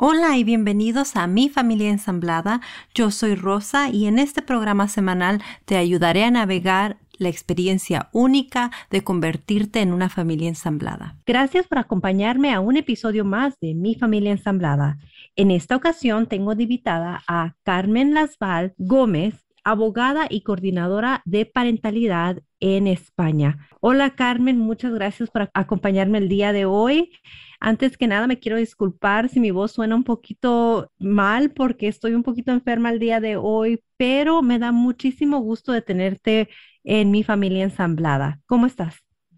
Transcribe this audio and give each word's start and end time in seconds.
Hola 0.00 0.36
y 0.36 0.44
bienvenidos 0.44 1.16
a 1.16 1.26
Mi 1.26 1.48
Familia 1.48 1.88
Ensamblada. 1.88 2.60
Yo 2.94 3.10
soy 3.10 3.34
Rosa 3.34 3.88
y 3.88 4.06
en 4.06 4.18
este 4.18 4.42
programa 4.42 4.86
semanal 4.88 5.42
te 5.64 5.78
ayudaré 5.78 6.24
a 6.24 6.30
navegar 6.30 6.98
la 7.18 7.28
experiencia 7.28 8.08
única 8.12 8.70
de 8.90 9.04
convertirte 9.04 9.80
en 9.80 9.92
una 9.92 10.08
familia 10.08 10.48
ensamblada. 10.48 11.16
Gracias 11.26 11.66
por 11.66 11.78
acompañarme 11.78 12.52
a 12.52 12.60
un 12.60 12.76
episodio 12.76 13.24
más 13.24 13.58
de 13.60 13.74
Mi 13.74 13.94
Familia 13.94 14.32
Ensamblada. 14.32 14.98
En 15.36 15.50
esta 15.50 15.76
ocasión 15.76 16.26
tengo 16.26 16.54
de 16.54 16.64
invitada 16.64 17.22
a 17.28 17.54
Carmen 17.62 18.14
Lasval 18.14 18.74
Gómez, 18.78 19.44
abogada 19.64 20.26
y 20.30 20.42
coordinadora 20.42 21.22
de 21.24 21.44
parentalidad 21.44 22.42
en 22.60 22.86
España. 22.86 23.68
Hola 23.80 24.14
Carmen, 24.14 24.58
muchas 24.58 24.92
gracias 24.92 25.30
por 25.30 25.50
acompañarme 25.52 26.18
el 26.18 26.28
día 26.28 26.52
de 26.52 26.64
hoy. 26.64 27.12
Antes 27.60 27.96
que 27.96 28.06
nada, 28.06 28.26
me 28.26 28.38
quiero 28.38 28.56
disculpar 28.56 29.28
si 29.28 29.40
mi 29.40 29.50
voz 29.50 29.72
suena 29.72 29.96
un 29.96 30.04
poquito 30.04 30.90
mal 30.98 31.50
porque 31.50 31.88
estoy 31.88 32.14
un 32.14 32.22
poquito 32.22 32.52
enferma 32.52 32.90
el 32.90 32.98
día 32.98 33.20
de 33.20 33.36
hoy, 33.36 33.82
pero 33.96 34.42
me 34.42 34.58
da 34.58 34.70
muchísimo 34.72 35.40
gusto 35.40 35.72
de 35.72 35.82
tenerte 35.82 36.48
en 36.84 37.10
mi 37.10 37.22
familia 37.22 37.64
ensamblada. 37.64 38.40
¿Cómo 38.46 38.66
estás? 38.66 38.96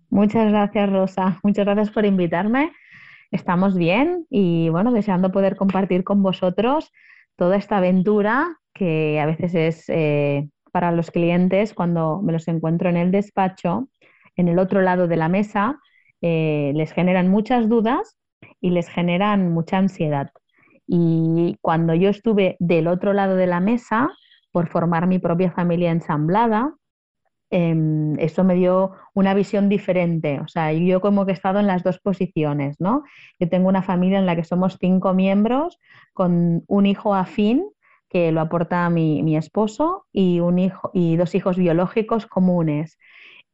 Muchas 0.09 0.51
gracias, 0.51 0.91
Rosa. 0.91 1.39
Muchas 1.43 1.65
gracias 1.65 1.91
por 1.91 2.05
invitarme. 2.05 2.73
Estamos 3.31 3.77
bien 3.77 4.27
y 4.29 4.69
bueno, 4.71 4.93
deseando 4.93 5.31
poder 5.31 5.57
compartir 5.57 6.03
con 6.03 6.23
vosotros 6.23 6.93
toda 7.37 7.57
esta 7.57 7.79
aventura 7.79 8.59
que 8.75 9.21
a 9.21 9.27
veces 9.27 9.55
es 9.55 9.85
eh, 9.89 10.49
para 10.73 10.93
los 10.93 11.11
clientes 11.11 11.75
cuando 11.75 12.21
me 12.23 12.33
los 12.33 12.49
encuentro 12.49 12.89
en 12.89 12.97
el 12.97 13.11
despacho, 13.11 13.89
en 14.37 14.49
el 14.49 14.59
otro 14.59 14.81
lado 14.83 15.07
de 15.07 15.17
la 15.17 15.29
mesa, 15.29 15.79
eh, 16.23 16.73
les 16.75 16.93
generan 16.93 17.29
muchas 17.29 17.69
dudas 17.69 18.19
y 18.61 18.71
les 18.71 18.89
generan 18.89 19.53
mucha 19.53 19.79
ansiedad. 19.79 20.31
Y 20.87 21.57
cuando 21.61 21.95
yo 21.95 22.09
estuve 22.09 22.57
del 22.59 22.89
otro 22.89 23.13
lado 23.13 23.37
de 23.37 23.47
la 23.47 23.61
mesa 23.61 24.09
por 24.51 24.69
formar 24.69 25.07
mi 25.07 25.19
propia 25.19 25.53
familia 25.53 25.93
ensamblada, 25.93 26.75
em, 27.51 28.19
eso 28.19 28.45
me 28.45 28.55
dio 28.55 28.93
una 29.15 29.35
visión 29.35 29.69
diferente. 29.69 30.41
O 30.41 30.49
sea, 30.49 30.73
yo 30.73 31.01
como 31.01 31.27
que 31.27 31.33
he 31.33 31.35
estado 31.35 31.61
en 31.61 31.67
las 31.67 31.83
dos 31.83 31.99
posiciones, 31.99 32.81
¿no? 32.81 33.05
Yo 33.39 33.49
tengo 33.49 33.69
una 33.69 33.83
familia 33.83 34.19
en 34.19 34.27
la 34.27 34.37
que 34.37 34.45
somos 34.45 34.79
cinco 34.81 35.15
miembros 35.15 35.79
con 36.13 36.65
un 36.67 36.87
hijo 36.87 37.15
afín 37.15 37.65
que 38.09 38.33
lo 38.33 38.41
aporta 38.41 38.91
mi, 38.91 39.23
mi 39.23 39.37
esposo 39.37 40.07
y, 40.13 40.41
un 40.41 40.59
hijo, 40.59 40.91
y 40.93 41.17
dos 41.17 41.35
hijos 41.35 41.57
biológicos 41.57 42.27
comunes. 42.27 42.99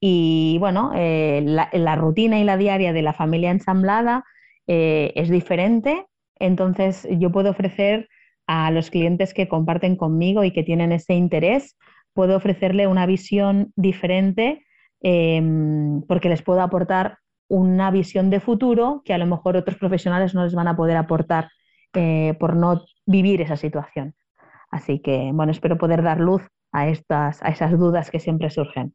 Y 0.00 0.56
bueno, 0.60 0.92
eh, 0.94 1.42
la, 1.44 1.96
rutina 1.96 2.38
y 2.38 2.44
la 2.44 2.56
diaria 2.56 2.92
de 2.92 3.02
la 3.02 3.12
familia 3.12 3.50
ensamblada 3.50 4.24
eh, 4.66 5.12
es 5.14 5.30
diferente, 5.30 6.06
entonces 6.38 7.08
yo 7.10 7.30
puedo 7.32 7.50
ofrecer 7.50 8.08
a 8.46 8.70
los 8.70 8.90
clientes 8.90 9.34
que 9.34 9.48
comparten 9.48 9.96
conmigo 9.96 10.44
y 10.44 10.52
que 10.52 10.62
tienen 10.62 10.92
ese 10.92 11.14
interés, 11.14 11.76
puedo 12.16 12.36
ofrecerle 12.36 12.88
una 12.88 13.06
visión 13.06 13.72
diferente 13.76 14.66
em, 15.02 16.02
porque 16.08 16.28
les 16.28 16.42
puedo 16.42 16.60
aportar 16.62 17.18
una 17.48 17.92
visión 17.92 18.30
de 18.30 18.40
futuro 18.40 19.02
que 19.04 19.14
a 19.14 19.18
lo 19.18 19.26
mejor 19.26 19.56
otros 19.56 19.76
profesionales 19.76 20.34
no 20.34 20.42
les 20.42 20.54
van 20.54 20.66
a 20.66 20.76
poder 20.76 20.96
aportar 20.96 21.50
eh, 21.94 22.34
por 22.40 22.56
no 22.56 22.84
vivir 23.06 23.40
esa 23.40 23.56
situación. 23.56 24.14
Así 24.70 24.98
que, 24.98 25.30
bueno, 25.32 25.52
espero 25.52 25.78
poder 25.78 26.02
dar 26.02 26.18
luz 26.18 26.42
a, 26.72 26.88
estas, 26.88 27.42
a 27.42 27.48
esas 27.48 27.78
dudas 27.78 28.10
que 28.10 28.18
siempre 28.18 28.50
surgen. 28.50 28.94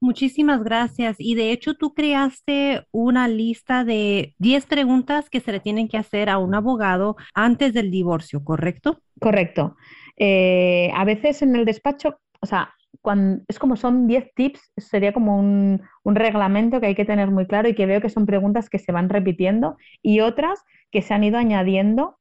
Muchísimas 0.00 0.62
gracias. 0.62 1.16
Y 1.18 1.34
de 1.34 1.50
hecho, 1.50 1.74
tú 1.74 1.94
creaste 1.94 2.84
una 2.92 3.28
lista 3.28 3.84
de 3.84 4.34
10 4.38 4.66
preguntas 4.66 5.28
que 5.30 5.40
se 5.40 5.52
le 5.52 5.60
tienen 5.60 5.88
que 5.88 5.96
hacer 5.96 6.28
a 6.28 6.38
un 6.38 6.54
abogado 6.54 7.16
antes 7.34 7.72
del 7.72 7.90
divorcio, 7.90 8.44
¿correcto? 8.44 9.00
Correcto. 9.20 9.76
Eh, 10.16 10.90
a 10.94 11.04
veces 11.04 11.42
en 11.42 11.56
el 11.56 11.64
despacho, 11.64 12.18
o 12.46 12.48
sea, 12.48 12.72
es 13.48 13.58
como 13.58 13.76
son 13.76 14.06
10 14.06 14.32
tips, 14.34 14.72
sería 14.76 15.12
como 15.12 15.36
un, 15.36 15.82
reglamento 16.04 16.80
que 16.80 16.86
hay 16.86 16.94
que 16.94 17.04
tener 17.04 17.28
muy 17.30 17.46
claro 17.46 17.68
y 17.68 17.74
que 17.74 17.86
veo 17.86 18.00
que 18.00 18.08
son 18.08 18.24
preguntas 18.24 18.70
que 18.70 18.78
se 18.78 18.92
van 18.92 19.08
repitiendo 19.08 19.76
y 20.00 20.20
otras 20.20 20.62
que 20.92 21.02
se 21.02 21.12
han 21.12 21.24
ido 21.24 21.38
añadiendo 21.38 22.18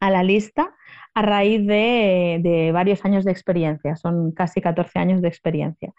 a 0.00 0.10
la 0.10 0.22
lista 0.22 0.74
a 1.14 1.22
raíz 1.22 1.66
de, 1.66 2.70
varios 2.72 3.04
años 3.04 3.26
de 3.26 3.32
experiencia, 3.32 3.96
son 3.96 4.32
casi 4.32 4.62
14 4.62 4.98
años 4.98 5.20
de 5.20 5.28
experiencia. 5.28 5.92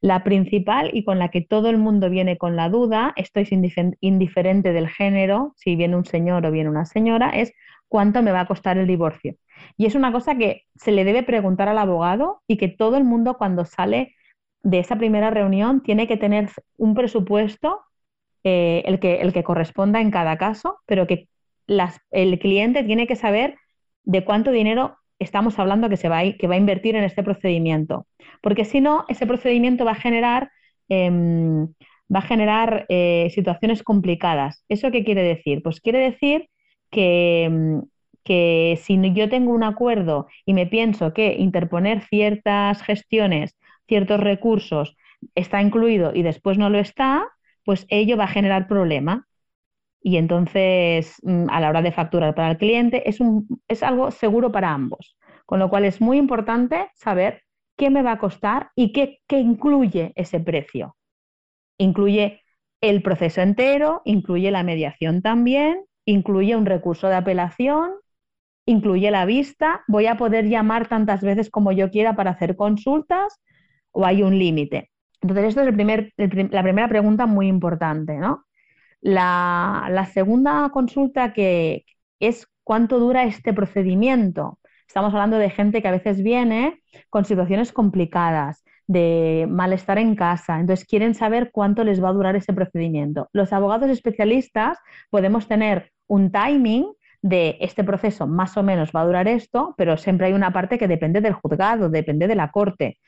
La 0.00 0.24
principal 0.24 0.90
y 0.94 1.04
con 1.04 1.18
la 1.18 1.28
que 1.28 1.42
todo 1.42 1.68
el 1.68 1.76
mundo 1.76 2.08
viene 2.08 2.38
con 2.38 2.56
la 2.56 2.70
duda, 2.70 3.12
esto 3.16 3.40
es 3.40 3.50
indiferente 3.52 4.72
del 4.72 4.88
género, 4.88 5.52
si 5.56 5.76
viene 5.76 5.96
un 5.96 6.06
señor 6.06 6.46
o 6.46 6.50
viene 6.50 6.70
una 6.70 6.86
señora, 6.86 7.28
es 7.30 7.52
cuánto 7.88 8.22
me 8.22 8.32
va 8.32 8.40
a 8.40 8.46
costar 8.46 8.78
el 8.78 8.86
divorcio. 8.86 9.36
Y 9.76 9.86
es 9.86 9.94
una 9.94 10.12
cosa 10.12 10.36
que 10.36 10.64
se 10.74 10.92
le 10.92 11.04
debe 11.04 11.22
preguntar 11.22 11.68
al 11.68 11.78
abogado 11.78 12.42
y 12.46 12.56
que 12.56 12.68
todo 12.68 12.96
el 12.96 13.04
mundo 13.04 13.36
cuando 13.38 13.64
sale 13.64 14.14
de 14.62 14.78
esa 14.78 14.96
primera 14.96 15.30
reunión 15.30 15.82
tiene 15.82 16.06
que 16.06 16.16
tener 16.16 16.50
un 16.76 16.94
presupuesto, 16.94 17.80
eh, 18.44 18.82
el, 18.86 19.00
que, 19.00 19.20
el 19.20 19.32
que 19.32 19.44
corresponda 19.44 20.00
en 20.00 20.10
cada 20.10 20.36
caso, 20.36 20.78
pero 20.86 21.06
que 21.06 21.28
el 22.10 22.38
cliente 22.38 22.84
tiene 22.84 23.06
que 23.06 23.16
saber 23.16 23.56
de 24.04 24.24
cuánto 24.24 24.50
dinero 24.50 24.96
estamos 25.18 25.58
hablando 25.58 25.88
que, 25.88 25.96
se 25.96 26.08
va 26.08 26.20
a, 26.20 26.32
que 26.32 26.46
va 26.46 26.54
a 26.54 26.58
invertir 26.58 26.96
en 26.96 27.04
este 27.04 27.22
procedimiento. 27.22 28.06
Porque 28.40 28.64
si 28.64 28.80
no, 28.80 29.04
ese 29.08 29.26
procedimiento 29.26 29.84
va 29.84 29.92
a 29.92 29.96
generar, 29.96 30.50
em, 30.88 31.66
va 32.14 32.18
a 32.18 32.22
generar 32.22 32.86
eh, 32.88 33.28
situaciones 33.30 33.82
complicadas. 33.82 34.64
¿Eso 34.68 34.90
qué 34.90 35.04
quiere 35.04 35.22
decir? 35.22 35.62
Pues 35.62 35.80
quiere 35.80 35.98
decir 35.98 36.48
que, 36.90 37.44
em, 37.44 37.82
que 38.24 38.78
si 38.82 38.98
yo 39.14 39.28
tengo 39.28 39.52
un 39.52 39.64
acuerdo 39.64 40.26
y 40.46 40.54
me 40.54 40.66
pienso 40.66 41.12
que 41.12 41.34
interponer 41.34 42.02
ciertas 42.02 42.82
gestiones, 42.82 43.56
ciertos 43.86 44.20
recursos, 44.20 44.96
está 45.34 45.62
incluido 45.62 46.12
y 46.14 46.22
después 46.22 46.58
no 46.58 46.70
lo 46.70 46.78
está, 46.78 47.24
pues 47.64 47.86
ello 47.88 48.16
va 48.16 48.24
a 48.24 48.28
generar 48.28 48.68
problema 48.68 49.26
y 50.02 50.16
entonces 50.16 51.16
mm, 51.22 51.46
a 51.50 51.60
la 51.60 51.68
hora 51.70 51.82
de 51.82 51.92
facturar 51.92 52.34
para 52.34 52.50
el 52.50 52.58
cliente 52.58 53.08
es, 53.08 53.82
algo 53.82 54.10
seguro 54.10 54.52
para 54.52 54.72
ambos. 54.72 55.16
Con 55.46 55.58
lo 55.58 55.68
cual 55.70 55.84
es 55.84 56.00
muy 56.00 56.18
importante 56.18 56.88
saber 56.94 57.42
qué 57.76 57.90
me 57.90 58.02
va 58.02 58.12
a 58.12 58.18
costar 58.18 58.70
y 58.74 58.92
qué 58.92 59.20
incluye 59.30 60.12
ese 60.16 60.40
precio. 60.40 60.96
Incluye 61.78 62.42
el 62.80 63.02
proceso 63.02 63.40
entero, 63.40 64.02
incluye 64.04 64.50
la 64.50 64.62
mediación 64.62 65.22
también, 65.22 65.84
incluye 66.04 66.56
un 66.56 66.66
recurso 66.66 67.08
de 67.08 67.16
apelación, 67.16 67.92
incluye 68.66 69.10
la 69.10 69.24
vista, 69.24 69.82
voy 69.88 70.06
a 70.06 70.16
poder 70.16 70.48
llamar 70.48 70.88
tantas 70.88 71.22
veces 71.22 71.50
como 71.50 71.72
yo 71.72 71.90
quiera 71.90 72.14
para 72.14 72.30
hacer 72.32 72.56
consultas 72.56 73.40
o 73.90 74.06
hay 74.06 74.22
un 74.22 74.38
límite. 74.38 74.90
Entonces, 75.20 75.46
esto 75.46 75.60
es 75.62 75.68
el 75.68 75.74
primer, 75.74 76.12
la 76.16 76.62
primera 76.62 76.88
pregunta 76.88 77.26
muy 77.26 77.46
importante, 77.46 78.16
¿no? 78.18 78.44
La, 79.00 80.08
segunda 80.12 80.70
consulta 80.72 81.32
que 81.32 81.84
es 82.20 82.46
cuánto 82.64 82.98
dura 82.98 83.24
este 83.24 83.52
procedimiento. 83.52 84.58
Estamos 84.86 85.12
hablando 85.12 85.38
de 85.38 85.50
gente 85.50 85.82
que 85.82 85.88
a 85.88 85.92
veces 85.92 86.22
viene 86.22 86.82
con 87.10 87.24
situaciones 87.24 87.72
complicadas, 87.72 88.64
de 88.88 89.46
malestar 89.48 89.98
en 89.98 90.16
casa, 90.16 90.60
entonces 90.60 90.86
quieren 90.86 91.14
saber 91.14 91.50
cuánto 91.52 91.82
les 91.84 92.02
va 92.02 92.10
a 92.10 92.12
durar 92.12 92.36
ese 92.36 92.52
procedimiento. 92.52 93.28
Los 93.32 93.52
abogados 93.52 93.88
especialistas 93.90 94.78
podemos 95.08 95.48
tener 95.48 95.92
un 96.08 96.30
timing 96.30 96.92
de 97.22 97.56
este 97.60 97.84
proceso 97.84 98.26
más 98.26 98.56
o 98.56 98.62
menos 98.62 98.90
va 98.94 99.00
a 99.02 99.06
durar 99.06 99.28
esto, 99.28 99.74
pero 99.78 99.96
siempre 99.96 100.26
hay 100.26 100.32
una 100.32 100.52
parte 100.52 100.78
que 100.78 100.88
depende 100.88 101.20
del 101.20 101.34
juzgado, 101.34 101.88
depende 101.88 102.26
de 102.26 102.34
la 102.34 102.50
corte. 102.50 102.98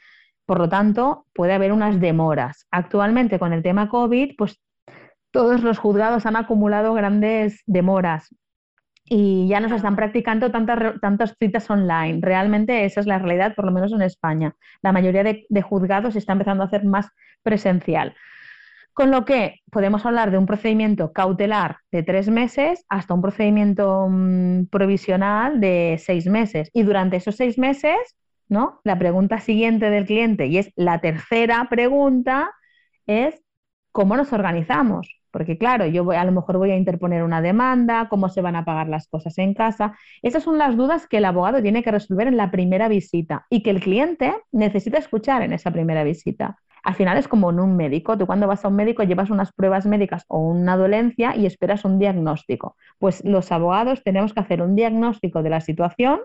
Por 0.46 0.58
lo 0.58 0.68
tanto, 0.68 1.26
puede 1.34 1.52
haber 1.52 1.72
unas 1.72 2.00
demoras. 2.00 2.66
Actualmente 2.70 3.38
con 3.38 3.52
el 3.52 3.62
tema 3.62 3.88
COVID, 3.88 4.34
pues 4.38 4.60
todos 5.30 5.62
los 5.62 5.78
juzgados 5.78 6.26
han 6.26 6.36
acumulado 6.36 6.94
grandes 6.94 7.62
demoras 7.66 8.28
y 9.04 9.48
ya 9.48 9.60
no 9.60 9.68
se 9.68 9.76
están 9.76 9.96
practicando 9.96 10.50
tantas, 10.50 11.00
tantas 11.00 11.34
citas 11.38 11.68
online. 11.68 12.20
Realmente 12.22 12.84
esa 12.84 13.00
es 13.00 13.06
la 13.06 13.18
realidad, 13.18 13.54
por 13.54 13.66
lo 13.66 13.72
menos 13.72 13.92
en 13.92 14.02
España. 14.02 14.54
La 14.82 14.92
mayoría 14.92 15.22
de, 15.22 15.62
juzgados 15.62 16.16
está 16.16 16.32
empezando 16.32 16.62
a 16.62 16.66
hacer 16.66 16.84
más 16.84 17.08
presencial. 17.42 18.14
Con 18.94 19.10
lo 19.10 19.24
que 19.24 19.60
podemos 19.70 20.06
hablar 20.06 20.30
de 20.30 20.38
un 20.38 20.46
procedimiento 20.46 21.12
cautelar 21.12 21.78
de 21.92 22.02
tres 22.02 22.28
meses 22.28 22.84
hasta 22.88 23.12
un 23.12 23.22
procedimiento 23.22 24.08
mm, 24.08 24.66
provisional 24.66 25.60
de 25.60 26.00
seis 26.02 26.26
meses. 26.26 26.70
Y 26.72 26.84
durante 26.84 27.16
esos 27.16 27.36
seis 27.36 27.58
meses 27.58 28.16
¿no? 28.48 28.80
La 28.84 28.98
pregunta 28.98 29.40
siguiente 29.40 29.90
del 29.90 30.06
cliente, 30.06 30.46
y 30.46 30.58
es 30.58 30.72
la 30.76 31.00
tercera 31.00 31.66
pregunta, 31.70 32.52
es 33.06 33.42
¿cómo 33.92 34.16
nos 34.16 34.32
organizamos? 34.32 35.08
Porque 35.34 35.58
claro, 35.58 35.84
yo 35.86 36.04
voy, 36.04 36.14
a 36.14 36.24
lo 36.24 36.30
mejor 36.30 36.58
voy 36.58 36.70
a 36.70 36.76
interponer 36.76 37.24
una 37.24 37.42
demanda, 37.42 38.06
cómo 38.08 38.28
se 38.28 38.40
van 38.40 38.54
a 38.54 38.64
pagar 38.64 38.88
las 38.88 39.08
cosas 39.08 39.36
en 39.38 39.52
casa. 39.52 39.98
Esas 40.22 40.44
son 40.44 40.58
las 40.58 40.76
dudas 40.76 41.08
que 41.08 41.16
el 41.16 41.24
abogado 41.24 41.60
tiene 41.60 41.82
que 41.82 41.90
resolver 41.90 42.28
en 42.28 42.36
la 42.36 42.52
primera 42.52 42.86
visita 42.86 43.44
y 43.50 43.64
que 43.64 43.70
el 43.70 43.80
cliente 43.80 44.32
necesita 44.52 44.96
escuchar 44.96 45.42
en 45.42 45.52
esa 45.52 45.72
primera 45.72 46.04
visita. 46.04 46.56
Al 46.84 46.94
final 46.94 47.18
es 47.18 47.26
como 47.26 47.50
en 47.50 47.58
un 47.58 47.76
médico. 47.76 48.16
Tú 48.16 48.28
cuando 48.28 48.46
vas 48.46 48.64
a 48.64 48.68
un 48.68 48.76
médico 48.76 49.02
llevas 49.02 49.28
unas 49.28 49.52
pruebas 49.52 49.86
médicas 49.86 50.24
o 50.28 50.38
una 50.38 50.76
dolencia 50.76 51.34
y 51.34 51.46
esperas 51.46 51.84
un 51.84 51.98
diagnóstico. 51.98 52.76
Pues 53.00 53.24
los 53.24 53.50
abogados 53.50 54.04
tenemos 54.04 54.34
que 54.34 54.40
hacer 54.40 54.62
un 54.62 54.76
diagnóstico 54.76 55.42
de 55.42 55.50
la 55.50 55.60
situación, 55.60 56.20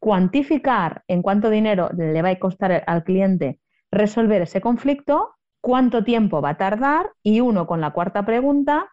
cuantificar 0.00 1.04
en 1.06 1.22
cuánto 1.22 1.48
dinero 1.48 1.90
le 1.96 2.22
va 2.22 2.30
a 2.30 2.38
costar 2.40 2.82
al 2.88 3.04
cliente 3.04 3.60
resolver 3.92 4.42
ese 4.42 4.60
conflicto 4.60 5.35
cuánto 5.66 6.04
tiempo 6.04 6.40
va 6.40 6.50
a 6.50 6.56
tardar 6.56 7.10
y 7.24 7.40
uno 7.40 7.66
con 7.66 7.80
la 7.80 7.90
cuarta 7.90 8.24
pregunta, 8.24 8.88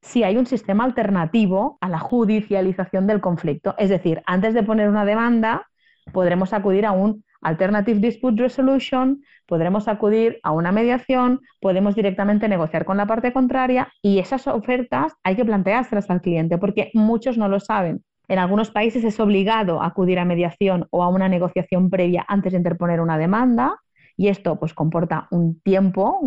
si 0.00 0.24
hay 0.24 0.38
un 0.38 0.46
sistema 0.46 0.84
alternativo 0.84 1.76
a 1.82 1.90
la 1.90 1.98
judicialización 1.98 3.06
del 3.06 3.20
conflicto. 3.20 3.74
Es 3.76 3.90
decir, 3.90 4.22
antes 4.24 4.54
de 4.54 4.62
poner 4.62 4.88
una 4.88 5.04
demanda, 5.04 5.66
podremos 6.14 6.54
acudir 6.54 6.86
a 6.86 6.92
un 6.92 7.24
Alternative 7.42 8.00
Dispute 8.00 8.40
Resolution, 8.40 9.20
podremos 9.44 9.86
acudir 9.86 10.40
a 10.42 10.52
una 10.52 10.72
mediación, 10.72 11.42
podemos 11.60 11.94
directamente 11.94 12.48
negociar 12.48 12.86
con 12.86 12.96
la 12.96 13.04
parte 13.04 13.34
contraria 13.34 13.92
y 14.00 14.18
esas 14.18 14.46
ofertas 14.46 15.12
hay 15.22 15.36
que 15.36 15.44
planteárselas 15.44 16.08
al 16.08 16.22
cliente 16.22 16.56
porque 16.56 16.90
muchos 16.94 17.36
no 17.36 17.50
lo 17.50 17.60
saben. 17.60 18.02
En 18.28 18.38
algunos 18.38 18.70
países 18.70 19.04
es 19.04 19.20
obligado 19.20 19.82
acudir 19.82 20.18
a 20.18 20.24
mediación 20.24 20.86
o 20.90 21.02
a 21.02 21.08
una 21.08 21.28
negociación 21.28 21.90
previa 21.90 22.24
antes 22.28 22.52
de 22.52 22.58
interponer 22.58 23.02
una 23.02 23.18
demanda 23.18 23.78
y 24.18 24.28
esto 24.28 24.58
pues 24.58 24.74
comporta 24.74 25.28
un 25.30 25.60
tiempo, 25.60 26.20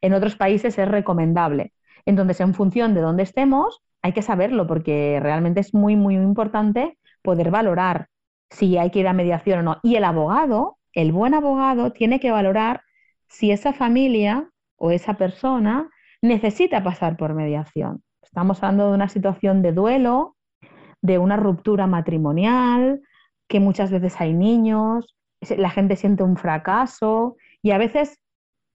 en 0.00 0.14
otros 0.14 0.34
países 0.34 0.76
es 0.78 0.88
recomendable. 0.88 1.72
Entonces, 2.06 2.40
en 2.40 2.54
función 2.54 2.94
de 2.94 3.02
dónde 3.02 3.22
estemos, 3.22 3.82
hay 4.02 4.12
que 4.12 4.22
saberlo 4.22 4.66
porque 4.66 5.20
realmente 5.22 5.60
es 5.60 5.74
muy, 5.74 5.96
muy 5.96 6.14
importante 6.14 6.98
poder 7.22 7.50
valorar 7.50 8.08
si 8.48 8.78
hay 8.78 8.90
que 8.90 9.00
ir 9.00 9.06
a 9.06 9.12
mediación 9.12 9.60
o 9.60 9.62
no. 9.62 9.76
Y 9.82 9.96
el 9.96 10.04
abogado, 10.04 10.78
el 10.94 11.12
buen 11.12 11.34
abogado, 11.34 11.92
tiene 11.92 12.20
que 12.20 12.30
valorar 12.30 12.80
si 13.28 13.52
esa 13.52 13.74
familia 13.74 14.50
o 14.76 14.90
esa 14.90 15.14
persona 15.14 15.90
necesita 16.22 16.82
pasar 16.82 17.18
por 17.18 17.34
mediación. 17.34 18.02
Estamos 18.22 18.62
hablando 18.62 18.88
de 18.88 18.94
una 18.94 19.10
situación 19.10 19.60
de 19.60 19.72
duelo, 19.72 20.36
de 21.02 21.18
una 21.18 21.36
ruptura 21.36 21.86
matrimonial, 21.86 23.02
que 23.46 23.60
muchas 23.60 23.90
veces 23.90 24.18
hay 24.20 24.32
niños, 24.32 25.16
la 25.56 25.70
gente 25.70 25.96
siente 25.96 26.22
un 26.22 26.36
fracaso 26.36 27.36
y 27.62 27.70
a 27.70 27.78
veces 27.78 28.18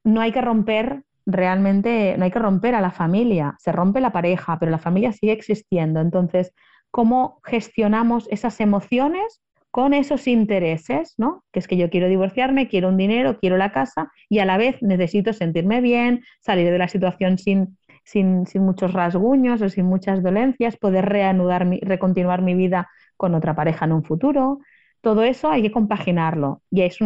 no 0.03 0.21
hay 0.21 0.31
que 0.31 0.41
romper 0.41 1.03
realmente, 1.25 2.15
no 2.17 2.25
hay 2.25 2.31
que 2.31 2.39
romper 2.39 2.75
a 2.75 2.81
la 2.81 2.91
familia, 2.91 3.56
se 3.59 3.71
rompe 3.71 4.00
la 4.00 4.12
pareja, 4.12 4.59
pero 4.59 4.71
la 4.71 4.77
familia 4.79 5.12
sigue 5.12 5.33
existiendo. 5.33 6.00
Entonces, 6.00 6.53
¿cómo 6.91 7.39
gestionamos 7.44 8.27
esas 8.29 8.59
emociones 8.59 9.41
con 9.71 9.94
esos 9.94 10.27
intereses, 10.27 11.15
¿no? 11.17 11.44
Que 11.51 11.59
es 11.59 11.67
que 11.67 11.75
yo 11.75 11.89
quiero 11.89 12.07
divorciarme, 12.07 12.69
quiero 12.69 12.88
un 12.89 12.97
dinero, 12.97 13.39
quiero 13.39 13.57
la 13.57 13.71
casa 13.71 14.11
y 14.29 14.39
a 14.39 14.45
la 14.45 14.57
vez 14.57 14.81
necesito 14.81 15.33
sentirme 15.33 15.81
bien, 15.81 16.23
salir 16.39 16.71
de 16.71 16.77
la 16.77 16.88
situación 16.88 17.38
sin, 17.38 17.77
sin, 18.06 18.45
sin 18.45 18.63
muchos 18.63 18.94
rasguños 18.94 19.61
o 19.61 19.68
sin 19.68 19.85
muchas 19.85 20.23
dolencias, 20.23 20.77
poder 20.77 21.06
reanudar, 21.06 21.65
mi, 21.65 21.79
recontinuar 21.81 22.41
mi 22.41 22.53
vida 22.53 22.89
con 23.18 23.35
otra 23.35 23.56
pareja 23.56 23.85
en 23.85 23.91
un 23.91 24.03
futuro 24.03 24.59
todo 25.06 25.22
eso 25.22 25.52
hay 25.52 25.62
que 25.62 25.72
compaginarlo 25.72 26.63
y 26.72 26.81
es, 26.81 26.98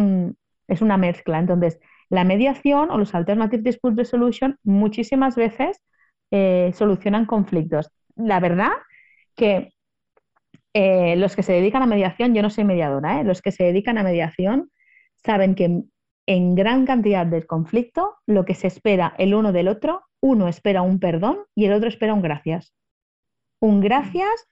es 0.68 0.80
una 0.80 0.96
mezcla. 0.96 1.38
Entonces, 1.38 1.78
la 2.08 2.24
mediación 2.24 2.90
o 2.90 2.96
los 2.96 3.14
Alternative 3.14 3.62
Dispute 3.62 3.94
Resolution 3.94 4.58
muchísimas 4.64 5.36
veces 5.36 5.82
eh, 6.30 6.72
solucionan 6.74 7.26
conflictos. 7.26 7.90
La 8.16 8.40
verdad 8.40 8.70
que 9.36 9.74
eh, 10.72 11.14
los 11.16 11.36
que 11.36 11.42
se 11.42 11.52
dedican 11.52 11.82
a 11.82 11.86
mediación, 11.86 12.34
yo 12.34 12.40
no 12.40 12.48
soy 12.48 12.64
mediadora, 12.64 13.20
¿eh? 13.20 13.24
los 13.24 13.42
que 13.42 13.52
se 13.52 13.64
dedican 13.64 13.98
a 13.98 14.02
mediación 14.02 14.70
saben 15.16 15.54
que 15.54 15.82
en 16.24 16.54
gran 16.54 16.86
cantidad 16.86 17.26
de 17.26 17.46
conflicto 17.46 18.16
lo 18.24 18.46
que 18.46 18.54
se 18.54 18.66
espera 18.66 19.14
el 19.18 19.34
uno 19.34 19.52
del 19.52 19.68
otro, 19.68 20.04
uno 20.20 20.48
espera 20.48 20.80
un 20.80 21.00
perdón 21.00 21.40
y 21.54 21.66
el 21.66 21.74
otro 21.74 21.90
espera 21.90 22.14
un 22.14 22.22
gracias. 22.22 22.72
Un 23.60 23.82
gracias 23.82 24.48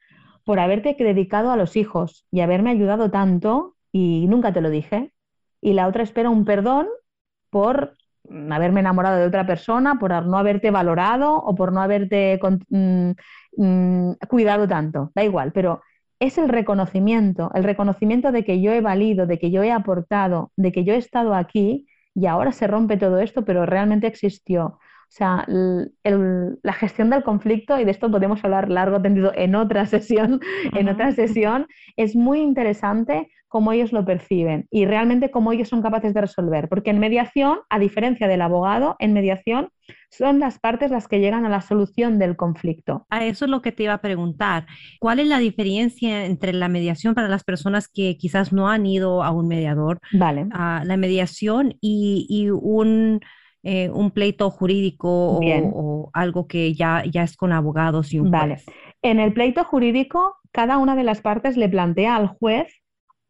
por 0.48 0.60
haberte 0.60 0.96
dedicado 0.98 1.50
a 1.50 1.58
los 1.58 1.76
hijos 1.76 2.24
y 2.30 2.40
haberme 2.40 2.70
ayudado 2.70 3.10
tanto 3.10 3.76
y 3.92 4.24
nunca 4.28 4.50
te 4.50 4.62
lo 4.62 4.70
dije. 4.70 5.12
Y 5.60 5.74
la 5.74 5.86
otra 5.86 6.02
espera 6.02 6.30
un 6.30 6.46
perdón 6.46 6.86
por 7.50 7.98
haberme 8.48 8.80
enamorado 8.80 9.18
de 9.18 9.26
otra 9.26 9.46
persona, 9.46 9.98
por 9.98 10.10
no 10.24 10.38
haberte 10.38 10.70
valorado 10.70 11.36
o 11.36 11.54
por 11.54 11.70
no 11.70 11.82
haberte 11.82 12.40
mm, 12.70 13.10
mm, 13.58 14.12
cuidado 14.26 14.66
tanto. 14.66 15.12
Da 15.14 15.22
igual, 15.22 15.52
pero 15.52 15.82
es 16.18 16.38
el 16.38 16.48
reconocimiento, 16.48 17.50
el 17.52 17.64
reconocimiento 17.64 18.32
de 18.32 18.42
que 18.42 18.62
yo 18.62 18.72
he 18.72 18.80
valido, 18.80 19.26
de 19.26 19.38
que 19.38 19.50
yo 19.50 19.62
he 19.62 19.70
aportado, 19.70 20.52
de 20.56 20.72
que 20.72 20.82
yo 20.82 20.94
he 20.94 20.96
estado 20.96 21.34
aquí 21.34 21.86
y 22.14 22.24
ahora 22.24 22.52
se 22.52 22.66
rompe 22.66 22.96
todo 22.96 23.18
esto, 23.18 23.44
pero 23.44 23.66
realmente 23.66 24.06
existió. 24.06 24.78
O 25.08 25.10
sea, 25.10 25.46
la 25.48 26.72
gestión 26.74 27.08
del 27.08 27.22
conflicto, 27.22 27.80
y 27.80 27.84
de 27.84 27.90
esto 27.90 28.10
podemos 28.10 28.44
hablar 28.44 28.68
largo 28.70 29.00
tendido 29.00 29.32
en 29.34 29.54
otra 29.54 29.86
sesión, 29.86 30.40
en 30.74 30.88
otra 30.88 31.12
sesión, 31.12 31.66
es 31.96 32.14
muy 32.14 32.40
interesante 32.40 33.30
cómo 33.48 33.72
ellos 33.72 33.92
lo 33.92 34.04
perciben 34.04 34.66
y 34.70 34.84
realmente 34.84 35.30
cómo 35.30 35.52
ellos 35.52 35.68
son 35.68 35.80
capaces 35.80 36.12
de 36.12 36.20
resolver. 36.20 36.68
Porque 36.68 36.90
en 36.90 36.98
mediación, 36.98 37.60
a 37.70 37.78
diferencia 37.78 38.28
del 38.28 38.42
abogado, 38.42 38.96
en 38.98 39.14
mediación 39.14 39.70
son 40.10 40.38
las 40.38 40.58
partes 40.58 40.90
las 40.90 41.08
que 41.08 41.20
llegan 41.20 41.46
a 41.46 41.48
la 41.48 41.62
solución 41.62 42.18
del 42.18 42.36
conflicto. 42.36 43.06
A 43.08 43.24
eso 43.24 43.46
es 43.46 43.50
lo 43.50 43.62
que 43.62 43.72
te 43.72 43.84
iba 43.84 43.94
a 43.94 44.02
preguntar. 44.02 44.66
¿Cuál 45.00 45.20
es 45.20 45.26
la 45.26 45.38
diferencia 45.38 46.26
entre 46.26 46.52
la 46.52 46.68
mediación 46.68 47.14
para 47.14 47.28
las 47.28 47.44
personas 47.44 47.88
que 47.88 48.18
quizás 48.18 48.52
no 48.52 48.68
han 48.68 48.84
ido 48.84 49.24
a 49.24 49.30
un 49.30 49.48
mediador? 49.48 50.00
Vale. 50.12 50.46
A 50.52 50.84
la 50.84 50.98
mediación 50.98 51.76
y 51.80 52.50
un 52.50 53.20
eh, 53.62 53.90
un 53.90 54.10
pleito 54.10 54.50
jurídico 54.50 55.40
o, 55.40 56.10
algo 56.12 56.46
que 56.46 56.74
ya, 56.74 57.02
ya 57.10 57.22
es 57.22 57.36
con 57.36 57.52
abogados 57.52 58.12
y 58.12 58.20
un 58.20 58.30
vale. 58.30 58.58
En 59.02 59.20
el 59.20 59.32
pleito 59.32 59.64
jurídico, 59.64 60.36
cada 60.52 60.78
una 60.78 60.96
de 60.96 61.04
las 61.04 61.20
partes 61.20 61.56
le 61.56 61.68
plantea 61.68 62.16
al 62.16 62.28
juez 62.28 62.72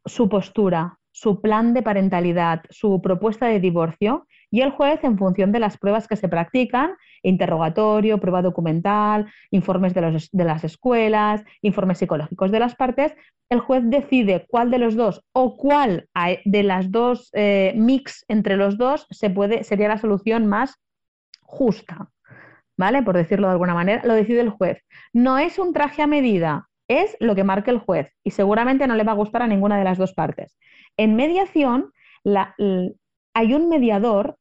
su 0.05 0.29
postura, 0.29 0.99
su 1.11 1.41
plan 1.41 1.73
de 1.73 1.81
parentalidad, 1.81 2.61
su 2.69 3.01
propuesta 3.01 3.47
de 3.47 3.59
divorcio 3.59 4.27
y 4.51 4.61
el 4.61 4.71
juez, 4.71 5.03
en 5.03 5.17
función 5.17 5.51
de 5.51 5.59
las 5.59 5.77
pruebas 5.77 6.07
que 6.07 6.15
se 6.15 6.29
practican, 6.29 6.91
interrogatorio, 7.23 8.19
prueba 8.19 8.41
documental, 8.41 9.31
informes 9.51 9.93
de, 9.93 10.27
de, 10.31 10.43
las 10.43 10.63
escuelas, 10.63 11.43
informes 11.61 11.97
psicológicos 11.97 12.51
de 12.51 12.59
las 12.59 12.75
partes, 12.75 13.15
el 13.49 13.59
juez 13.59 13.83
decide 13.85 14.45
cuál 14.47 14.69
de 14.69 14.77
los 14.77 14.95
dos 14.95 15.23
o 15.33 15.57
cuál 15.57 16.07
de 16.45 16.63
las 16.63 16.91
dos 16.91 17.29
eh, 17.33 17.73
mix 17.75 18.23
entre 18.27 18.57
los 18.57 18.77
dos 18.77 19.07
se 19.09 19.29
puede, 19.29 19.63
sería 19.63 19.87
la 19.87 19.97
solución 19.97 20.47
más 20.47 20.75
justa. 21.41 22.09
¿Vale? 22.77 23.03
Por 23.03 23.17
decirlo 23.17 23.47
de 23.47 23.53
alguna 23.53 23.73
manera, 23.73 24.01
lo 24.05 24.13
decide 24.13 24.39
el 24.39 24.51
juez. 24.51 24.81
No 25.11 25.37
es 25.37 25.59
un 25.59 25.73
traje 25.73 26.01
a 26.01 26.07
medida, 26.07 26.69
es 26.87 27.17
lo 27.19 27.35
que 27.35 27.43
marque 27.43 27.71
el 27.71 27.79
juez 27.79 28.13
y 28.23 28.31
seguramente 28.31 28.87
no 28.87 28.95
le 28.95 29.03
va 29.03 29.11
a 29.11 29.15
gustar 29.15 29.41
a 29.41 29.47
ninguna 29.47 29.77
de 29.77 29.83
las 29.83 29.97
dos 29.97 30.13
partes. 30.13 30.57
En 30.95 31.15
mediación, 31.15 31.91
hay 32.25 33.53
un 33.53 33.69
mediador 33.69 34.38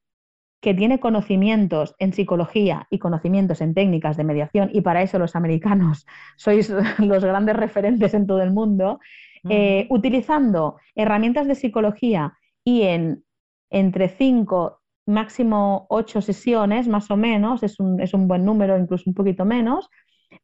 que 0.60 0.74
tiene 0.74 0.98
conocimientos 1.00 1.94
en 1.98 2.12
psicología 2.12 2.86
y 2.90 2.98
conocimientos 2.98 3.60
en 3.60 3.74
técnicas 3.74 4.16
de 4.16 4.24
mediación, 4.24 4.70
y 4.72 4.80
para 4.80 5.02
eso 5.02 5.18
los 5.18 5.36
americanos 5.36 6.06
sois 6.36 6.70
los 6.98 7.24
grandes 7.24 7.56
referentes 7.56 8.14
en 8.14 8.26
todo 8.26 8.42
el 8.42 8.52
mundo, 8.52 9.00
eh, 9.48 9.86
utilizando 9.90 10.78
herramientas 10.94 11.46
de 11.46 11.54
psicología 11.54 12.34
y 12.64 12.82
en 12.82 13.24
entre 13.70 14.08
cinco, 14.08 14.80
máximo 15.06 15.86
ocho 15.90 16.20
sesiones, 16.20 16.88
más 16.88 17.10
o 17.10 17.16
menos, 17.16 17.62
es 17.62 17.78
un, 17.80 18.00
es 18.00 18.14
un 18.14 18.28
buen 18.28 18.44
número, 18.44 18.78
incluso 18.78 19.04
un 19.10 19.14
poquito 19.14 19.44
menos, 19.44 19.88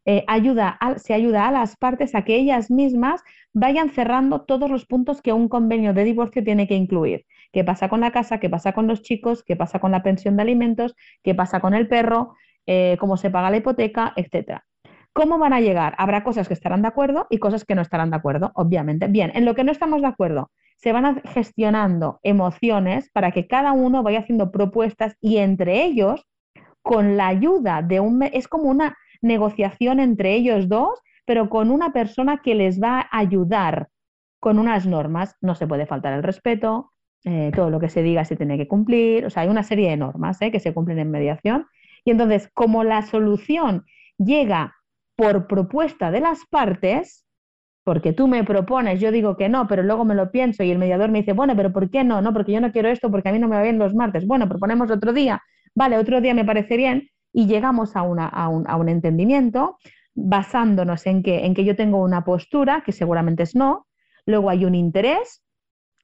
eh, 0.07 0.25
ayuda 0.27 0.79
se 0.97 1.15
ayuda 1.15 1.49
a 1.49 1.53
las 1.53 1.77
partes 1.77 2.15
a 2.15 2.25
que 2.25 2.37
ellas 2.37 2.71
mismas 2.71 3.23
vayan 3.53 3.91
cerrando 3.91 4.43
todos 4.43 4.71
los 4.71 4.87
puntos 4.87 5.23
que 5.23 5.33
un 5.33 5.49
convenio 5.49 5.93
de 5.95 6.05
divorcio 6.05 6.45
tiene 6.45 6.67
que 6.67 6.75
incluir. 6.75 7.27
¿Qué 7.55 7.63
pasa 7.63 7.89
con 7.89 8.01
la 8.01 8.11
casa? 8.11 8.41
¿Qué 8.41 8.51
pasa 8.51 8.73
con 8.73 8.89
los 8.89 9.03
chicos? 9.03 9.45
¿Qué 9.45 9.55
pasa 9.55 9.79
con 9.79 9.93
la 9.93 10.03
pensión 10.03 10.37
de 10.37 10.43
alimentos? 10.43 10.97
¿Qué 11.23 11.37
pasa 11.37 11.61
con 11.61 11.73
el 11.73 11.87
perro? 11.87 12.35
Eh, 12.67 12.97
¿Cómo 12.99 13.17
se 13.17 13.31
paga 13.31 13.49
la 13.49 13.59
hipoteca? 13.59 14.13
Etcétera. 14.17 14.67
¿Cómo 15.13 15.39
van 15.39 15.53
a 15.53 15.61
llegar? 15.61 15.95
Habrá 15.99 16.25
cosas 16.25 16.49
que 16.49 16.55
estarán 16.55 16.83
de 16.83 16.89
acuerdo 16.89 17.29
y 17.31 17.39
cosas 17.39 17.65
que 17.65 17.77
no 17.77 17.83
estarán 17.83 18.11
de 18.11 18.17
acuerdo, 18.17 18.51
obviamente. 18.57 19.07
Bien, 19.07 19.31
en 19.37 19.45
lo 19.45 19.55
que 19.55 19.63
no 19.63 19.71
estamos 19.71 20.01
de 20.01 20.09
acuerdo, 20.09 20.51
se 20.79 20.93
van 20.93 21.23
gestionando 21.27 22.19
emociones 22.25 23.09
para 23.13 23.31
que 23.31 23.47
cada 23.47 23.71
uno 23.71 24.03
vaya 24.03 24.19
haciendo 24.19 24.51
propuestas 24.51 25.17
y 25.21 25.37
entre 25.37 25.85
ellos, 25.85 26.27
con 26.83 27.17
la 27.17 27.29
ayuda 27.29 27.83
de 27.83 28.01
un... 28.01 28.21
Es 28.25 28.49
como 28.49 28.65
una 28.65 28.97
negociación 29.23 30.01
entre 30.01 30.35
ellos 30.35 30.69
dos, 30.69 31.01
pero 31.25 31.49
con 31.49 31.71
una 31.71 31.93
persona 31.93 32.39
que 32.43 32.57
les 32.57 32.83
va 32.83 32.99
a 32.99 33.19
ayudar 33.19 33.91
con 34.41 34.59
unas 34.59 34.87
normas. 34.87 35.37
No 35.41 35.55
se 35.55 35.69
puede 35.69 35.87
faltar 35.87 36.15
el 36.15 36.25
respeto, 36.25 36.91
eh, 37.25 37.51
todo 37.55 37.71
lo 37.71 37.81
que 37.81 37.89
se 37.89 38.03
diga 38.03 38.25
se 38.25 38.37
tiene 38.37 38.59
que 38.59 38.69
cumplir, 38.69 39.25
o 39.25 39.31
sea, 39.31 39.43
hay 39.45 39.49
una 39.49 39.63
serie 39.63 39.91
de 39.91 39.97
normas 39.97 40.41
¿eh? 40.43 40.51
que 40.51 40.61
se 40.61 40.75
cumplen 40.75 40.99
en 40.99 41.11
mediación. 41.11 41.67
Y 42.05 42.11
entonces, 42.11 42.51
como 42.53 42.85
la 42.85 43.03
solución 43.03 43.85
llega 44.19 44.75
por 45.17 45.47
propuesta 45.47 46.11
de 46.11 46.21
las 46.21 46.45
partes, 46.51 47.25
porque 47.83 48.13
tú 48.13 48.29
me 48.29 48.45
propones, 48.45 49.01
yo 49.01 49.11
digo 49.11 49.37
que 49.37 49.49
no, 49.49 49.67
pero 49.69 49.83
luego 49.83 50.05
me 50.05 50.15
lo 50.15 50.31
pienso 50.31 50.63
y 50.63 50.71
el 50.71 50.79
mediador 50.79 51.11
me 51.11 51.21
dice, 51.21 51.33
bueno, 51.33 51.55
pero 51.57 51.73
¿por 51.73 51.91
qué 51.91 52.05
no? 52.05 52.21
No, 52.21 52.33
porque 52.33 52.53
yo 52.53 52.61
no 52.61 52.73
quiero 52.73 52.89
esto, 52.89 53.11
porque 53.11 53.29
a 53.29 53.33
mí 53.33 53.39
no 53.39 53.49
me 53.49 53.57
va 53.57 53.63
bien 53.63 53.79
los 53.79 53.95
martes. 53.95 54.27
Bueno, 54.27 54.49
proponemos 54.49 54.91
otro 54.91 55.13
día. 55.13 55.43
Vale, 55.75 55.99
otro 55.99 56.21
día 56.21 56.35
me 56.35 56.45
parece 56.45 56.77
bien 56.77 57.09
y 57.33 57.47
llegamos 57.47 57.97
a, 57.97 58.03
una, 58.03 58.27
a, 58.27 58.49
un, 58.49 58.69
a 58.69 58.77
un, 58.77 58.89
entendimiento 58.89 59.79
basándonos 60.15 61.07
en 61.07 61.23
que, 61.23 61.45
en 61.45 61.55
que 61.55 61.65
yo 61.65 61.77
tengo 61.77 62.03
una 62.03 62.25
postura, 62.25 62.83
que 62.87 62.93
seguramente 62.93 63.43
es 63.43 63.55
no, 63.55 63.87
luego 64.25 64.51
hay 64.51 64.65
un 64.65 64.75
interés, 64.75 65.44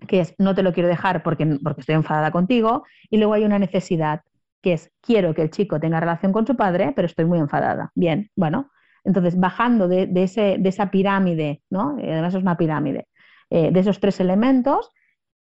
que 0.06 0.20
es 0.20 0.34
no 0.38 0.54
te 0.54 0.62
lo 0.62 0.72
quiero 0.72 0.88
dejar 0.88 1.22
porque, 1.22 1.58
porque 1.62 1.80
estoy 1.80 1.94
enfadada 1.94 2.30
contigo, 2.30 2.84
y 3.10 3.18
luego 3.18 3.34
hay 3.34 3.44
una 3.44 3.58
necesidad, 3.58 4.22
que 4.62 4.74
es 4.74 4.90
quiero 5.00 5.34
que 5.34 5.42
el 5.42 5.50
chico 5.50 5.80
tenga 5.80 6.00
relación 6.00 6.32
con 6.32 6.46
su 6.46 6.56
padre, 6.56 6.92
pero 6.94 7.06
estoy 7.06 7.24
muy 7.24 7.38
enfadada. 7.38 7.90
Bien, 7.94 8.30
bueno, 8.36 8.70
entonces 9.04 9.38
bajando 9.38 9.88
de, 9.88 10.06
de, 10.06 10.24
ese, 10.24 10.56
de 10.58 10.68
esa 10.68 10.90
pirámide, 10.90 11.62
¿no? 11.70 11.96
además 11.98 12.34
es 12.34 12.42
una 12.42 12.56
pirámide, 12.56 13.08
eh, 13.50 13.70
de 13.72 13.80
esos 13.80 14.00
tres 14.00 14.20
elementos, 14.20 14.90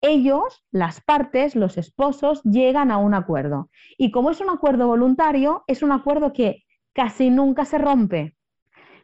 ellos, 0.00 0.64
las 0.70 1.00
partes, 1.00 1.56
los 1.56 1.76
esposos, 1.76 2.42
llegan 2.44 2.90
a 2.90 2.98
un 2.98 3.14
acuerdo. 3.14 3.68
Y 3.96 4.12
como 4.12 4.30
es 4.30 4.40
un 4.40 4.50
acuerdo 4.50 4.86
voluntario, 4.86 5.64
es 5.66 5.82
un 5.82 5.90
acuerdo 5.90 6.32
que 6.32 6.64
casi 6.92 7.30
nunca 7.30 7.64
se 7.64 7.78
rompe. 7.78 8.36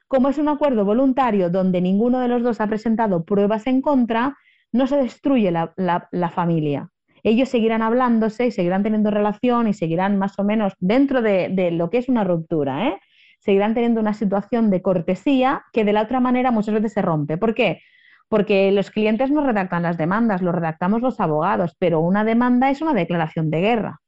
Como 0.06 0.28
es 0.28 0.38
un 0.38 0.49
acuerdo 0.49 0.84
voluntario 0.84 1.50
donde 1.50 1.80
ninguno 1.80 2.20
de 2.20 2.28
los 2.28 2.42
dos 2.42 2.61
ha 2.61 2.68
presentado 2.68 3.25
pruebas 3.25 3.66
en 3.66 3.82
contra, 3.82 4.37
no 4.75 4.88
se 4.88 4.97
destruye 4.97 5.52
la, 5.52 6.31
familia. 6.35 6.88
Ellos 7.23 7.49
seguirán 7.49 7.81
hablándose 7.81 8.47
y 8.47 8.50
seguirán 8.50 8.83
teniendo 8.83 9.11
relación 9.12 9.69
y 9.69 9.73
seguirán 9.73 10.19
más 10.19 10.37
o 10.38 10.45
menos 10.45 10.75
dentro 10.81 11.23
de, 11.23 11.71
lo 11.71 11.90
que 11.90 11.99
es 11.99 12.09
una 12.09 12.25
ruptura, 12.25 12.88
¿eh? 12.88 12.99
seguirán 13.38 13.75
teniendo 13.75 14.00
una 14.00 14.14
situación 14.14 14.71
de 14.71 14.83
cortesía 14.83 15.62
que 15.73 15.85
de 15.85 15.93
la 15.93 16.02
otra 16.02 16.19
manera 16.19 16.50
muchas 16.50 16.75
veces 16.75 16.93
se 16.93 17.02
rompe. 17.02 17.38
¿Por 17.38 17.54
qué? 17.54 17.83
Porque 18.28 18.73
los 18.73 18.90
clientes 18.90 19.31
no 19.31 19.47
redactan 19.47 19.85
las 19.85 19.97
demandas, 19.97 20.43
lo 20.43 20.50
redactamos 20.50 21.02
los 21.02 21.21
abogados, 21.21 21.76
pero 21.78 22.00
una 22.00 22.25
demanda 22.25 22.69
es 22.69 22.83
una 22.83 22.95
declaración 22.95 23.50
de 23.50 23.61
guerra. 23.61 24.00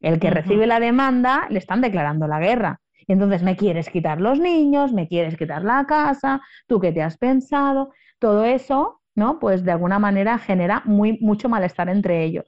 El 0.00 0.20
que 0.20 0.30
recibe 0.30 0.68
la 0.68 0.78
demanda 0.78 1.48
le 1.50 1.58
están 1.58 1.80
declarando 1.80 2.28
la 2.28 2.38
guerra. 2.38 2.78
Y 3.08 3.12
entonces 3.12 3.42
me 3.42 3.56
quieres 3.56 3.90
quitar 3.90 4.20
los 4.20 4.38
niños, 4.38 4.92
me 4.92 5.08
quieres 5.08 5.36
quitar 5.36 5.64
la 5.64 5.84
casa, 5.84 6.40
tú 6.68 6.78
qué 6.78 6.92
te 6.92 7.02
has 7.02 7.18
pensado, 7.18 7.92
todo 8.20 8.44
eso 8.44 9.01
¿no? 9.14 9.38
Pues 9.38 9.64
de 9.64 9.72
alguna 9.72 9.98
manera 9.98 10.38
genera 10.38 10.82
muy, 10.84 11.18
mucho 11.20 11.48
malestar 11.48 11.88
entre 11.88 12.24
ellos. 12.24 12.46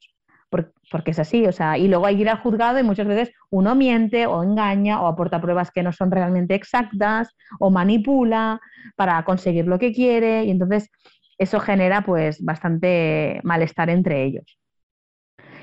Porque 0.90 1.10
es 1.10 1.18
así, 1.18 1.46
o 1.46 1.52
sea, 1.52 1.76
y 1.78 1.88
luego 1.88 2.06
hay 2.06 2.14
que 2.14 2.22
ir 2.22 2.28
al 2.28 2.38
juzgado 2.38 2.78
y 2.78 2.84
muchas 2.84 3.08
veces 3.08 3.34
uno 3.50 3.74
miente 3.74 4.26
o 4.26 4.44
engaña 4.44 5.02
o 5.02 5.08
aporta 5.08 5.40
pruebas 5.40 5.72
que 5.72 5.82
no 5.82 5.92
son 5.92 6.12
realmente 6.12 6.54
exactas 6.54 7.34
o 7.58 7.70
manipula 7.70 8.60
para 8.94 9.24
conseguir 9.24 9.66
lo 9.66 9.80
que 9.80 9.92
quiere 9.92 10.44
y 10.44 10.50
entonces 10.50 10.90
eso 11.38 11.58
genera 11.58 12.02
pues 12.02 12.40
bastante 12.44 13.40
malestar 13.42 13.90
entre 13.90 14.22
ellos. 14.22 14.58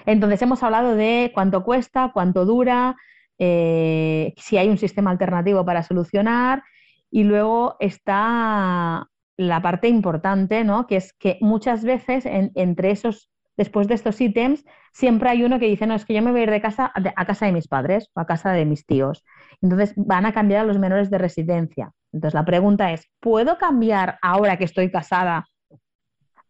Entonces 0.05 0.41
hemos 0.41 0.61
hablado 0.63 0.95
de 0.95 1.31
cuánto 1.33 1.63
cuesta, 1.63 2.11
cuánto 2.13 2.45
dura, 2.45 2.97
eh, 3.37 4.33
si 4.37 4.57
hay 4.57 4.69
un 4.69 4.77
sistema 4.77 5.11
alternativo 5.11 5.65
para 5.65 5.83
solucionar 5.83 6.63
y 7.09 7.23
luego 7.23 7.75
está 7.79 9.07
la 9.47 9.61
parte 9.61 9.87
importante, 9.87 10.63
¿no? 10.63 10.87
Que 10.87 10.97
es 10.97 11.13
que 11.13 11.37
muchas 11.41 11.83
veces 11.83 12.25
entre 12.25 12.91
esos, 12.91 13.29
después 13.57 13.87
de 13.87 13.95
estos 13.95 14.19
ítems, 14.21 14.65
siempre 14.93 15.29
hay 15.29 15.43
uno 15.43 15.59
que 15.59 15.67
dice, 15.67 15.87
no, 15.87 15.95
es 15.95 16.05
que 16.05 16.13
yo 16.13 16.21
me 16.21 16.31
voy 16.31 16.41
a 16.41 16.43
ir 16.43 16.51
de 16.51 16.61
casa 16.61 16.91
a 16.93 17.25
casa 17.25 17.45
de 17.45 17.51
mis 17.51 17.67
padres 17.67 18.09
o 18.13 18.19
a 18.19 18.25
casa 18.25 18.51
de 18.51 18.65
mis 18.65 18.85
tíos. 18.85 19.23
Entonces 19.61 19.93
van 19.95 20.25
a 20.25 20.33
cambiar 20.33 20.61
a 20.61 20.65
los 20.65 20.79
menores 20.79 21.09
de 21.09 21.17
residencia. 21.17 21.91
Entonces 22.11 22.33
la 22.33 22.45
pregunta 22.45 22.91
es, 22.91 23.07
¿puedo 23.19 23.57
cambiar 23.57 24.17
ahora 24.21 24.57
que 24.57 24.65
estoy 24.65 24.91
casada 24.91 25.45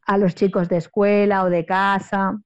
a 0.05 0.17
los 0.17 0.35
chicos 0.35 0.69
de 0.69 0.77
escuela 0.77 1.43
o 1.43 1.49
de 1.49 1.65
casa? 1.65 2.37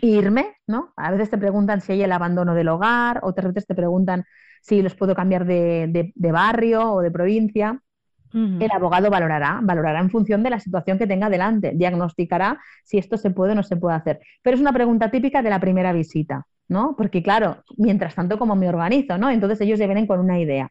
irme, 0.00 0.56
¿no? 0.66 0.92
A 0.96 1.10
veces 1.10 1.30
te 1.30 1.38
preguntan 1.38 1.80
si 1.80 1.92
hay 1.92 2.02
el 2.02 2.12
abandono 2.12 2.54
del 2.54 2.68
hogar, 2.68 3.20
otras 3.22 3.52
veces 3.52 3.66
te 3.66 3.74
preguntan 3.74 4.24
si 4.62 4.82
los 4.82 4.94
puedo 4.94 5.14
cambiar 5.14 5.44
de 5.44 6.12
barrio 6.32 6.92
o 6.92 7.00
de 7.00 7.10
provincia. 7.10 7.82
El 8.32 8.70
abogado 8.70 9.10
valorará, 9.10 9.60
valorará 9.62 10.00
en 10.00 10.10
función 10.10 10.42
de 10.42 10.50
la 10.50 10.60
situación 10.60 10.98
que 10.98 11.06
tenga 11.06 11.30
delante, 11.30 11.72
diagnosticará 11.74 12.58
si 12.84 12.98
esto 12.98 13.16
se 13.16 13.30
puede 13.30 13.52
o 13.52 13.54
no 13.54 13.62
se 13.62 13.76
puede 13.76 13.96
hacer. 13.96 14.20
Pero 14.42 14.54
es 14.54 14.60
una 14.60 14.72
pregunta 14.72 15.10
típica 15.10 15.42
de 15.42 15.50
la 15.50 15.60
primera 15.60 15.92
visita, 15.92 16.46
¿no? 16.68 16.94
Porque 16.96 17.22
claro, 17.22 17.62
mientras 17.76 18.14
tanto, 18.14 18.38
¿cómo 18.38 18.54
me 18.54 18.68
organizo? 18.68 19.18
¿no? 19.18 19.30
Entonces 19.30 19.60
ellos 19.60 19.78
ya 19.78 19.86
vienen 19.86 20.06
con 20.06 20.20
una 20.20 20.38
idea. 20.38 20.70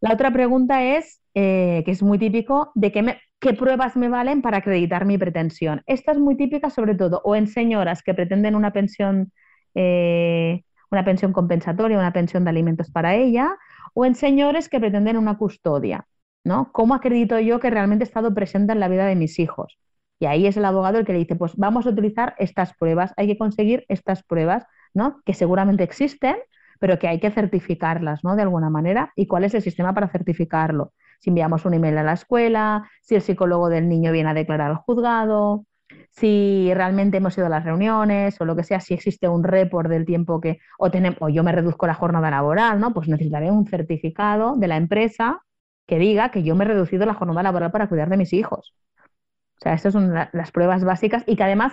La 0.00 0.12
otra 0.12 0.32
pregunta 0.32 0.82
es, 0.84 1.22
eh, 1.34 1.82
que 1.84 1.90
es 1.90 2.02
muy 2.02 2.18
típico, 2.18 2.70
de 2.74 2.92
qué, 2.92 3.18
qué 3.40 3.52
pruebas 3.54 3.96
me 3.96 4.08
valen 4.08 4.42
para 4.42 4.58
acreditar 4.58 5.04
mi 5.04 5.18
pretensión. 5.18 5.82
Esta 5.86 6.12
es 6.12 6.18
muy 6.18 6.36
típica 6.36 6.70
sobre 6.70 6.94
todo 6.94 7.20
o 7.24 7.34
en 7.36 7.46
señoras 7.46 8.02
que 8.02 8.14
pretenden 8.14 8.54
una 8.54 8.72
pensión, 8.72 9.32
eh, 9.74 10.62
una 10.90 11.04
pensión 11.04 11.32
compensatoria, 11.32 11.98
una 11.98 12.12
pensión 12.12 12.44
de 12.44 12.50
alimentos 12.50 12.90
para 12.90 13.14
ella, 13.16 13.56
o 13.94 14.04
en 14.04 14.14
señores 14.14 14.68
que 14.68 14.80
pretenden 14.80 15.16
una 15.16 15.36
custodia. 15.36 16.06
¿No? 16.48 16.72
¿Cómo 16.72 16.94
acredito 16.94 17.38
yo 17.38 17.60
que 17.60 17.70
realmente 17.70 18.04
he 18.04 18.08
estado 18.08 18.34
presente 18.34 18.72
en 18.72 18.80
la 18.80 18.88
vida 18.88 19.06
de 19.06 19.14
mis 19.14 19.38
hijos? 19.38 19.78
Y 20.18 20.26
ahí 20.26 20.46
es 20.46 20.56
el 20.56 20.64
abogado 20.64 20.98
el 20.98 21.04
que 21.06 21.12
le 21.12 21.20
dice, 21.20 21.36
pues 21.36 21.54
vamos 21.56 21.86
a 21.86 21.90
utilizar 21.90 22.34
estas 22.38 22.74
pruebas, 22.74 23.14
hay 23.16 23.28
que 23.28 23.38
conseguir 23.38 23.84
estas 23.88 24.24
pruebas, 24.24 24.66
¿no? 24.94 25.20
Que 25.24 25.34
seguramente 25.34 25.84
existen, 25.84 26.36
pero 26.80 26.98
que 26.98 27.08
hay 27.08 27.20
que 27.20 27.30
certificarlas, 27.30 28.24
¿no? 28.24 28.34
De 28.36 28.42
alguna 28.42 28.70
manera. 28.70 29.12
¿Y 29.16 29.26
cuál 29.26 29.44
es 29.44 29.54
el 29.54 29.62
sistema 29.62 29.94
para 29.94 30.08
certificarlo? 30.08 30.92
Si 31.20 31.30
enviamos 31.30 31.64
un 31.64 31.74
email 31.74 31.98
a 31.98 32.02
la 32.02 32.12
escuela, 32.14 32.88
si 33.02 33.14
el 33.14 33.22
psicólogo 33.22 33.68
del 33.68 33.88
niño 33.88 34.12
viene 34.12 34.30
a 34.30 34.34
declarar 34.34 34.70
al 34.70 34.76
juzgado, 34.78 35.64
si 36.10 36.70
realmente 36.74 37.18
hemos 37.18 37.36
ido 37.38 37.46
a 37.46 37.50
las 37.50 37.64
reuniones 37.64 38.40
o 38.40 38.44
lo 38.44 38.56
que 38.56 38.64
sea, 38.64 38.80
si 38.80 38.94
existe 38.94 39.28
un 39.28 39.44
report 39.44 39.88
del 39.88 40.04
tiempo 40.04 40.40
que, 40.40 40.58
o, 40.78 40.88
o 41.20 41.28
yo 41.28 41.44
me 41.44 41.52
reduzco 41.52 41.86
la 41.86 41.94
jornada 41.94 42.30
laboral, 42.30 42.80
¿no? 42.80 42.92
Pues 42.92 43.08
necesitaré 43.08 43.50
un 43.50 43.66
certificado 43.66 44.56
de 44.56 44.68
la 44.68 44.76
empresa 44.76 45.42
que 45.88 45.98
diga 45.98 46.30
que 46.30 46.42
yo 46.44 46.54
me 46.54 46.64
he 46.64 46.68
reducido 46.68 47.06
la 47.06 47.14
jornada 47.14 47.42
laboral 47.42 47.72
para 47.72 47.88
cuidar 47.88 48.10
de 48.10 48.18
mis 48.18 48.32
hijos. 48.34 48.74
O 49.56 49.60
sea, 49.60 49.72
estas 49.74 49.94
son 49.94 50.14
las 50.14 50.52
pruebas 50.52 50.84
básicas 50.84 51.24
y 51.26 51.34
que 51.34 51.42
además, 51.42 51.72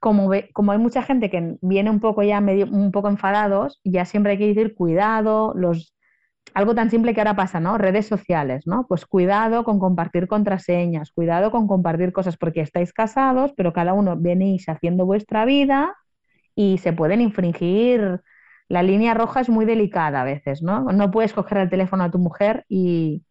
como, 0.00 0.30
como 0.52 0.72
hay 0.72 0.78
mucha 0.78 1.02
gente 1.02 1.30
que 1.30 1.56
viene 1.62 1.88
un 1.88 2.00
poco 2.00 2.22
ya 2.24 2.40
medio, 2.40 2.66
un 2.66 2.90
poco 2.90 3.08
enfadados, 3.08 3.80
ya 3.84 4.04
siempre 4.04 4.32
hay 4.32 4.38
que 4.38 4.48
decir 4.48 4.74
cuidado, 4.74 5.54
los, 5.56 5.94
algo 6.54 6.74
tan 6.74 6.90
simple 6.90 7.14
que 7.14 7.20
ahora 7.20 7.36
pasa, 7.36 7.60
¿no? 7.60 7.78
Redes 7.78 8.06
sociales, 8.06 8.66
¿no? 8.66 8.84
Pues 8.88 9.06
cuidado 9.06 9.62
con 9.64 9.78
compartir 9.78 10.26
contraseñas, 10.26 11.12
cuidado 11.12 11.52
con 11.52 11.68
compartir 11.68 12.12
cosas 12.12 12.36
porque 12.36 12.62
estáis 12.62 12.92
casados, 12.92 13.52
pero 13.56 13.72
cada 13.72 13.94
uno 13.94 14.16
venís 14.18 14.68
haciendo 14.68 15.06
vuestra 15.06 15.44
vida 15.44 15.94
y 16.56 16.78
se 16.78 16.92
pueden 16.92 17.20
infringir. 17.20 18.20
La 18.68 18.82
línea 18.82 19.14
roja 19.14 19.40
es 19.40 19.48
muy 19.48 19.64
delicada 19.66 20.22
a 20.22 20.24
veces, 20.24 20.62
¿no? 20.62 20.92
No 20.92 21.10
puedes 21.12 21.32
coger 21.32 21.58
el 21.58 21.70
teléfono 21.70 22.02
a 22.04 22.10
tu 22.10 22.18
mujer 22.18 22.64
y, 22.68 23.22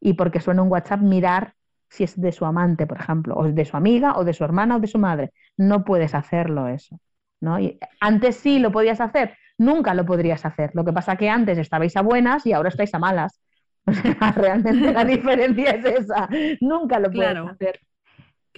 y 0.00 0.14
porque 0.14 0.40
suena 0.40 0.62
un 0.62 0.70
WhatsApp 0.70 1.00
mirar 1.00 1.54
si 1.88 2.04
es 2.04 2.20
de 2.20 2.32
su 2.32 2.44
amante, 2.44 2.86
por 2.86 2.98
ejemplo, 2.98 3.34
o 3.36 3.44
de 3.44 3.64
su 3.64 3.76
amiga, 3.76 4.16
o 4.16 4.24
de 4.24 4.34
su 4.34 4.44
hermana, 4.44 4.76
o 4.76 4.80
de 4.80 4.86
su 4.86 4.98
madre. 4.98 5.32
No 5.56 5.84
puedes 5.84 6.14
hacerlo 6.14 6.68
eso. 6.68 7.00
¿no? 7.40 7.58
Y 7.58 7.78
antes 8.00 8.36
sí 8.36 8.58
lo 8.58 8.72
podías 8.72 9.00
hacer, 9.00 9.36
nunca 9.58 9.94
lo 9.94 10.04
podrías 10.04 10.44
hacer. 10.44 10.70
Lo 10.74 10.84
que 10.84 10.92
pasa 10.92 11.16
que 11.16 11.28
antes 11.28 11.58
estabais 11.58 11.96
a 11.96 12.02
buenas 12.02 12.46
y 12.46 12.52
ahora 12.52 12.68
estáis 12.68 12.94
a 12.94 12.98
malas. 12.98 13.40
realmente 14.36 14.92
la 14.92 15.04
diferencia 15.06 15.70
es 15.70 15.84
esa. 15.84 16.28
Nunca 16.60 16.98
lo 16.98 17.10
puedes 17.10 17.38
hacer. 17.38 17.80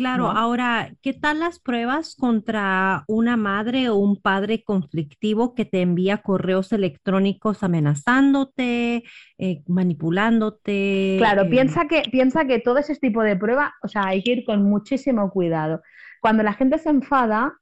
Claro, 0.00 0.30
ahora, 0.30 0.94
¿qué 1.02 1.12
tal 1.12 1.40
las 1.40 1.58
pruebas 1.58 2.16
contra 2.16 3.04
una 3.06 3.36
madre 3.36 3.90
o 3.90 3.96
un 3.96 4.16
padre 4.16 4.64
conflictivo 4.64 5.54
que 5.54 5.66
te 5.66 5.82
envía 5.82 6.22
correos 6.22 6.72
electrónicos 6.72 7.62
amenazándote, 7.62 9.04
eh, 9.36 9.62
manipulándote? 9.66 11.16
Claro, 11.18 11.42
eh, 11.42 11.50
piensa, 11.50 11.86
que, 11.86 12.04
piensa 12.10 12.46
que 12.46 12.60
todo 12.60 12.78
ese 12.78 12.96
tipo 12.96 13.22
de 13.22 13.36
prueba, 13.36 13.74
o 13.82 13.88
sea, 13.88 14.06
hay 14.06 14.22
que 14.22 14.32
ir 14.32 14.44
con 14.46 14.62
muchísimo 14.62 15.30
cuidado. 15.30 15.82
Cuando 16.22 16.42
la 16.44 16.54
gente 16.54 16.78
se 16.78 16.88
enfada, 16.88 17.52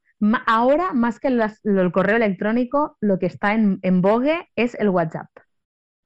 ahora 0.47 0.93
más 0.93 1.19
que 1.19 1.27
el 1.27 1.91
correo 1.91 2.15
electrónico, 2.15 2.95
lo 3.01 3.19
que 3.19 3.25
está 3.25 3.53
en, 3.53 3.79
en 3.81 4.01
vogue 4.01 4.47
es 4.55 4.75
el 4.75 4.87
WhatsApp. 4.87 5.27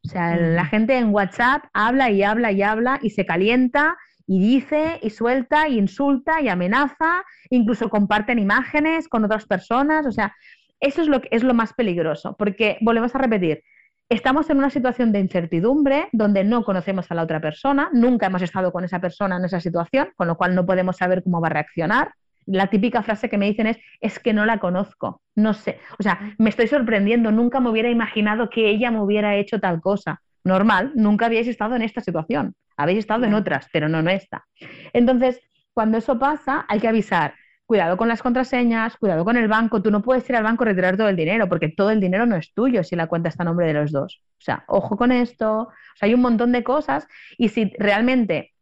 O 0.04 0.10
sea, 0.10 0.36
la 0.36 0.66
gente 0.66 0.98
en 0.98 1.14
WhatsApp 1.14 1.66
habla 1.74 2.10
y 2.10 2.24
habla 2.24 2.52
y 2.52 2.64
habla 2.64 2.98
y 3.04 3.12
se 3.12 3.28
calienta 3.28 3.98
y 4.28 4.40
dice 4.40 5.00
y 5.02 5.10
suelta 5.10 5.68
y 5.68 5.78
insulta 5.78 6.42
y 6.42 6.50
amenaza, 6.50 7.24
incluso 7.50 7.90
comparten 7.90 8.40
imágenes 8.40 9.08
con 9.08 9.26
otras 9.26 9.46
personas, 9.46 10.06
o 10.06 10.12
sea, 10.12 10.34
eso 10.80 11.02
es 11.02 11.08
lo 11.08 11.22
que 11.22 11.30
es 11.32 11.44
lo 11.44 11.54
más 11.54 11.74
peligroso, 11.74 12.36
porque 12.38 12.78
volvemos 12.82 13.14
a 13.16 13.20
repetir, 13.20 13.64
estamos 14.10 14.50
en 14.50 14.58
una 14.58 14.70
situación 14.70 15.12
de 15.12 15.20
incertidumbre 15.20 16.08
donde 16.12 16.44
no 16.44 16.64
conocemos 16.64 17.10
a 17.10 17.16
la 17.16 17.24
otra 17.24 17.40
persona, 17.40 17.90
nunca 17.94 18.28
hemos 18.28 18.42
estado 18.42 18.72
con 18.72 18.84
esa 18.84 19.00
persona 19.00 19.38
en 19.38 19.46
esa 19.46 19.60
situación, 19.60 20.10
con 20.16 20.28
lo 20.28 20.36
cual 20.38 20.56
no 20.56 20.66
podemos 20.66 20.98
saber 20.98 21.24
cómo 21.24 21.42
va 21.42 21.48
a 21.48 21.52
reaccionar. 21.52 22.14
La 22.46 22.68
típica 22.68 23.02
frase 23.04 23.30
que 23.30 23.38
me 23.38 23.46
dicen 23.46 23.68
es, 23.68 23.78
es 24.02 24.20
que 24.20 24.34
no 24.34 24.46
la 24.46 24.60
conozco, 24.60 25.22
no 25.36 25.54
sé, 25.54 25.80
o 25.98 26.04
sea, 26.04 26.36
me 26.38 26.50
estoy 26.50 26.68
sorprendiendo, 26.68 27.32
nunca 27.32 27.62
me 27.62 27.70
hubiera 27.70 27.90
imaginado 27.90 28.50
que 28.50 28.70
ella 28.70 28.92
me 28.92 29.02
hubiera 29.02 29.36
hecho 29.38 29.60
tal 29.60 29.80
cosa. 29.80 30.22
Normal, 30.44 30.92
nunca 30.96 31.28
habíais 31.28 31.48
estado 31.48 31.78
en 31.78 31.84
esta 31.84 32.02
situación, 32.02 32.54
habéis 32.78 33.00
estado 33.00 33.26
en 33.26 33.34
otras, 33.34 33.68
pero 33.72 33.90
no 33.90 34.00
en 34.00 34.10
esta. 34.10 34.46
Entonces, 34.94 35.40
cuando 35.74 35.98
eso 35.98 36.20
pasa, 36.20 36.66
hay 36.68 36.80
que 36.80 36.88
avisar, 36.88 37.34
cuidado 37.66 37.98
con 37.98 38.08
las 38.08 38.22
contraseñas, 38.22 38.98
cuidado 38.98 39.26
con 39.26 39.38
el 39.38 39.48
banco. 39.48 39.82
Tú 39.82 39.92
no 39.92 40.02
puedes 40.02 40.30
ir 40.30 40.36
al 40.36 40.44
banco 40.44 40.64
a 40.64 40.68
retirar 40.68 40.98
todo 40.98 41.10
el 41.10 41.16
dinero 41.16 41.50
porque 41.50 41.70
todo 41.70 41.90
el 41.90 42.00
dinero 42.00 42.26
no 42.26 42.36
es 42.36 42.54
tuyo 42.54 42.84
si 42.84 42.96
la 42.96 43.08
cuenta 43.08 43.30
está 43.30 43.44
a 43.44 43.46
nombre 43.46 43.68
de 43.68 43.74
los 43.74 43.92
dos. 43.92 44.22
O 44.38 44.42
sea, 44.42 44.64
ojo 44.68 44.98
con 44.98 45.12
esto. 45.12 45.62
O 45.62 45.72
sea, 45.96 46.08
hay 46.08 46.14
un 46.14 46.22
montón 46.22 46.52
de 46.52 46.64
cosas 46.64 47.08
y 47.38 47.50
si 47.50 47.72
realmente 47.80 48.54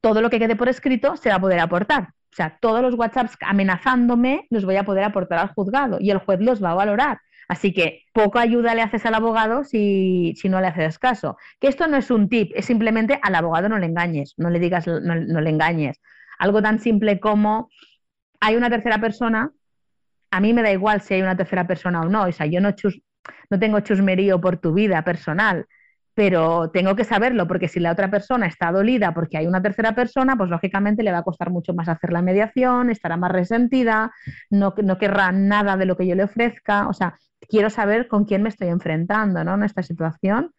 todo 0.00 0.22
lo 0.22 0.30
que 0.30 0.38
quede 0.38 0.56
por 0.56 0.68
escrito 0.68 1.16
se 1.16 1.28
va 1.28 1.36
a 1.36 1.40
poder 1.40 1.60
aportar. 1.60 2.08
O 2.32 2.36
sea, 2.36 2.58
todos 2.60 2.82
los 2.82 2.94
WhatsApps 2.94 3.36
amenazándome 3.42 4.46
los 4.50 4.64
voy 4.64 4.76
a 4.76 4.84
poder 4.84 5.04
aportar 5.04 5.38
al 5.38 5.48
juzgado 5.48 5.98
y 6.00 6.10
el 6.10 6.18
juez 6.18 6.40
los 6.40 6.62
va 6.62 6.72
a 6.72 6.74
valorar. 6.74 7.18
Así 7.48 7.72
que 7.72 8.04
poco 8.12 8.38
ayuda 8.38 8.74
le 8.74 8.82
haces 8.82 9.04
al 9.06 9.14
abogado 9.14 9.64
si, 9.64 10.34
no 10.44 10.60
le 10.60 10.68
haces 10.68 10.98
caso. 10.98 11.36
Que 11.60 11.68
esto 11.68 11.86
no 11.86 11.96
es 11.96 12.10
un 12.10 12.28
tip, 12.28 12.52
es 12.54 12.64
simplemente 12.66 13.18
al 13.22 13.34
abogado 13.34 13.68
no 13.68 13.78
le 13.78 13.86
engañes, 13.86 14.34
no 14.36 14.50
le 14.50 14.58
digas, 14.58 14.86
no, 14.86 15.00
no 15.00 15.40
le 15.40 15.50
engañes. 15.50 16.00
Algo 16.38 16.62
tan 16.62 16.80
simple 16.80 17.20
como 17.20 17.70
hay 18.40 18.56
una 18.56 18.70
tercera 18.70 19.00
persona, 19.00 19.50
a 20.30 20.40
mí 20.40 20.52
me 20.52 20.62
da 20.62 20.72
igual 20.72 21.00
si 21.00 21.14
hay 21.14 21.22
una 21.22 21.36
tercera 21.36 21.66
persona 21.66 22.00
o 22.00 22.08
no, 22.08 22.24
o 22.24 22.32
sea, 22.32 22.46
yo 22.46 22.60
no, 22.60 22.74
no 23.50 23.58
tengo 23.58 23.80
chusmerío 23.80 24.40
por 24.40 24.58
tu 24.58 24.74
vida 24.74 25.02
personal, 25.02 25.66
pero 26.14 26.70
tengo 26.70 26.94
que 26.96 27.04
saberlo 27.04 27.46
porque 27.46 27.68
si 27.68 27.80
la 27.80 27.92
otra 27.92 28.10
persona 28.10 28.46
está 28.46 28.70
dolida 28.72 29.14
porque 29.14 29.38
hay 29.38 29.46
una 29.46 29.62
tercera 29.62 29.94
persona, 29.94 30.36
pues 30.36 30.50
lógicamente 30.50 31.02
le 31.02 31.12
va 31.12 31.18
a 31.18 31.22
costar 31.22 31.50
mucho 31.50 31.74
más 31.74 31.88
hacer 31.88 32.12
la 32.12 32.22
mediación, 32.22 32.90
estará 32.90 33.16
más 33.16 33.32
resentida, 33.32 34.12
no, 34.50 34.74
no 34.82 34.98
querrá 34.98 35.32
nada 35.32 35.76
de 35.76 35.86
lo 35.86 35.96
que 35.96 36.06
yo 36.06 36.14
le 36.14 36.24
ofrezca, 36.24 36.88
o 36.88 36.92
sea, 36.92 37.16
quiero 37.48 37.70
saber 37.70 38.08
con 38.08 38.24
quién 38.24 38.42
me 38.42 38.48
estoy 38.48 38.68
enfrentando 38.68 39.44
¿no? 39.44 39.54
en 39.54 39.64
esta 39.64 39.82
situación. 39.82 40.52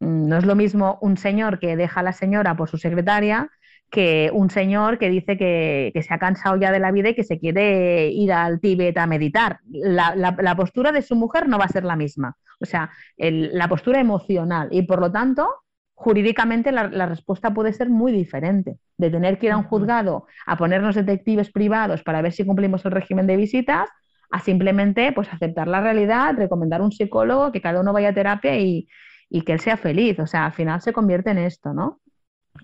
Mm, 0.00 0.28
no 0.28 0.36
es 0.38 0.44
lo 0.44 0.54
mismo 0.54 0.98
un 1.00 1.16
señor 1.16 1.58
que 1.58 1.76
deja 1.76 2.00
a 2.00 2.02
la 2.02 2.12
señora 2.12 2.56
por 2.56 2.68
su 2.68 2.78
secretaria 2.78 3.50
que 3.90 4.30
un 4.32 4.50
señor 4.50 4.98
que 4.98 5.08
dice 5.08 5.36
que, 5.38 5.92
se 6.02 6.12
ha 6.12 6.18
cansado 6.18 6.56
ya 6.56 6.72
de 6.72 6.80
la 6.80 6.90
vida 6.90 7.10
y 7.10 7.14
que 7.14 7.22
se 7.22 7.38
quiere 7.38 8.08
ir 8.08 8.32
al 8.32 8.60
Tíbet 8.60 8.98
a 8.98 9.06
meditar. 9.06 9.60
La, 9.70 10.56
postura 10.56 10.90
de 10.90 11.00
su 11.00 11.14
mujer 11.14 11.48
no 11.48 11.58
va 11.58 11.66
a 11.66 11.68
ser 11.68 11.84
la 11.84 11.94
misma, 11.94 12.36
o 12.60 12.66
sea, 12.66 12.90
la 13.16 13.68
postura 13.68 14.00
emocional 14.00 14.68
y 14.72 14.82
por 14.82 15.00
lo 15.00 15.12
tanto, 15.12 15.48
jurídicamente 15.94 16.72
la, 16.72 17.06
respuesta 17.06 17.54
puede 17.54 17.72
ser 17.72 17.88
muy 17.88 18.10
diferente. 18.10 18.78
De 18.96 19.10
tener 19.10 19.38
que 19.38 19.46
ir 19.46 19.52
a 19.52 19.56
un 19.56 19.64
juzgado 19.64 20.26
a 20.44 20.56
ponernos 20.56 20.96
detectives 20.96 21.50
privados 21.50 22.02
para 22.02 22.20
ver 22.20 22.32
si 22.32 22.44
cumplimos 22.44 22.84
el 22.84 22.92
régimen 22.92 23.28
de 23.28 23.36
visitas, 23.36 23.88
a 24.30 24.40
simplemente 24.40 25.12
pues 25.12 25.32
aceptar 25.32 25.68
la 25.68 25.80
realidad, 25.80 26.34
recomendar 26.36 26.82
un 26.82 26.92
psicólogo, 26.92 27.52
que 27.52 27.60
cada 27.60 27.80
uno 27.80 27.92
vaya 27.92 28.10
a 28.10 28.14
terapia 28.14 28.56
y, 28.58 28.88
y 29.28 29.42
que 29.42 29.52
él 29.52 29.60
sea 29.60 29.76
feliz. 29.76 30.18
O 30.18 30.26
sea, 30.26 30.46
al 30.46 30.52
final 30.52 30.80
se 30.80 30.92
convierte 30.92 31.30
en 31.30 31.38
esto, 31.38 31.72
¿no? 31.72 32.00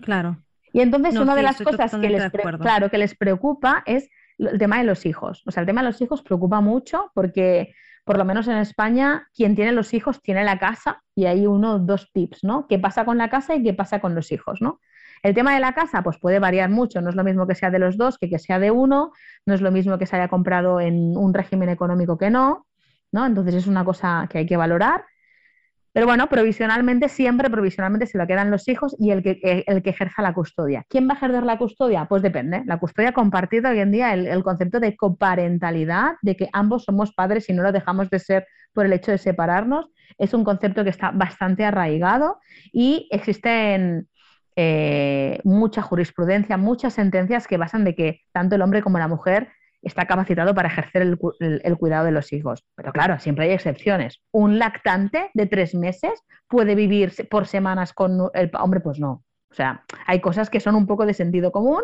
Claro. 0.01 0.37
Y 0.73 0.81
entonces 0.81 1.17
una 1.17 1.35
de 1.35 1.43
las 1.43 1.61
cosas 1.61 1.91
que 1.91 2.09
les, 2.09 2.31
claro, 2.59 2.89
que 2.89 2.97
les 2.97 3.15
preocupa 3.15 3.83
es 3.85 4.09
el 4.37 4.57
tema 4.57 4.77
de 4.77 4.85
los 4.85 5.05
hijos. 5.05 5.43
O 5.45 5.51
sea, 5.51 5.61
el 5.61 5.67
tema 5.67 5.81
de 5.81 5.87
los 5.87 6.01
hijos 6.01 6.21
preocupa 6.21 6.61
mucho 6.61 7.11
porque, 7.13 7.73
por 8.05 8.17
lo 8.17 8.25
menos 8.25 8.47
en 8.47 8.57
España, 8.57 9.27
quien 9.33 9.55
tiene 9.55 9.73
los 9.73 9.93
hijos 9.93 10.21
tiene 10.21 10.43
la 10.43 10.59
casa 10.59 11.01
y 11.13 11.25
hay 11.25 11.45
uno 11.45 11.79
dos 11.79 12.09
tips, 12.13 12.43
¿no? 12.43 12.67
¿Qué 12.67 12.79
pasa 12.79 13.05
con 13.05 13.17
la 13.17 13.29
casa 13.29 13.55
y 13.55 13.63
qué 13.63 13.73
pasa 13.73 13.99
con 13.99 14.15
los 14.15 14.31
hijos, 14.31 14.61
¿no? 14.61 14.79
El 15.23 15.35
tema 15.35 15.53
de 15.53 15.59
la 15.59 15.73
casa, 15.73 16.01
pues 16.01 16.17
puede 16.17 16.39
variar 16.39 16.69
mucho. 16.69 17.01
No 17.01 17.09
es 17.09 17.15
lo 17.15 17.23
mismo 17.23 17.47
que 17.47 17.55
sea 17.55 17.69
de 17.69 17.79
los 17.79 17.97
dos 17.97 18.17
que 18.17 18.29
que 18.29 18.39
sea 18.39 18.59
de 18.59 18.71
uno. 18.71 19.11
No 19.45 19.53
es 19.53 19.61
lo 19.61 19.71
mismo 19.71 19.97
que 19.97 20.05
se 20.05 20.15
haya 20.15 20.27
comprado 20.27 20.79
en 20.79 21.15
un 21.15 21.33
régimen 21.33 21.69
económico 21.69 22.17
que 22.17 22.29
no, 22.29 22.67
¿no? 23.11 23.25
Entonces 23.25 23.55
es 23.55 23.67
una 23.67 23.85
cosa 23.85 24.27
que 24.29 24.39
hay 24.39 24.45
que 24.45 24.57
valorar. 24.57 25.03
Pero 25.93 26.05
bueno, 26.05 26.29
provisionalmente, 26.29 27.09
siempre 27.09 27.49
provisionalmente 27.49 28.07
se 28.07 28.17
lo 28.17 28.25
quedan 28.25 28.49
los 28.49 28.67
hijos 28.69 28.95
y 28.97 29.11
el 29.11 29.21
que, 29.21 29.39
eh, 29.43 29.65
el 29.67 29.83
que 29.83 29.89
ejerza 29.89 30.21
la 30.21 30.33
custodia. 30.33 30.85
¿Quién 30.87 31.07
va 31.07 31.13
a 31.13 31.17
ejercer 31.17 31.43
la 31.43 31.57
custodia? 31.57 32.05
Pues 32.05 32.21
depende. 32.21 32.63
La 32.65 32.79
custodia 32.79 33.11
compartida 33.11 33.71
hoy 33.71 33.79
en 33.79 33.91
día, 33.91 34.13
el, 34.13 34.41
concepto 34.41 34.79
de 34.79 34.95
coparentalidad, 34.95 36.13
de 36.21 36.37
que 36.37 36.49
ambos 36.53 36.85
somos 36.85 37.13
padres 37.13 37.49
y 37.49 37.53
no 37.53 37.61
lo 37.61 37.73
dejamos 37.73 38.09
de 38.09 38.19
ser 38.19 38.47
por 38.73 38.85
el 38.85 38.93
hecho 38.93 39.11
de 39.11 39.17
separarnos, 39.17 39.89
es 40.17 40.33
un 40.33 40.45
concepto 40.45 40.85
que 40.85 40.91
está 40.91 41.11
bastante 41.11 41.65
arraigado 41.65 42.39
y 42.71 43.09
existen 43.11 44.07
eh, 44.55 45.39
mucha 45.43 45.81
jurisprudencia, 45.81 46.57
muchas 46.57 46.93
sentencias 46.93 47.47
que 47.47 47.57
basan 47.57 47.83
de 47.83 47.95
que 47.95 48.21
tanto 48.31 48.55
el 48.55 48.61
hombre 48.61 48.81
como 48.81 48.99
la 48.99 49.07
mujer 49.07 49.49
está 49.81 50.05
capacitado 50.05 50.53
para 50.53 50.67
ejercer 50.69 51.01
el, 51.01 51.77
cuidado 51.77 52.05
de 52.05 52.11
los 52.11 52.31
hijos. 52.33 52.63
Pero 52.75 52.91
claro, 52.91 53.19
siempre 53.19 53.45
hay 53.45 53.51
excepciones. 53.51 54.21
Un 54.31 54.59
lactante 54.59 55.31
de 55.33 55.47
tres 55.47 55.73
meses 55.73 56.23
puede 56.47 56.75
vivir 56.75 57.13
por 57.29 57.47
semanas 57.47 57.93
con 57.93 58.29
el 58.33 58.51
hombre, 58.59 58.79
pues 58.79 58.99
no. 58.99 59.23
O 59.49 59.53
sea, 59.53 59.83
hay 60.05 60.21
cosas 60.21 60.49
que 60.49 60.59
son 60.59 60.75
un 60.75 60.85
poco 60.85 61.05
de 61.05 61.13
sentido 61.13 61.51
común 61.51 61.81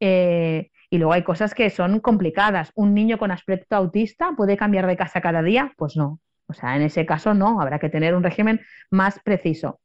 eh, 0.00 0.70
y 0.90 0.98
luego 0.98 1.12
hay 1.12 1.22
cosas 1.22 1.54
que 1.54 1.70
son 1.70 2.00
complicadas. 2.00 2.72
¿Un 2.74 2.94
niño 2.94 3.18
con 3.18 3.30
aspecto 3.30 3.76
autista 3.76 4.32
puede 4.36 4.56
cambiar 4.56 4.86
de 4.86 4.96
casa 4.96 5.20
cada 5.20 5.42
día? 5.42 5.72
Pues 5.76 5.96
no. 5.96 6.20
O 6.46 6.54
sea, 6.54 6.76
en 6.76 6.82
ese 6.82 7.04
caso 7.04 7.34
no, 7.34 7.60
habrá 7.60 7.78
que 7.78 7.90
tener 7.90 8.14
un 8.14 8.22
régimen 8.22 8.60
más 8.90 9.20
preciso. 9.20 9.80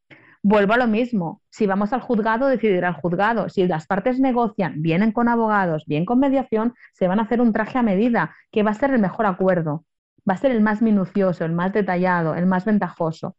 Vuelvo 0.46 0.74
a 0.74 0.78
lo 0.78 0.88
mismo. 0.88 1.42
Si 1.50 1.66
vamos 1.68 1.94
al 1.94 2.02
juzgado, 2.02 2.48
decidirá 2.48 2.90
el 2.90 2.96
juzgado. 2.96 3.48
Si 3.48 3.66
las 3.66 3.88
partes 3.88 4.20
negocian, 4.20 4.82
vienen 4.82 5.14
con 5.14 5.30
abogados, 5.30 5.86
bien 5.88 6.04
con 6.04 6.20
mediación, 6.20 6.74
se 6.94 7.08
van 7.08 7.20
a 7.20 7.24
hacer 7.24 7.40
un 7.40 7.54
traje 7.54 7.78
a 7.78 7.82
medida, 7.82 8.36
que 8.52 8.62
va 8.62 8.72
a 8.72 8.74
ser 8.74 8.92
el 8.92 9.00
mejor 9.00 9.26
acuerdo. 9.26 9.86
Va 10.30 10.34
a 10.34 10.38
ser 10.38 10.52
el 10.52 10.60
más 10.60 10.82
minucioso, 10.82 11.46
el 11.46 11.54
más 11.54 11.72
detallado, 11.72 12.36
el 12.36 12.46
más 12.46 12.66
ventajoso. 12.66 13.38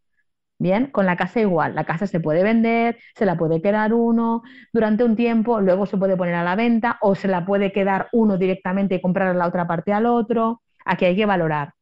Bien, 0.59 0.87
con 0.87 1.05
la 1.05 1.17
casa 1.17 1.40
igual. 1.40 1.75
La 1.75 1.85
casa 1.85 2.07
se 2.07 2.21
puede 2.21 2.43
vender, 2.43 2.99
se 3.14 3.27
la 3.27 3.37
puede 3.37 3.61
quedar 3.61 3.93
uno 3.93 4.43
durante 4.73 5.05
un 5.05 5.14
tiempo, 5.14 5.61
luego 5.61 5.85
se 5.85 5.99
puede 5.99 6.17
poner 6.17 6.37
a 6.37 6.45
la 6.45 6.57
venta 6.57 6.97
o 7.03 7.14
se 7.14 7.29
la 7.29 7.45
puede 7.45 7.71
quedar 7.71 8.09
uno 8.12 8.38
directamente 8.38 8.95
y 8.95 9.03
comprar 9.03 9.37
la 9.37 9.47
otra 9.47 9.67
parte 9.67 9.93
al 9.93 10.07
otro. 10.07 10.62
Aquí 10.87 11.05
hay 11.05 11.17
que 11.17 11.27
valorar. 11.27 11.75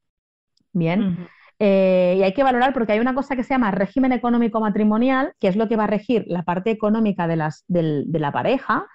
Bien. 0.72 1.28
Eh, 1.64 2.16
y 2.18 2.24
hay 2.24 2.34
que 2.34 2.42
valorar 2.42 2.72
porque 2.72 2.90
hay 2.90 2.98
una 2.98 3.14
cosa 3.14 3.36
que 3.36 3.44
se 3.44 3.54
llama 3.54 3.70
régimen 3.70 4.10
económico 4.10 4.58
matrimonial, 4.60 5.32
que 5.38 5.46
es 5.46 5.54
lo 5.54 5.68
que 5.68 5.76
va 5.76 5.84
a 5.84 5.86
regir 5.86 6.24
la 6.26 6.42
parte 6.42 6.72
económica 6.72 7.28
de, 7.28 7.36
las, 7.36 7.62
de 7.68 8.18
la 8.18 8.32
pareja, 8.32 8.88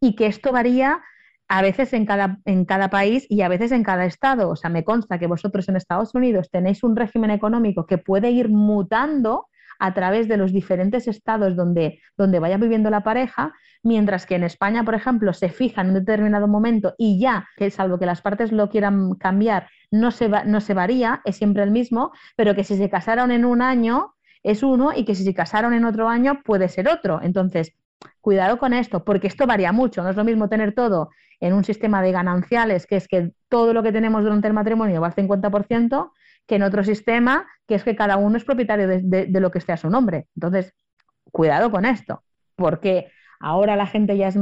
y 0.00 0.16
que 0.16 0.26
esto 0.26 0.50
varía 0.50 1.00
a 1.46 1.62
veces 1.62 1.92
en 1.92 2.04
cada, 2.04 2.38
en 2.44 2.64
cada 2.64 2.90
país 2.90 3.24
y 3.28 3.42
a 3.42 3.48
veces 3.48 3.70
en 3.70 3.84
cada 3.84 4.04
estado. 4.04 4.50
O 4.50 4.56
sea, 4.56 4.68
me 4.68 4.82
consta 4.82 5.20
que 5.20 5.28
vosotros 5.28 5.68
en 5.68 5.76
Estados 5.76 6.12
Unidos 6.12 6.50
tenéis 6.50 6.82
un 6.82 6.96
régimen 6.96 7.30
económico 7.30 7.86
que 7.86 7.98
puede 7.98 8.32
ir 8.32 8.48
mutando 8.48 9.46
a 9.78 9.94
través 9.94 10.26
de 10.26 10.38
los 10.38 10.52
diferentes 10.52 11.06
estados 11.06 11.54
donde, 11.54 12.00
donde 12.16 12.40
vaya 12.40 12.56
viviendo 12.56 12.90
la 12.90 13.04
pareja, 13.04 13.54
mientras 13.82 14.26
que 14.26 14.36
en 14.36 14.44
España, 14.44 14.84
por 14.84 14.94
ejemplo, 14.94 15.32
se 15.32 15.48
fija 15.48 15.80
en 15.80 15.88
un 15.88 15.94
determinado 15.94 16.48
momento 16.48 16.94
y 16.98 17.18
ya, 17.18 17.48
que 17.56 17.70
salvo 17.70 17.98
que 17.98 18.06
las 18.06 18.22
partes 18.22 18.52
lo 18.52 18.68
quieran 18.68 19.14
cambiar, 19.14 19.68
no 19.90 20.10
se, 20.10 20.28
no 20.28 20.60
se 20.60 20.74
varía, 20.74 21.20
es 21.24 21.36
siempre 21.36 21.62
el 21.62 21.70
mismo, 21.70 22.12
pero 22.36 22.54
que 22.54 22.64
si 22.64 22.76
se 22.76 22.88
casaron 22.88 23.30
en 23.30 23.44
un 23.44 23.62
año 23.62 24.14
es 24.42 24.62
uno 24.62 24.92
y 24.94 25.04
que 25.04 25.14
si 25.14 25.24
se 25.24 25.34
casaron 25.34 25.72
en 25.74 25.84
otro 25.84 26.08
año 26.08 26.42
puede 26.44 26.68
ser 26.68 26.88
otro. 26.88 27.20
Entonces, 27.22 27.72
cuidado 28.20 28.58
con 28.58 28.72
esto, 28.72 29.04
porque 29.04 29.26
esto 29.26 29.46
varía 29.46 29.72
mucho. 29.72 30.02
No 30.02 30.10
es 30.10 30.16
lo 30.16 30.24
mismo 30.24 30.48
tener 30.48 30.74
todo 30.74 31.10
en 31.40 31.52
un 31.54 31.64
sistema 31.64 32.02
de 32.02 32.12
gananciales, 32.12 32.86
que 32.86 32.96
es 32.96 33.08
que 33.08 33.32
todo 33.48 33.72
lo 33.74 33.82
que 33.82 33.92
tenemos 33.92 34.22
durante 34.22 34.48
el 34.48 34.54
matrimonio 34.54 35.00
va 35.00 35.08
al 35.08 35.14
50%, 35.14 36.12
que 36.46 36.54
en 36.56 36.62
otro 36.62 36.84
sistema, 36.84 37.46
que 37.66 37.74
es 37.74 37.84
que 37.84 37.96
cada 37.96 38.16
uno 38.16 38.36
es 38.36 38.44
propietario 38.44 38.86
de, 38.88 39.28
lo 39.40 39.50
que 39.50 39.58
esté 39.58 39.72
a 39.72 39.76
su 39.76 39.90
nombre. 39.90 40.28
Entonces, 40.36 40.72
cuidado 41.30 41.70
con 41.70 41.84
esto, 41.84 42.22
porque 42.56 43.10
ahora 43.42 43.76
la 43.76 43.86
gente 43.86 44.16
ya 44.16 44.28
es, 44.28 44.38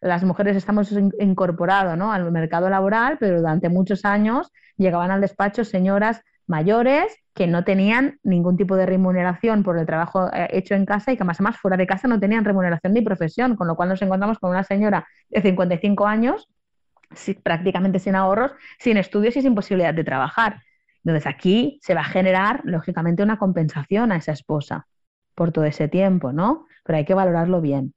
las 0.00 0.24
mujeres 0.24 0.56
estamos 0.56 0.92
incorporados 1.18 1.98
¿no? 1.98 2.12
al 2.12 2.30
mercado 2.32 2.70
laboral, 2.70 3.18
pero 3.18 3.38
durante 3.38 3.68
muchos 3.68 4.04
años 4.04 4.50
llegaban 4.76 5.10
al 5.10 5.20
despacho 5.20 5.64
señoras 5.64 6.22
mayores 6.46 7.14
que 7.34 7.46
no 7.46 7.64
tenían 7.64 8.18
ningún 8.22 8.56
tipo 8.56 8.76
de 8.76 8.86
remuneración 8.86 9.62
por 9.62 9.78
el 9.78 9.86
trabajo 9.86 10.28
eh, 10.32 10.48
hecho 10.52 10.74
en 10.74 10.86
casa 10.86 11.12
y 11.12 11.16
que 11.16 11.24
más 11.24 11.40
más 11.40 11.58
fuera 11.58 11.76
de 11.76 11.86
casa 11.86 12.08
no 12.08 12.18
tenían 12.18 12.44
remuneración 12.44 12.94
ni 12.94 13.02
profesión, 13.02 13.54
con 13.54 13.66
lo 13.66 13.76
cual 13.76 13.90
nos 13.90 14.00
encontramos 14.00 14.38
con 14.38 14.50
una 14.50 14.64
señora 14.64 15.06
de 15.28 15.42
55 15.42 16.06
años 16.06 16.48
prácticamente 17.42 17.98
sin 17.98 18.14
ahorros, 18.14 18.52
sin 18.78 18.96
estudios 18.96 19.36
y 19.36 19.42
sin 19.42 19.54
posibilidad 19.54 19.94
de 19.94 20.04
trabajar. 20.04 20.60
Entonces 21.04 21.26
aquí 21.26 21.78
se 21.82 21.94
va 21.94 22.02
a 22.02 22.04
generar, 22.04 22.60
lógicamente, 22.64 23.22
una 23.22 23.38
compensación 23.38 24.12
a 24.12 24.16
esa 24.16 24.32
esposa 24.32 24.86
por 25.34 25.52
todo 25.52 25.64
ese 25.64 25.88
tiempo, 25.88 26.32
¿no? 26.32 26.66
Pero 26.84 26.98
hay 26.98 27.04
que 27.04 27.14
valorarlo 27.14 27.60
bien. 27.60 27.94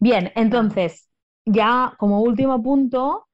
Bien, 0.00 0.32
entonces, 0.34 1.10
ya 1.44 1.94
como 1.98 2.22
último 2.22 2.62
punto, 2.62 3.26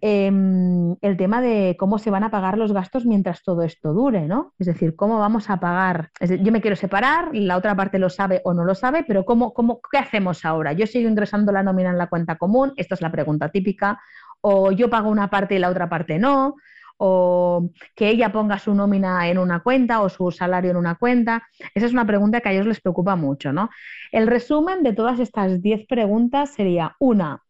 em, 0.00 0.96
el 1.00 1.16
tema 1.16 1.40
de 1.40 1.76
cómo 1.78 1.98
se 1.98 2.10
van 2.10 2.24
a 2.24 2.30
pagar 2.30 2.58
los 2.58 2.72
gastos 2.72 3.06
mientras 3.06 3.42
todo 3.42 3.62
esto 3.62 3.94
dure, 3.94 4.26
¿no? 4.28 4.54
Es 4.58 4.66
decir, 4.66 4.96
cómo 4.96 5.18
vamos 5.18 5.50
a 5.50 5.58
pagar. 5.60 6.10
yo 6.20 6.52
me 6.52 6.60
quiero 6.60 6.76
separar, 6.76 7.30
la 7.34 7.56
otra 7.56 7.74
parte 7.76 7.98
lo 7.98 8.10
sabe 8.10 8.42
o 8.44 8.54
no 8.54 8.64
lo 8.64 8.74
sabe, 8.74 9.04
pero 9.08 9.24
¿cómo, 9.24 9.54
cómo, 9.54 9.80
¿qué 9.90 9.98
hacemos 9.98 10.44
ahora? 10.44 10.72
Yo 10.74 10.86
sigo 10.86 11.08
ingresando 11.08 11.52
la 11.52 11.62
nómina 11.62 11.90
en 11.90 11.98
la 11.98 12.08
cuenta 12.08 12.36
común, 12.36 12.72
esta 12.76 12.94
es 12.94 13.00
la 13.02 13.12
pregunta 13.12 13.50
típica, 13.50 14.00
o 14.42 14.72
yo 14.72 14.90
pago 14.90 15.10
una 15.10 15.30
parte 15.30 15.56
y 15.56 15.58
la 15.58 15.70
otra 15.70 15.88
parte 15.88 16.18
no, 16.18 16.56
o 16.98 17.70
que 17.94 18.08
ella 18.08 18.32
ponga 18.32 18.58
su 18.58 18.74
nómina 18.74 19.28
en 19.28 19.38
una 19.38 19.60
cuenta 19.62 20.00
o 20.00 20.08
su 20.08 20.30
salario 20.30 20.70
en 20.70 20.76
una 20.76 20.96
cuenta. 20.96 21.46
Esa 21.74 21.86
es 21.86 21.92
una 21.92 22.06
pregunta 22.06 22.40
que 22.40 22.48
a 22.48 22.52
ellos 22.52 22.66
les 22.66 22.80
preocupa 22.80 23.16
mucho, 23.16 23.52
¿no? 23.52 23.70
El 24.12 24.26
resumen 24.26 24.82
de 24.82 24.92
todas 24.92 25.20
estas 25.20 25.62
10 25.62 25.86
preguntas 25.86 26.50
sería, 26.54 26.96
una, 26.98 27.42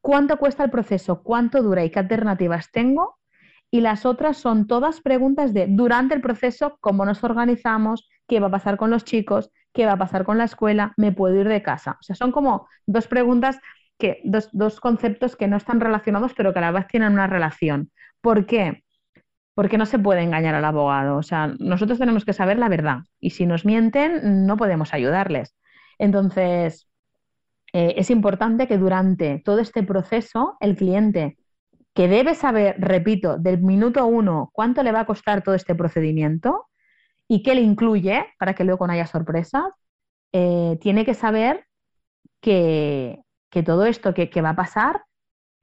¿cuánto 0.00 0.38
cuesta 0.38 0.64
el 0.64 0.70
proceso? 0.70 1.22
¿Cuánto 1.22 1.62
dura 1.62 1.84
y 1.84 1.90
qué 1.90 1.98
alternativas 1.98 2.70
tengo? 2.70 3.18
Y 3.70 3.80
las 3.80 4.06
otras 4.06 4.36
son 4.36 4.66
todas 4.66 5.00
preguntas 5.00 5.52
de 5.52 5.66
durante 5.68 6.14
el 6.14 6.20
proceso, 6.20 6.78
cómo 6.80 7.04
nos 7.04 7.22
organizamos, 7.24 8.08
qué 8.28 8.40
va 8.40 8.46
a 8.46 8.50
pasar 8.50 8.76
con 8.76 8.90
los 8.90 9.04
chicos, 9.04 9.50
qué 9.72 9.86
va 9.86 9.92
a 9.92 9.98
pasar 9.98 10.24
con 10.24 10.38
la 10.38 10.44
escuela, 10.44 10.94
me 10.96 11.12
puedo 11.12 11.34
ir 11.40 11.48
de 11.48 11.62
casa. 11.62 11.98
O 12.00 12.02
sea, 12.02 12.16
son 12.16 12.32
como 12.32 12.68
dos 12.86 13.08
preguntas 13.08 13.58
que, 13.98 14.20
dos, 14.24 14.48
dos 14.52 14.80
conceptos 14.80 15.36
que 15.36 15.48
no 15.48 15.56
están 15.56 15.80
relacionados, 15.80 16.32
pero 16.34 16.52
que 16.52 16.58
a 16.60 16.62
la 16.62 16.70
vez 16.70 16.86
tienen 16.86 17.12
una 17.12 17.26
relación. 17.26 17.90
¿Por 18.26 18.44
qué? 18.44 18.82
Porque 19.54 19.78
no 19.78 19.86
se 19.86 20.00
puede 20.00 20.22
engañar 20.22 20.56
al 20.56 20.64
abogado. 20.64 21.16
O 21.16 21.22
sea, 21.22 21.54
nosotros 21.60 21.96
tenemos 22.00 22.24
que 22.24 22.32
saber 22.32 22.58
la 22.58 22.68
verdad 22.68 23.02
y 23.20 23.30
si 23.30 23.46
nos 23.46 23.64
mienten, 23.64 24.46
no 24.46 24.56
podemos 24.56 24.92
ayudarles. 24.92 25.54
Entonces, 25.96 26.88
eh, 27.72 27.94
es 27.96 28.10
importante 28.10 28.66
que 28.66 28.78
durante 28.78 29.40
todo 29.44 29.60
este 29.60 29.84
proceso 29.84 30.56
el 30.58 30.74
cliente, 30.74 31.38
que 31.94 32.08
debe 32.08 32.34
saber, 32.34 32.74
repito, 32.80 33.38
del 33.38 33.62
minuto 33.62 34.04
uno 34.06 34.50
cuánto 34.52 34.82
le 34.82 34.90
va 34.90 35.00
a 35.02 35.06
costar 35.06 35.42
todo 35.42 35.54
este 35.54 35.76
procedimiento 35.76 36.66
y 37.28 37.44
qué 37.44 37.54
le 37.54 37.60
incluye 37.60 38.26
para 38.40 38.54
que 38.56 38.64
luego 38.64 38.88
no 38.88 38.92
haya 38.92 39.06
sorpresas, 39.06 39.72
eh, 40.32 40.76
tiene 40.80 41.04
que 41.04 41.14
saber 41.14 41.64
que, 42.40 43.20
todo 43.64 43.86
esto 43.86 44.14
que, 44.14 44.30
que 44.30 44.42
va 44.42 44.50
a 44.50 44.56
pasar 44.56 45.04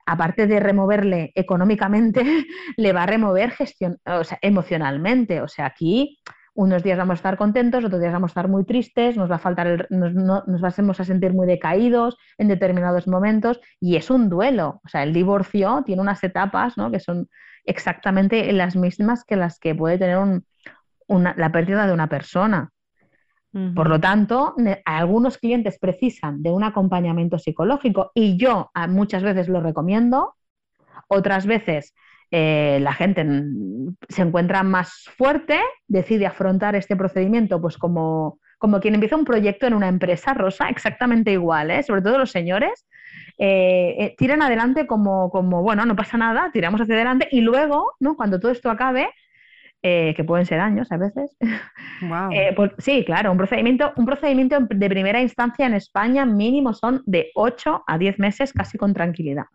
aparte 0.05 0.47
de 0.47 0.59
removerle 0.59 1.31
económicamente, 1.35 2.23
le 2.77 2.93
va 2.93 3.03
a 3.03 3.07
remover 3.07 3.51
gestión, 3.51 3.97
o 4.05 4.23
sea, 4.23 4.37
emocionalmente. 4.41 5.41
O 5.41 5.47
sea, 5.47 5.65
aquí 5.65 6.19
unos 6.55 6.83
días 6.83 6.97
vamos 6.97 7.13
a 7.13 7.15
estar 7.15 7.37
contentos, 7.37 7.83
otros 7.83 7.99
días 7.99 8.13
vamos 8.13 8.29
a 8.29 8.33
estar 8.33 8.47
muy 8.47 8.63
tristes, 8.63 9.17
nos 9.17 9.29
va 9.29 9.35
a 9.35 9.39
faltar, 9.39 9.87
nos, 9.89 10.13
nos 10.13 10.61
vamos 10.61 10.99
a 10.99 11.03
sentir 11.03 11.33
muy 11.33 11.47
decaídos 11.47 12.17
en 12.37 12.47
determinados 12.47 13.07
momentos 13.07 13.59
y 13.79 13.95
es 13.95 14.09
un 14.09 14.29
duelo. 14.29 14.81
O 14.85 14.87
sea, 14.87 15.03
el 15.03 15.13
divorcio 15.13 15.83
tiene 15.85 16.01
unas 16.01 16.23
etapas 16.23 16.77
¿no? 16.77 16.91
que 16.91 16.99
son 16.99 17.27
exactamente 17.65 18.51
las 18.53 18.75
mismas 18.75 19.23
que 19.23 19.35
las 19.35 19.59
que 19.59 19.73
puede 19.73 19.97
tener 19.97 20.41
la 21.07 21.51
pérdida 21.51 21.87
de 21.87 21.93
una 21.93 22.07
persona. 22.07 22.69
Por 23.75 23.87
lo 23.87 23.99
tanto, 23.99 24.55
algunos 24.83 25.37
clientes 25.37 25.77
precisan 25.77 26.41
de 26.41 26.49
un 26.49 26.63
acompañamiento 26.63 27.37
psicológico 27.37 28.11
y 28.15 28.35
yo 28.35 28.71
muchas 28.89 29.21
veces 29.21 29.47
lo 29.47 29.61
recomiendo, 29.61 30.33
otras 31.07 31.45
veces 31.45 31.93
eh, 32.31 32.79
la 32.81 32.93
gente 32.93 33.23
se 34.09 34.23
encuentra 34.23 34.63
más 34.63 35.07
fuerte, 35.17 35.59
decide 35.87 36.25
afrontar 36.25 36.75
este 36.75 36.95
procedimiento 36.95 37.61
pues 37.61 37.77
como, 37.77 38.39
como 38.57 38.79
quien 38.79 38.95
empieza 38.95 39.15
un 39.15 39.23
proyecto 39.23 39.67
en 39.67 39.75
una 39.75 39.87
empresa, 39.87 40.33
Rosa, 40.33 40.67
exactamente 40.69 41.31
igual, 41.31 41.69
¿eh? 41.69 41.83
sobre 41.83 42.01
todo 42.01 42.17
los 42.17 42.31
señores, 42.31 42.87
eh, 43.37 44.15
tiran 44.17 44.41
adelante 44.41 44.87
como, 44.87 45.29
como, 45.29 45.61
bueno, 45.61 45.85
no 45.85 45.95
pasa 45.95 46.17
nada, 46.17 46.49
tiramos 46.51 46.81
hacia 46.81 46.95
adelante 46.95 47.27
y 47.29 47.41
luego, 47.41 47.93
¿no? 47.99 48.15
cuando 48.15 48.39
todo 48.39 48.51
esto 48.51 48.71
acabe, 48.71 49.09
eh, 49.85 50.13
que 50.15 50.23
pueden 50.23 50.45
ser 50.45 50.61
años 50.61 50.91
a 50.91 50.97
veces. 50.97 51.35
Eh, 52.33 52.51
pues, 52.53 52.71
sí, 52.79 53.05
claro, 53.05 53.31
un 53.31 53.37
procedimiento, 53.37 53.93
un 53.95 54.05
procedimiento 54.05 54.57
de 54.59 54.89
primera 54.89 55.21
instancia 55.21 55.65
en 55.65 55.73
España 55.73 56.25
mínimo 56.25 56.73
son 56.73 57.01
de 57.05 57.31
8 57.33 57.83
a 57.87 57.97
10 57.97 58.19
meses 58.19 58.51
casi 58.51 58.77
con 58.77 58.93
tranquilidad. 58.93 59.45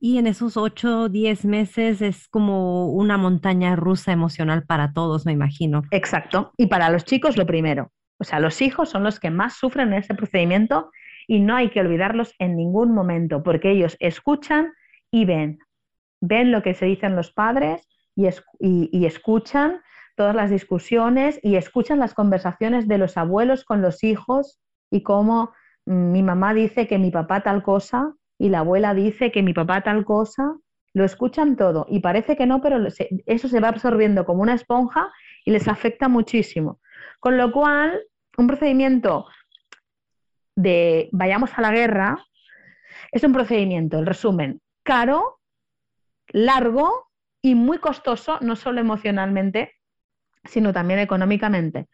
y 0.00 0.16
en 0.16 0.26
esos 0.26 0.56
8 0.56 1.02
o 1.02 1.08
10 1.10 1.44
meses 1.44 2.00
es 2.00 2.26
como 2.28 2.90
una 2.92 3.18
montaña 3.18 3.76
rusa 3.76 4.12
emocional 4.12 4.64
para 4.64 4.94
todos, 4.94 5.26
me 5.26 5.32
imagino. 5.32 5.82
Exacto. 5.90 6.52
Y 6.56 6.68
para 6.68 6.88
los 6.88 7.04
chicos 7.04 7.36
lo 7.36 7.44
primero. 7.44 7.90
O 8.18 8.24
sea, 8.24 8.40
los 8.40 8.62
hijos 8.62 8.88
son 8.88 9.02
los 9.02 9.20
que 9.20 9.30
más 9.30 9.58
sufren 9.58 9.88
en 9.88 9.98
ese 9.98 10.14
procedimiento 10.14 10.90
y 11.26 11.40
no 11.40 11.56
hay 11.56 11.68
que 11.68 11.80
olvidarlos 11.80 12.34
en 12.38 12.56
ningún 12.56 12.94
momento 12.94 13.42
porque 13.42 13.70
ellos 13.72 13.96
escuchan 14.00 14.72
y 15.10 15.26
ven. 15.26 15.58
Ven 16.22 16.52
lo 16.52 16.62
que 16.62 16.72
se 16.72 16.86
dicen 16.86 17.16
los 17.16 17.32
padres 17.32 17.86
y, 18.18 19.06
escuchan 19.06 19.80
todas 20.16 20.34
las 20.34 20.50
discusiones 20.50 21.38
y 21.42 21.56
escuchan 21.56 21.98
las 21.98 22.14
conversaciones 22.14 22.88
de 22.88 22.98
los 22.98 23.16
abuelos 23.16 23.64
con 23.64 23.82
los 23.82 24.02
hijos 24.02 24.58
y 24.90 25.02
cómo 25.02 25.52
mm, 25.86 26.12
mi 26.12 26.22
mamá 26.22 26.54
dice 26.54 26.88
que 26.88 26.98
mi 26.98 27.10
papá 27.10 27.42
tal 27.42 27.62
cosa 27.62 28.14
y 28.38 28.48
la 28.48 28.60
abuela 28.60 28.94
dice 28.94 29.30
que 29.30 29.42
mi 29.42 29.52
papá 29.52 29.82
tal 29.82 30.04
cosa, 30.04 30.56
lo 30.94 31.04
escuchan 31.04 31.56
todo 31.56 31.86
y 31.88 32.00
parece 32.00 32.36
que 32.36 32.46
no, 32.46 32.60
pero 32.60 32.78
eso 33.26 33.48
se 33.48 33.60
va 33.60 33.68
absorbiendo 33.68 34.24
como 34.24 34.42
una 34.42 34.54
esponja 34.54 35.12
y 35.44 35.50
les 35.50 35.68
afecta 35.68 36.08
muchísimo. 36.08 36.80
Con 37.20 37.36
lo 37.36 37.52
cual, 37.52 38.00
un 38.36 38.46
procedimiento 38.46 39.26
de 40.56 41.08
vayamos 41.12 41.50
a 41.56 41.62
la 41.62 41.72
guerra 41.72 42.24
es 43.12 43.22
un 43.22 43.32
procedimiento, 43.32 43.98
el 43.98 44.06
resumen, 44.06 44.60
caro, 44.82 45.40
largo 46.28 47.07
y 47.42 47.54
muy 47.54 47.78
costoso, 47.78 48.38
no 48.40 48.56
solo 48.56 48.80
emocionalmente, 48.80 49.72
sino 50.44 50.72
también 50.72 51.00
económicamente. 51.00 51.86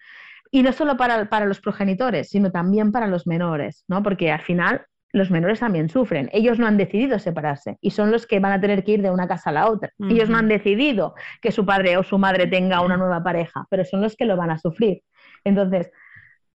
Y 0.50 0.62
no 0.62 0.72
solo 0.72 0.96
para, 0.96 1.28
para, 1.28 1.46
los 1.46 1.60
progenitores, 1.60 2.30
sino 2.30 2.50
también 2.52 2.92
para 2.92 3.06
los 3.06 3.26
menores, 3.26 3.84
¿no? 3.88 4.02
Porque 4.02 4.30
al 4.30 4.40
final 4.40 4.86
los 5.14 5.30
menores 5.30 5.60
también 5.60 5.88
sufren. 5.88 6.28
Ellos 6.32 6.58
no 6.58 6.66
han 6.66 6.76
decidido 6.76 7.18
separarse 7.18 7.78
y 7.80 7.90
son 7.90 8.10
los 8.10 8.26
que 8.26 8.40
van 8.40 8.52
a 8.52 8.60
tener 8.60 8.84
que 8.84 8.92
ir 8.92 9.02
de 9.02 9.10
una 9.10 9.28
casa 9.28 9.50
a 9.50 9.52
la 9.52 9.70
otra. 9.70 9.90
Ellos 10.10 10.28
no 10.28 10.38
han 10.38 10.48
decidido 10.48 11.14
que 11.40 11.52
su 11.52 11.64
padre 11.64 11.96
o 11.96 12.02
su 12.02 12.18
madre 12.18 12.48
tenga 12.48 12.80
una 12.80 12.96
nueva 12.96 13.22
pareja, 13.22 13.64
pero 13.70 13.84
son 13.84 14.00
los 14.00 14.16
que 14.16 14.24
lo 14.24 14.36
van 14.36 14.50
a 14.50 14.58
sufrir. 14.58 15.02
Entonces, 15.44 15.92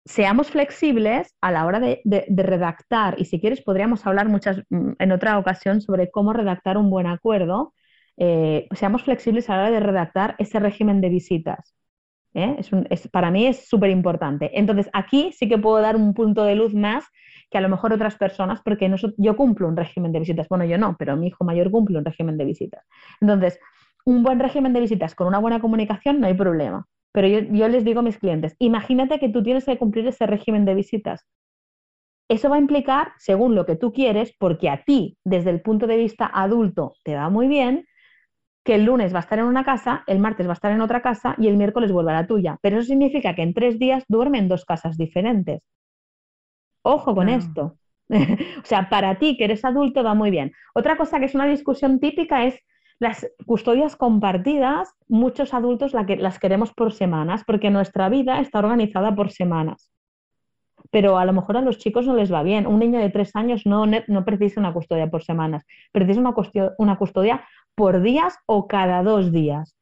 seamos 0.05 0.51
flexibles 0.51 1.35
a 1.41 1.51
la 1.51 1.67
hora 1.67 1.81
de, 1.81 2.01
de 2.05 2.43
redactar, 2.43 3.17
y 3.19 3.25
si 3.25 3.41
quieres 3.41 3.63
podríamos 3.63 4.07
hablar 4.07 4.29
muchas, 4.29 4.63
mm, 4.69 4.93
en 4.99 5.13
otra 5.13 5.39
ocasión 5.39 5.81
sobre 5.81 6.11
cómo 6.11 6.33
redactar 6.33 6.77
un 6.77 6.91
buen 6.91 7.07
acuerdo, 7.07 7.75
eh, 8.17 8.69
seamos 8.73 9.03
flexibles 9.03 9.49
a 9.51 9.57
la 9.57 9.63
hora 9.63 9.71
de 9.71 9.81
redactar 9.81 10.35
ese 10.39 10.59
régimen 10.61 11.01
de 11.01 11.09
visitas. 11.09 11.75
¿eh? 12.35 12.57
Es 12.91 13.09
para 13.09 13.31
mí 13.31 13.47
es 13.47 13.69
súper 13.69 13.91
importante. 13.91 14.51
Entonces, 14.59 14.89
aquí 14.93 15.33
sí 15.33 15.49
que 15.49 15.59
puedo 15.59 15.81
dar 15.81 15.97
un 15.97 16.15
punto 16.15 16.45
de 16.45 16.55
luz 16.55 16.75
más 16.75 17.05
que 17.51 17.59
a 17.59 17.61
lo 17.61 17.69
mejor 17.69 17.93
otras 17.93 18.17
personas, 18.17 18.61
porque 18.65 18.93
yo 19.17 19.37
cumplo 19.37 19.69
un 19.69 19.77
régimen 19.77 20.13
de 20.13 20.21
visitas. 20.21 20.49
Bueno, 20.49 20.65
yo 20.65 20.79
no, 20.79 20.97
pero 20.99 21.17
mi 21.17 21.29
hijo 21.29 21.45
mayor 21.45 21.71
cumple 21.71 21.99
un 21.99 22.05
régimen 22.05 22.37
de 22.37 22.45
visitas. 22.45 22.85
Entonces, 23.21 23.59
un 24.05 24.23
buen 24.23 24.41
régimen 24.41 24.73
de 24.73 24.81
visitas 24.81 25.15
con 25.15 25.27
una 25.27 25.39
buena 25.39 25.61
comunicación 25.61 26.21
no 26.21 26.27
hay 26.27 26.35
problema. 26.35 26.87
Pero 27.13 27.29
yo, 27.29 27.41
yo 27.41 27.69
les 27.69 27.85
digo 27.85 28.01
a 28.01 28.03
mis 28.03 28.19
clientes, 28.19 28.57
imagínate 28.59 29.21
que 29.21 29.29
tú 29.29 29.43
tienes 29.43 29.65
que 29.65 29.79
cumplir 29.79 30.07
ese 30.09 30.27
régimen 30.27 30.65
de 30.65 30.75
visitas. 30.75 31.25
Eso 32.29 32.49
va 32.49 32.57
a 32.57 32.59
implicar, 32.59 33.13
según 33.19 33.55
lo 33.55 33.67
que 33.67 33.77
tú 33.77 33.93
quieres, 33.93 34.35
porque 34.39 34.69
a 34.71 34.83
ti, 34.83 35.19
desde 35.25 35.51
el 35.51 35.61
punto 35.61 35.87
de 35.87 35.97
vista 35.97 36.31
adulto, 36.33 36.95
te 37.05 37.15
va 37.15 37.29
muy 37.29 37.49
bien, 37.49 37.87
que 38.65 38.75
el 38.75 38.85
lunes 38.85 39.13
va 39.13 39.19
a 39.19 39.21
estar 39.21 39.39
en 39.39 39.45
una 39.45 39.65
casa, 39.65 40.03
el 40.07 40.19
martes 40.19 40.47
va 40.47 40.53
a 40.53 40.55
estar 40.55 40.73
en 40.73 40.81
otra 40.81 41.03
casa 41.03 41.35
y 41.39 41.49
el 41.49 41.57
miércoles 41.57 41.93
vuelve 41.93 42.13
a 42.13 42.23
la 42.23 42.27
tuya. 42.27 42.59
Pero 42.63 42.79
eso 42.79 42.89
significa 42.89 43.35
que 43.35 43.43
en 43.43 43.53
tres 43.53 43.79
días 43.79 44.05
duerme 44.09 44.39
en 44.39 44.49
dos 44.49 44.65
casas 44.65 44.97
diferentes. 44.97 45.63
Ojo 46.83 47.15
con 47.15 47.29
esto. 47.29 47.77
o 48.09 48.65
sea, 48.65 48.89
para 48.89 49.19
ti 49.19 49.37
que 49.37 49.45
eres 49.45 49.65
adulto 49.65 50.03
va 50.03 50.15
muy 50.15 50.31
bien. 50.31 50.53
Otra 50.75 50.97
cosa 50.97 51.19
que 51.19 51.27
es 51.27 51.35
una 51.35 51.47
discusión 51.47 52.01
típica 52.01 52.47
es 52.47 52.59
las 52.99 53.27
custodias 53.47 53.97
compartidas. 53.97 54.95
Muchos 55.09 55.53
adultos 55.53 55.93
las 55.93 56.39
queremos 56.39 56.73
por 56.73 56.93
semanas 56.93 57.45
porque 57.47 57.71
nuestra 57.71 58.09
vida 58.09 58.41
está 58.41 58.61
organizada 58.61 59.15
por 59.15 59.31
semanas. 59.31 59.91
Pero 60.91 61.19
a 61.19 61.25
lo 61.25 61.33
mejor 61.33 61.57
a 61.57 61.61
los 61.61 61.79
chicos 61.79 62.07
no 62.07 62.15
les 62.15 62.33
va 62.33 62.43
bien. 62.43 62.67
Un 62.67 62.79
niño 62.79 62.99
de 62.99 63.11
tres 63.11 63.35
años 63.37 63.67
no, 63.67 63.85
no 63.87 64.25
precisa 64.25 64.61
una 64.61 64.73
custodia 64.73 65.11
por 65.11 65.23
semanas, 65.23 65.65
precisa 65.93 66.21
una, 66.21 66.35
una 66.79 66.97
custodia 66.97 67.45
por 67.75 68.03
días 68.03 68.37
o 68.47 68.67
cada 68.67 69.03
dos 69.03 69.33
días. 69.33 69.75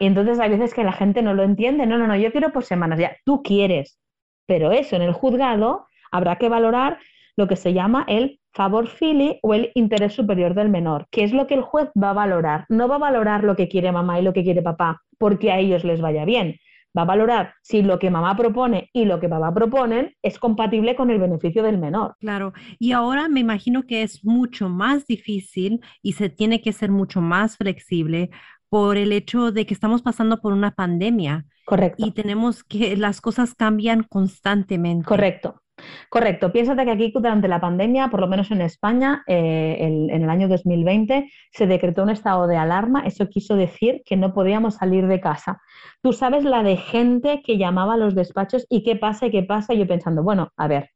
y 0.00 0.06
entonces 0.06 0.38
hay 0.38 0.50
veces 0.50 0.74
que 0.74 0.84
la 0.84 0.92
gente 0.92 1.22
no 1.22 1.34
lo 1.34 1.42
entiende. 1.42 1.86
No, 1.86 1.98
no, 1.98 2.06
no, 2.06 2.16
yo 2.16 2.30
quiero 2.32 2.52
por 2.52 2.64
semanas. 2.64 2.98
Ya, 2.98 3.16
tú 3.24 3.42
quieres. 3.42 3.98
Pero 4.46 4.70
eso 4.72 4.96
en 4.96 5.02
el 5.02 5.12
juzgado 5.12 5.86
habrá 6.10 6.36
que 6.36 6.48
valorar 6.48 6.98
lo 7.36 7.48
que 7.48 7.56
se 7.56 7.72
llama 7.72 8.04
el 8.08 8.40
favor 8.52 8.86
fili 8.86 9.38
o 9.42 9.54
el 9.54 9.72
interés 9.74 10.12
superior 10.12 10.54
del 10.54 10.68
menor, 10.68 11.06
que 11.10 11.24
es 11.24 11.32
lo 11.32 11.46
que 11.46 11.54
el 11.54 11.62
juez 11.62 11.88
va 12.00 12.10
a 12.10 12.14
valorar. 12.14 12.66
No 12.68 12.88
va 12.88 12.96
a 12.96 12.98
valorar 12.98 13.44
lo 13.44 13.56
que 13.56 13.68
quiere 13.68 13.92
mamá 13.92 14.20
y 14.20 14.22
lo 14.22 14.34
que 14.34 14.42
quiere 14.42 14.60
papá 14.62 15.00
porque 15.22 15.52
a 15.52 15.58
ellos 15.60 15.84
les 15.84 16.00
vaya 16.00 16.24
bien. 16.24 16.56
Va 16.96 17.02
a 17.02 17.06
valorar 17.06 17.54
si 17.62 17.82
lo 17.82 17.98
que 17.98 18.10
mamá 18.10 18.36
propone 18.36 18.90
y 18.92 19.04
lo 19.04 19.20
que 19.20 19.28
papá 19.28 19.52
proponen 19.52 20.14
es 20.22 20.38
compatible 20.38 20.94
con 20.94 21.10
el 21.10 21.18
beneficio 21.18 21.62
del 21.62 21.78
menor. 21.78 22.16
Claro, 22.20 22.52
y 22.78 22.92
ahora 22.92 23.28
me 23.28 23.40
imagino 23.40 23.84
que 23.84 24.02
es 24.02 24.24
mucho 24.24 24.68
más 24.68 25.06
difícil 25.06 25.80
y 26.02 26.12
se 26.12 26.28
tiene 26.28 26.60
que 26.60 26.72
ser 26.72 26.90
mucho 26.90 27.20
más 27.20 27.56
flexible 27.56 28.30
por 28.68 28.96
el 28.96 29.12
hecho 29.12 29.52
de 29.52 29.66
que 29.66 29.74
estamos 29.74 30.02
pasando 30.02 30.40
por 30.40 30.52
una 30.52 30.70
pandemia. 30.70 31.44
Correcto. 31.64 32.06
Y 32.06 32.12
tenemos 32.12 32.64
que, 32.64 32.96
las 32.96 33.20
cosas 33.20 33.54
cambian 33.54 34.02
constantemente. 34.02 35.06
Correcto. 35.06 35.61
Correcto. 36.08 36.52
Piénsate 36.52 36.84
que 36.84 36.90
aquí 36.90 37.12
durante 37.14 37.48
la 37.48 37.60
pandemia, 37.60 38.08
por 38.08 38.20
lo 38.20 38.28
menos 38.28 38.50
en 38.50 38.60
España, 38.60 39.22
eh, 39.26 39.76
en 39.80 40.22
el 40.22 40.30
año 40.30 40.48
2020, 40.48 41.30
se 41.50 41.66
decretó 41.66 42.02
un 42.02 42.10
estado 42.10 42.46
de 42.46 42.56
alarma. 42.56 43.00
Eso 43.06 43.28
quiso 43.28 43.56
decir 43.56 44.02
que 44.04 44.16
no 44.16 44.32
podíamos 44.34 44.76
salir 44.76 45.06
de 45.06 45.20
casa. 45.20 45.60
Tú 46.02 46.12
sabes 46.12 46.44
la 46.44 46.62
de 46.62 46.76
gente 46.76 47.42
que 47.44 47.58
llamaba 47.58 47.94
a 47.94 47.96
los 47.96 48.14
despachos 48.14 48.66
y 48.68 48.82
qué 48.82 48.96
pasa 48.96 49.26
y 49.26 49.30
qué 49.30 49.42
pasa. 49.42 49.74
Y 49.74 49.78
yo 49.78 49.86
pensando, 49.86 50.22
bueno, 50.22 50.50
a 50.56 50.68
ver, 50.68 50.90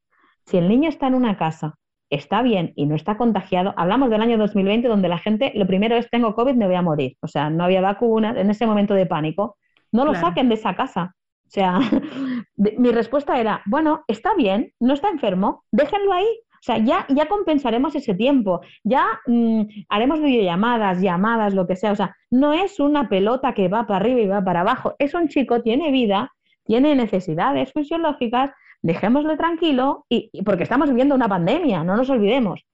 si 0.46 0.59
el 0.59 0.68
niño 0.68 0.88
está 0.88 1.07
en 1.09 1.14
una 1.14 1.37
casa, 1.37 1.75
está 2.11 2.42
bien 2.42 2.72
y 2.77 2.87
no 2.87 2.94
está 2.94 3.16
contagiado, 3.16 3.75
hablamos 3.77 4.11
del 4.11 4.22
año 4.22 4.38
2020 4.38 4.88
donde 4.88 5.09
la 5.09 5.18
gente, 5.18 5.53
lo 5.55 5.66
primero 5.66 5.96
es 5.96 6.09
tengo 6.11 6.35
COVID, 6.35 6.55
me 6.55 6.66
voy 6.66 6.77
a 6.77 6.83
morir. 6.83 7.16
O 7.20 7.29
sea, 7.29 7.51
no 7.51 7.64
había 7.64 7.81
vacunas 7.81 8.37
en 8.37 8.51
ese 8.51 8.66
momento 8.66 8.94
de 8.94 9.07
pánico. 9.07 9.57
No 9.92 10.05
lo 10.05 10.14
saquen 10.14 10.49
de 10.49 10.55
esa 10.55 10.75
casa. 10.75 11.14
O 11.46 11.50
sea, 11.50 11.78
mi 12.56 12.90
respuesta 12.90 13.38
era, 13.38 13.62
bueno, 13.66 14.04
está 14.09 14.35
bien, 14.35 14.72
no 14.80 14.94
está 14.94 15.09
enfermo, 15.09 15.64
déjenlo 15.70 16.12
ahí. 16.12 16.26
O 16.54 16.62
sea, 16.66 16.78
ya, 16.78 17.06
ya 17.09 17.28
compensaremos 17.28 17.94
ese 17.94 18.14
tiempo, 18.14 18.61
ya 18.82 19.06
mm, 19.26 19.62
haremos 19.88 20.20
videollamadas, 20.20 21.00
llamadas, 21.00 21.54
lo 21.54 21.66
que 21.66 21.76
sea. 21.76 21.92
O 21.92 21.96
sea, 21.96 22.16
no 22.30 22.52
es 22.52 22.80
una 22.80 23.09
pelota 23.09 23.54
que 23.54 23.68
va 23.68 23.87
para 23.87 24.00
arriba 24.00 24.20
y 24.20 24.26
va 24.26 24.42
para 24.42 24.62
abajo. 24.62 24.94
Es 24.98 25.14
un 25.14 25.28
chico, 25.28 25.62
tiene 25.62 25.92
vida, 25.92 26.32
tiene 26.64 26.96
necesidades 26.96 27.72
fisiológicas, 27.72 28.50
dejémoslo 28.82 29.37
tranquilo, 29.37 30.06
y, 30.09 30.30
porque 30.44 30.64
estamos 30.64 30.88
viviendo 30.88 31.14
una 31.14 31.28
pandemia, 31.28 31.85
no 31.85 31.96
nos 31.96 32.11
olvidemos. 32.11 32.64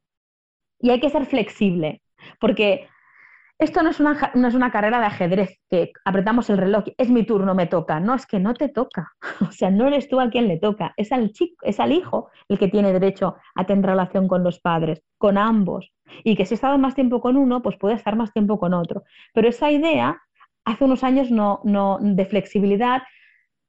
Y 0.80 0.90
hay 0.90 1.00
que 1.00 1.10
ser 1.10 1.26
flexible, 1.26 2.02
porque 2.40 2.88
esto 3.58 3.82
no 3.82 3.90
es, 3.90 4.00
una, 4.00 4.32
no 4.34 4.48
es 4.48 4.54
una 4.54 4.72
carrera 4.72 4.98
de 4.98 5.06
ajedrez, 5.06 5.60
que 5.70 5.92
apretamos 6.04 6.50
el 6.50 6.58
reloj, 6.58 6.84
es 6.96 7.10
mi 7.10 7.24
turno, 7.24 7.54
me 7.54 7.66
toca. 7.66 8.00
No, 8.00 8.14
es 8.14 8.26
que 8.26 8.40
no 8.40 8.54
te 8.54 8.68
toca. 8.68 9.12
O 9.48 9.52
sea, 9.52 9.70
no 9.70 9.86
eres 9.86 10.08
tú 10.08 10.20
a 10.20 10.30
quien 10.30 10.48
le 10.48 10.58
toca, 10.58 10.94
es 10.96 11.12
al 11.12 11.32
chico, 11.32 11.56
es 11.62 11.78
al 11.78 11.92
hijo 11.92 12.30
el 12.48 12.58
que 12.58 12.68
tiene 12.68 12.92
derecho 12.92 13.36
a 13.54 13.64
tener 13.64 13.86
relación 13.86 14.28
con 14.28 14.42
los 14.42 14.60
padres, 14.60 15.02
con 15.18 15.38
ambos. 15.38 15.92
Y 16.24 16.36
que 16.36 16.46
si 16.46 16.54
ha 16.54 16.56
estado 16.56 16.78
más 16.78 16.94
tiempo 16.94 17.20
con 17.20 17.36
uno, 17.36 17.62
pues 17.62 17.76
puede 17.76 17.94
estar 17.94 18.16
más 18.16 18.32
tiempo 18.32 18.58
con 18.58 18.74
otro. 18.74 19.02
Pero 19.32 19.48
esa 19.48 19.70
idea, 19.70 20.20
hace 20.64 20.84
unos 20.84 21.04
años 21.04 21.30
no, 21.30 21.60
no, 21.64 21.98
de 22.00 22.26
flexibilidad, 22.26 23.02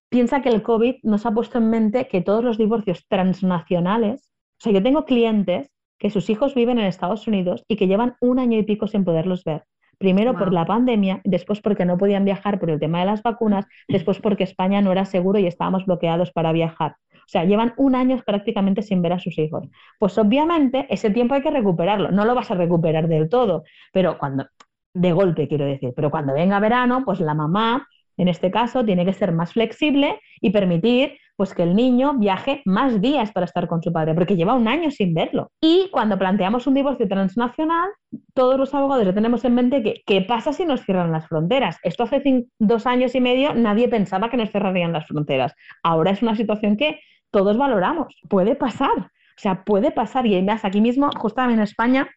piensa 0.10 0.42
que 0.42 0.50
el 0.50 0.62
COVID 0.62 0.98
nos 1.04 1.26
ha 1.26 1.32
puesto 1.32 1.58
en 1.58 1.70
mente 1.70 2.08
que 2.08 2.22
todos 2.22 2.44
los 2.44 2.58
divorcios 2.58 3.06
transnacionales, 3.08 4.32
o 4.60 4.64
sea, 4.64 4.74
yo 4.74 4.84
tengo 4.84 5.06
clientes 5.06 5.73
que 6.04 6.10
sus 6.10 6.30
hijos 6.30 6.54
viven 6.54 6.80
en 6.80 6.86
Estados 6.86 7.28
Unidos 7.28 7.64
y 7.70 7.78
que 7.78 7.88
llevan 7.88 8.18
un 8.20 8.38
año 8.38 8.60
y 8.60 8.64
pico 8.64 8.88
sin 8.88 9.06
poderlos 9.06 9.46
ver. 9.46 9.64
Primero 9.98 10.38
por 10.38 10.52
la 10.52 10.66
pandemia, 10.66 11.22
después 11.24 11.62
porque 11.62 11.86
no 11.86 11.98
podían 11.98 12.26
viajar 12.26 12.60
por 12.60 12.70
el 12.70 12.80
tema 12.82 13.00
de 13.00 13.06
las 13.06 13.24
vacunas, 13.24 13.66
después 13.88 14.20
porque 14.20 14.44
España 14.44 14.82
no 14.82 14.92
era 14.92 15.06
seguro 15.06 15.40
y 15.40 15.48
estábamos 15.48 15.86
bloqueados 15.86 16.34
para 16.34 16.52
viajar. 16.52 16.98
O 17.14 17.28
sea, 17.28 17.46
llevan 17.46 17.74
un 17.78 17.96
año 17.96 18.22
prácticamente 18.26 18.82
sin 18.82 19.02
ver 19.02 19.14
a 19.14 19.20
sus 19.20 19.38
hijos. 19.38 19.70
Pues 19.98 20.18
obviamente 20.18 20.88
ese 20.90 21.10
tiempo 21.10 21.36
hay 21.36 21.42
que 21.42 21.52
recuperarlo. 21.52 22.12
No 22.12 22.26
lo 22.26 22.36
vas 22.36 22.52
a 22.52 22.56
recuperar 22.56 23.08
del 23.08 23.30
todo, 23.30 23.64
pero 23.94 24.18
cuando, 24.18 24.46
de 24.94 25.14
golpe 25.14 25.48
quiero 25.48 25.64
decir, 25.64 25.94
pero 25.96 26.12
cuando 26.12 26.34
venga 26.34 26.60
verano, 26.60 27.04
pues 27.06 27.22
la 27.22 27.34
mamá, 27.34 27.88
en 28.18 28.28
este 28.28 28.52
caso, 28.52 28.84
tiene 28.84 29.06
que 29.06 29.14
ser 29.14 29.32
más 29.32 29.54
flexible 29.54 30.20
y 30.42 30.50
permitir 30.50 31.14
pues 31.36 31.54
que 31.54 31.64
el 31.64 31.76
niño 31.76 32.14
viaje 32.16 32.62
más 32.66 33.02
días 33.02 33.32
para 33.32 33.46
estar 33.46 33.68
con 33.68 33.82
su 33.82 33.92
padre, 33.92 34.14
porque 34.14 34.36
lleva 34.36 34.54
un 34.54 34.68
año 34.68 34.92
sin 34.92 35.14
verlo. 35.14 35.52
Y 35.62 35.90
cuando 35.92 36.18
planteamos 36.18 36.68
un 36.68 36.76
divorcio 36.76 37.08
transnacional, 37.08 37.90
todos 38.34 38.60
los 38.60 38.74
abogados 38.74 39.14
tenemos 39.14 39.44
en 39.46 39.56
mente 39.56 39.82
que, 39.84 40.02
¿qué 40.06 40.22
pasa 40.22 40.54
si 40.54 40.66
nos 40.66 40.82
cierran 40.84 41.12
las 41.12 41.28
fronteras? 41.28 41.78
Esto 41.84 42.04
hace 42.04 42.46
dos 42.60 42.86
años 42.86 43.16
y 43.16 43.22
medio 43.22 43.54
nadie 43.54 43.88
pensaba 43.88 44.30
que 44.30 44.38
nos 44.38 44.52
cerrarían 44.52 44.94
las 44.94 45.08
fronteras. 45.08 45.54
Ahora 45.84 46.12
es 46.12 46.22
una 46.22 46.36
situación 46.36 46.78
que 46.78 47.00
todos 47.32 47.58
valoramos. 47.58 48.16
Puede 48.30 48.56
pasar, 48.56 48.98
o 48.98 49.40
sea, 49.40 49.64
puede 49.64 49.92
pasar. 49.92 50.26
Y 50.26 50.36
además, 50.36 50.64
aquí 50.66 50.82
mismo, 50.82 51.10
justamente 51.18 51.56
en 51.56 51.64
España, 51.64 52.10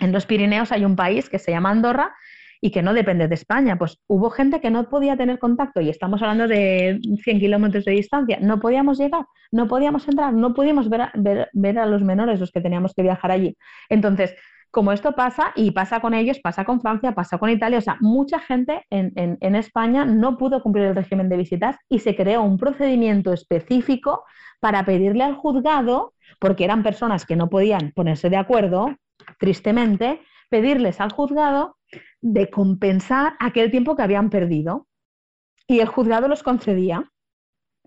en 0.00 0.12
los 0.12 0.26
Pirineos 0.26 0.72
hay 0.72 0.84
un 0.84 0.96
país 0.96 1.30
que 1.30 1.38
se 1.38 1.52
llama 1.52 1.70
Andorra, 1.70 2.14
y 2.60 2.70
que 2.70 2.82
no 2.82 2.94
depende 2.94 3.28
de 3.28 3.34
España. 3.34 3.76
Pues 3.76 3.98
hubo 4.06 4.30
gente 4.30 4.60
que 4.60 4.70
no 4.70 4.88
podía 4.88 5.16
tener 5.16 5.38
contacto 5.38 5.80
y 5.80 5.88
estamos 5.88 6.22
hablando 6.22 6.48
de 6.48 7.00
100 7.22 7.40
kilómetros 7.40 7.84
de 7.84 7.92
distancia. 7.92 8.38
No 8.40 8.60
podíamos 8.60 8.98
llegar, 8.98 9.24
no 9.52 9.68
podíamos 9.68 10.06
entrar, 10.08 10.32
no 10.32 10.54
podíamos 10.54 10.88
ver 10.88 11.02
a, 11.02 11.12
ver, 11.14 11.78
a 11.78 11.86
los 11.86 12.02
menores 12.02 12.40
los 12.40 12.52
que 12.52 12.60
teníamos 12.60 12.94
que 12.94 13.02
viajar 13.02 13.30
allí. 13.30 13.56
Entonces, 13.88 14.34
como 14.70 14.92
esto 14.92 15.12
pasa, 15.12 15.52
y 15.54 15.70
pasa 15.70 16.00
con 16.00 16.12
ellos, 16.12 16.38
pasa 16.40 16.64
con 16.64 16.82
Francia, 16.82 17.12
pasa 17.12 17.38
con 17.38 17.48
Italia, 17.48 17.78
o 17.78 17.80
sea, 17.80 17.96
mucha 18.00 18.38
gente 18.40 18.84
en, 18.90 19.12
en, 19.14 19.54
España 19.54 20.04
no 20.04 20.36
pudo 20.36 20.62
cumplir 20.62 20.84
el 20.86 20.94
régimen 20.94 21.30
de 21.30 21.38
visitas 21.38 21.76
y 21.88 22.00
se 22.00 22.14
creó 22.14 22.42
un 22.42 22.58
procedimiento 22.58 23.32
específico 23.32 24.24
para 24.60 24.84
pedirle 24.84 25.24
al 25.24 25.34
juzgado, 25.34 26.12
porque 26.38 26.64
eran 26.64 26.82
personas 26.82 27.24
que 27.24 27.36
no 27.36 27.48
podían 27.48 27.92
ponerse 27.94 28.28
de 28.28 28.36
acuerdo, 28.36 28.94
tristemente, 29.38 30.20
pedirles 30.48 31.00
al 31.00 31.12
juzgado 31.12 31.76
de 32.20 32.50
compensar 32.50 33.34
aquel 33.40 33.70
tiempo 33.70 33.96
que 33.96 34.02
habían 34.02 34.30
perdido. 34.30 34.86
Y 35.66 35.80
el 35.80 35.88
juzgado 35.88 36.28
los 36.28 36.42
concedía. 36.42 37.10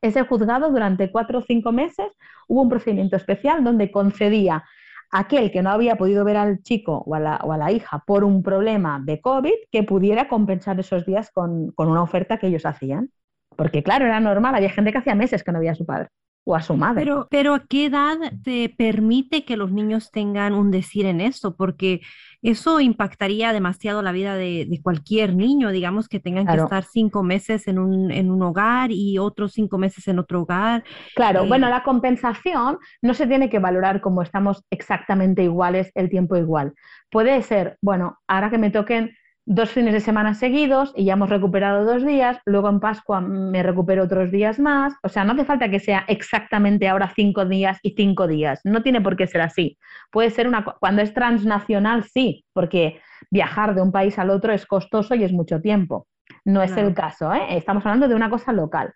Ese 0.02 0.24
juzgado 0.24 0.72
durante 0.72 1.12
cuatro 1.12 1.40
o 1.40 1.42
cinco 1.42 1.72
meses 1.72 2.08
hubo 2.48 2.62
un 2.62 2.70
procedimiento 2.70 3.16
especial 3.16 3.64
donde 3.64 3.92
concedía 3.92 4.64
a 5.12 5.20
aquel 5.20 5.52
que 5.52 5.62
no 5.62 5.72
había 5.72 5.96
podido 5.96 6.24
ver 6.24 6.38
al 6.38 6.62
chico 6.62 7.04
o 7.06 7.16
a 7.16 7.20
la, 7.20 7.72
hija 7.72 8.04
por 8.06 8.24
un 8.24 8.44
problema 8.44 9.02
de 9.04 9.20
COVID 9.20 9.54
que 9.72 9.84
pudiera 9.84 10.28
compensar 10.28 10.80
esos 10.80 11.06
días 11.06 11.32
con, 11.32 11.72
con 11.72 11.90
una 11.90 12.04
oferta 12.04 12.38
que 12.38 12.48
ellos 12.48 12.66
hacían. 12.66 13.12
Porque 13.56 13.84
claro, 13.84 14.06
era 14.06 14.20
normal, 14.20 14.56
había 14.56 14.70
gente 14.70 14.92
que 14.92 15.00
hacía 15.00 15.16
meses 15.16 15.44
que 15.44 15.52
no 15.52 15.60
veía 15.60 15.72
a 15.72 15.76
su 15.76 15.86
padre 15.86 16.10
o 16.46 16.56
a 16.56 16.62
su 16.62 16.76
madre. 16.76 17.04
Pero, 17.04 17.28
pero 17.30 17.54
¿a 17.56 17.66
qué 17.68 17.86
edad 17.86 18.18
te 18.44 18.74
permite 18.78 19.46
que 19.46 19.58
los 19.58 19.72
niños 19.72 20.12
tengan 20.12 20.54
un 20.54 20.72
decir 20.72 21.06
en 21.06 21.22
esto? 21.22 21.56
Porque 21.56 22.02
eso 22.42 22.80
impactaría 22.80 23.52
demasiado 23.52 24.02
la 24.02 24.12
vida 24.12 24.36
de, 24.36 24.80
cualquier 24.82 25.36
niño, 25.36 25.72
digamos 25.72 26.08
que 26.08 26.20
tengan 26.20 26.48
que 26.48 26.56
estar 26.56 26.84
cinco 26.86 27.22
meses 27.22 27.68
en 27.68 27.80
un, 27.80 28.12
en 28.12 28.32
un, 28.32 28.42
hogar 28.42 28.92
y 28.92 29.18
otros 29.18 29.54
cinco 29.54 29.78
meses 29.78 30.08
en 30.08 30.20
otro 30.20 30.42
hogar. 30.42 30.84
Claro, 31.16 31.46
bueno, 31.46 31.68
eh, 31.68 31.70
la 31.70 31.84
compensación 31.84 32.78
no 33.02 33.14
se 33.14 33.28
tiene 33.28 33.50
que 33.50 33.60
valorar 33.60 34.00
como 34.00 34.22
estamos 34.22 34.64
exactamente 34.70 35.44
iguales 35.44 35.92
el 35.96 36.10
tiempo 36.10 36.38
igual. 36.38 36.74
Puede 37.12 37.42
ser, 37.42 37.78
bueno, 37.82 38.20
ahora 38.28 38.50
que 38.50 38.58
me 38.58 38.72
toquen 38.72 39.12
dos 39.50 39.72
fines 39.72 39.94
de 39.94 40.00
semana 40.00 40.36
seguidos 40.36 40.94
y 40.96 41.06
ya 41.06 41.14
hemos 41.14 41.28
recuperado 41.28 41.84
dos 41.84 42.06
días, 42.06 42.38
luego 42.46 42.70
en 42.70 42.80
Pascua 42.80 43.20
me 43.20 43.64
recupero 43.64 44.04
otros 44.04 44.30
días 44.30 44.60
más, 44.60 44.94
o 45.02 45.10
sea, 45.10 45.24
no 45.24 45.34
hace 45.34 45.44
falta 45.44 45.72
que 45.72 45.80
sea 45.80 46.06
exactamente 46.08 46.88
ahora 46.88 47.12
cinco 47.16 47.46
días 47.46 47.80
y 47.82 47.96
cinco 47.98 48.28
días, 48.28 48.62
no 48.64 48.84
tiene 48.84 49.02
por 49.02 49.18
qué 49.18 49.26
ser 49.26 49.42
así. 49.42 49.80
Puede 50.12 50.30
ser 50.30 50.48
una, 50.48 50.64
cuando 50.64 51.02
es 51.02 51.16
transnacional, 51.16 52.04
sí, 52.04 52.46
porque 52.54 53.02
viajar 53.32 53.74
de 53.74 53.82
un 53.82 53.92
país 53.92 54.20
al 54.20 54.30
otro 54.30 54.54
es 54.54 54.68
costoso 54.68 55.16
y 55.16 55.24
es 55.24 55.34
mucho 55.34 55.60
tiempo. 55.60 56.06
No 56.46 56.62
es 56.62 56.78
el 56.78 56.94
caso, 56.94 57.34
¿eh? 57.34 57.58
estamos 57.58 57.84
hablando 57.88 58.08
de 58.08 58.14
una 58.14 58.30
cosa 58.30 58.54
local. 58.54 58.94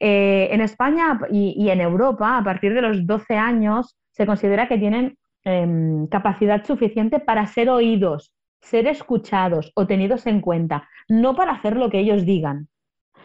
Eh, 0.00 0.48
en 0.50 0.60
España 0.60 1.20
y, 1.30 1.68
en 1.70 1.80
Europa, 1.80 2.36
a 2.36 2.42
partir 2.42 2.74
de 2.74 2.82
los 2.82 3.06
12 3.06 3.36
años, 3.36 3.96
se 4.10 4.26
considera 4.26 4.66
que 4.66 4.76
tienen 4.76 5.16
em, 5.44 6.08
capacidad 6.08 6.64
suficiente 6.64 7.20
para 7.20 7.46
ser 7.46 7.70
oídos 7.70 8.33
ser 8.64 8.86
escuchados 8.86 9.72
o 9.74 9.86
tenidos 9.86 10.26
en 10.26 10.40
cuenta, 10.40 10.88
no 11.08 11.36
para 11.36 11.52
hacer 11.52 11.76
lo 11.76 11.90
que 11.90 11.98
ellos 12.00 12.24
digan, 12.24 12.68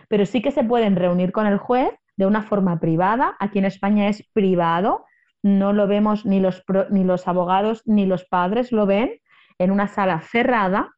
pero 0.08 0.25
sí 0.25 0.41
que 0.41 0.52
se 0.52 0.63
pueden 0.63 0.95
reunir 0.95 1.32
con 1.32 1.47
el 1.47 1.58
juez 1.58 1.91
de 2.17 2.25
una 2.25 2.43
forma 2.43 2.80
privada. 2.80 3.36
Aquí 3.39 3.60
en 3.60 3.65
España 3.65 4.10
es 4.10 4.28
privado, 4.34 5.06
no 5.41 5.71
lo 5.71 5.88
vemos 5.88 6.25
ni 6.25 6.39
los, 6.39 6.63
ni 6.89 7.04
los 7.04 7.28
abogados 7.28 7.82
ni 7.86 8.06
los 8.06 8.25
padres 8.25 8.71
lo 8.71 8.86
ven 8.86 9.19
en 9.58 9.71
una 9.71 9.88
sala 9.88 10.21
cerrada 10.21 10.91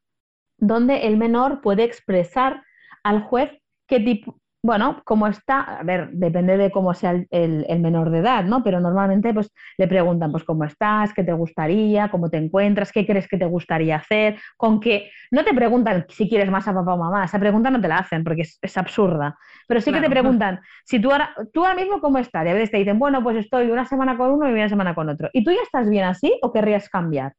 donde 0.58 1.06
el 1.06 1.16
menor 1.16 1.60
puede 1.60 1.84
expresar 1.84 2.62
al 3.02 3.22
juez 3.22 3.50
qué 3.86 4.00
tipo, 4.00 4.40
bueno, 4.64 5.02
como 5.04 5.26
está, 5.26 5.60
a 5.60 5.82
ver, 5.82 6.10
depende 6.12 6.56
de 6.56 6.70
cómo 6.70 6.94
sea 6.94 7.10
el, 7.30 7.80
menor 7.80 8.10
de 8.10 8.20
edad, 8.20 8.44
¿no? 8.44 8.62
Pero 8.62 8.78
normalmente 8.78 9.34
pues 9.34 9.52
le 9.76 9.88
preguntan, 9.88 10.30
pues, 10.30 10.44
¿cómo 10.44 10.64
estás? 10.64 11.12
¿Qué 11.12 11.24
te 11.24 11.32
gustaría? 11.32 12.10
¿Cómo 12.12 12.30
te 12.30 12.36
encuentras? 12.36 12.92
¿Qué 12.92 13.04
crees 13.04 13.26
que 13.26 13.38
te 13.38 13.44
gustaría 13.44 13.96
hacer? 13.96 14.38
Con 14.56 14.78
que 14.78 15.10
no 15.32 15.44
te 15.44 15.52
preguntan 15.52 16.06
si 16.08 16.28
quieres 16.28 16.48
más 16.48 16.68
a 16.68 16.74
papá 16.74 16.94
o 16.94 16.96
mamá, 16.96 17.24
esa 17.24 17.40
pregunta 17.40 17.70
no 17.70 17.80
te 17.80 17.88
la 17.88 17.98
hacen 17.98 18.22
porque 18.22 18.42
es, 18.42 18.76
absurda, 18.76 19.36
pero 19.66 19.80
sí 19.80 19.92
que 19.92 20.00
te 20.00 20.08
preguntan, 20.08 20.60
si 20.84 20.98
tú 20.98 21.10
ahora, 21.10 21.34
tú 21.52 21.64
ahora 21.64 21.74
mismo 21.74 22.00
cómo 22.00 22.18
estás, 22.18 22.46
y 22.46 22.48
a 22.48 22.54
veces 22.54 22.70
te 22.70 22.78
dicen, 22.78 22.98
bueno, 22.98 23.22
pues 23.22 23.36
estoy 23.36 23.70
una 23.70 23.84
semana 23.84 24.16
con 24.16 24.30
uno 24.30 24.48
y 24.48 24.52
una 24.52 24.68
semana 24.68 24.94
con 24.94 25.08
otro, 25.08 25.28
¿y 25.32 25.44
tú 25.44 25.50
ya 25.50 25.62
estás 25.62 25.90
bien 25.90 26.04
así 26.04 26.38
o 26.40 26.52
querrías 26.52 26.88
cambiar? 26.88 27.34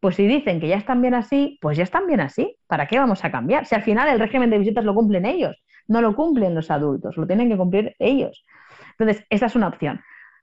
Pues 0.00 0.16
si 0.16 0.26
dicen 0.26 0.60
que 0.60 0.68
ya 0.68 0.76
están 0.76 1.00
bien 1.00 1.14
así, 1.14 1.58
pues 1.60 1.76
ya 1.76 1.84
están 1.84 2.06
bien 2.06 2.20
así. 2.20 2.56
¿Para 2.66 2.86
qué 2.86 2.98
vamos 2.98 3.24
a 3.24 3.30
cambiar? 3.30 3.66
Si 3.66 3.74
al 3.74 3.82
final 3.82 4.08
el 4.08 4.18
régimen 4.18 4.50
de 4.50 4.58
visitas 4.58 4.84
lo 4.84 4.94
cumplen 4.94 5.24
ellos. 5.24 5.56
No 5.88 6.00
lo 6.00 6.14
cumplen 6.14 6.54
los 6.54 6.70
adultos, 6.70 7.16
lo 7.16 7.26
tienen 7.26 7.48
que 7.48 7.56
cumplir 7.56 7.94
ellos. 7.98 8.44
Entonces, 8.98 9.24
esa 9.30 9.46
es 9.46 9.56
una 9.56 9.68
opción. 9.68 10.00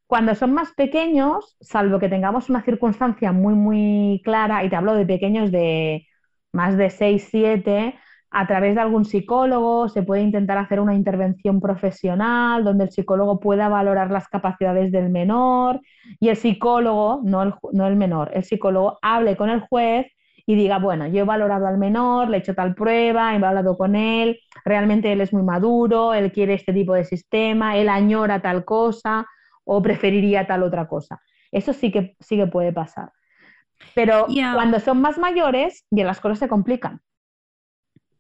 Cuando 0.08 0.36
son 0.36 0.54
más 0.54 0.74
pequeños, 0.74 1.58
salvo 1.62 2.00
que 2.00 2.10
tengamos 2.10 2.50
una 2.50 2.64
circunstancia 2.64 3.32
muy, 3.32 3.54
muy 3.56 4.22
clara, 4.24 4.64
y 4.64 4.70
te 4.70 4.76
hablo 4.76 4.94
de 4.94 5.06
pequeños 5.06 5.52
de 5.52 6.06
más 6.52 6.78
de 6.78 6.90
6, 6.90 7.28
7, 7.32 7.96
a 8.34 8.48
través 8.48 8.76
de 8.76 8.82
algún 8.82 9.06
psicólogo 9.06 9.90
se 9.90 10.02
puede 10.02 10.24
intentar 10.24 10.58
hacer 10.58 10.80
una 10.80 10.96
intervención 10.96 11.62
profesional 11.62 12.64
donde 12.64 12.86
el 12.86 12.92
psicólogo 12.92 13.40
pueda 13.40 13.70
valorar 13.70 14.10
las 14.12 14.28
capacidades 14.28 14.92
del 14.92 15.10
menor 15.10 15.82
y 16.20 16.30
el 16.30 16.36
psicólogo, 16.36 17.22
no 17.24 17.44
el, 17.44 17.54
no 17.74 17.88
el 17.88 17.96
menor, 17.96 18.32
el 18.34 18.44
psicólogo 18.44 18.98
hable 19.04 19.38
con 19.38 19.50
el 19.52 19.62
juez 19.62 20.08
y 20.46 20.56
diga, 20.56 20.78
bueno, 20.78 21.08
yo 21.08 21.22
he 21.22 21.24
valorado 21.24 21.68
al 21.68 21.78
menor, 21.78 22.30
le 22.30 22.38
he 22.38 22.40
hecho 22.42 22.54
tal 22.54 22.76
prueba, 22.76 23.34
he 23.34 23.36
hablado 23.36 23.78
con 23.78 23.96
él, 23.96 24.40
realmente 24.66 25.12
él 25.12 25.22
es 25.22 25.32
muy 25.32 25.44
maduro, 25.44 26.14
él 26.14 26.32
quiere 26.32 26.54
este 26.54 26.74
tipo 26.74 26.94
de 26.94 27.06
sistema, 27.06 27.78
él 27.78 27.88
añora 27.88 28.42
tal 28.42 28.66
cosa 28.66 29.26
o 29.64 29.82
preferiría 29.82 30.46
tal 30.46 30.64
otra 30.64 30.88
cosa. 30.88 31.22
Eso 31.52 31.72
sí 31.72 31.92
que, 31.92 32.16
sí 32.20 32.36
que 32.36 32.48
puede 32.48 32.74
pasar. 32.74 33.12
Pero 33.96 34.28
cuando 34.54 34.80
son 34.80 35.02
más 35.02 35.18
mayores, 35.18 35.86
ya 35.92 36.04
las 36.06 36.20
cosas 36.20 36.40
se 36.40 36.48
complican. 36.48 37.02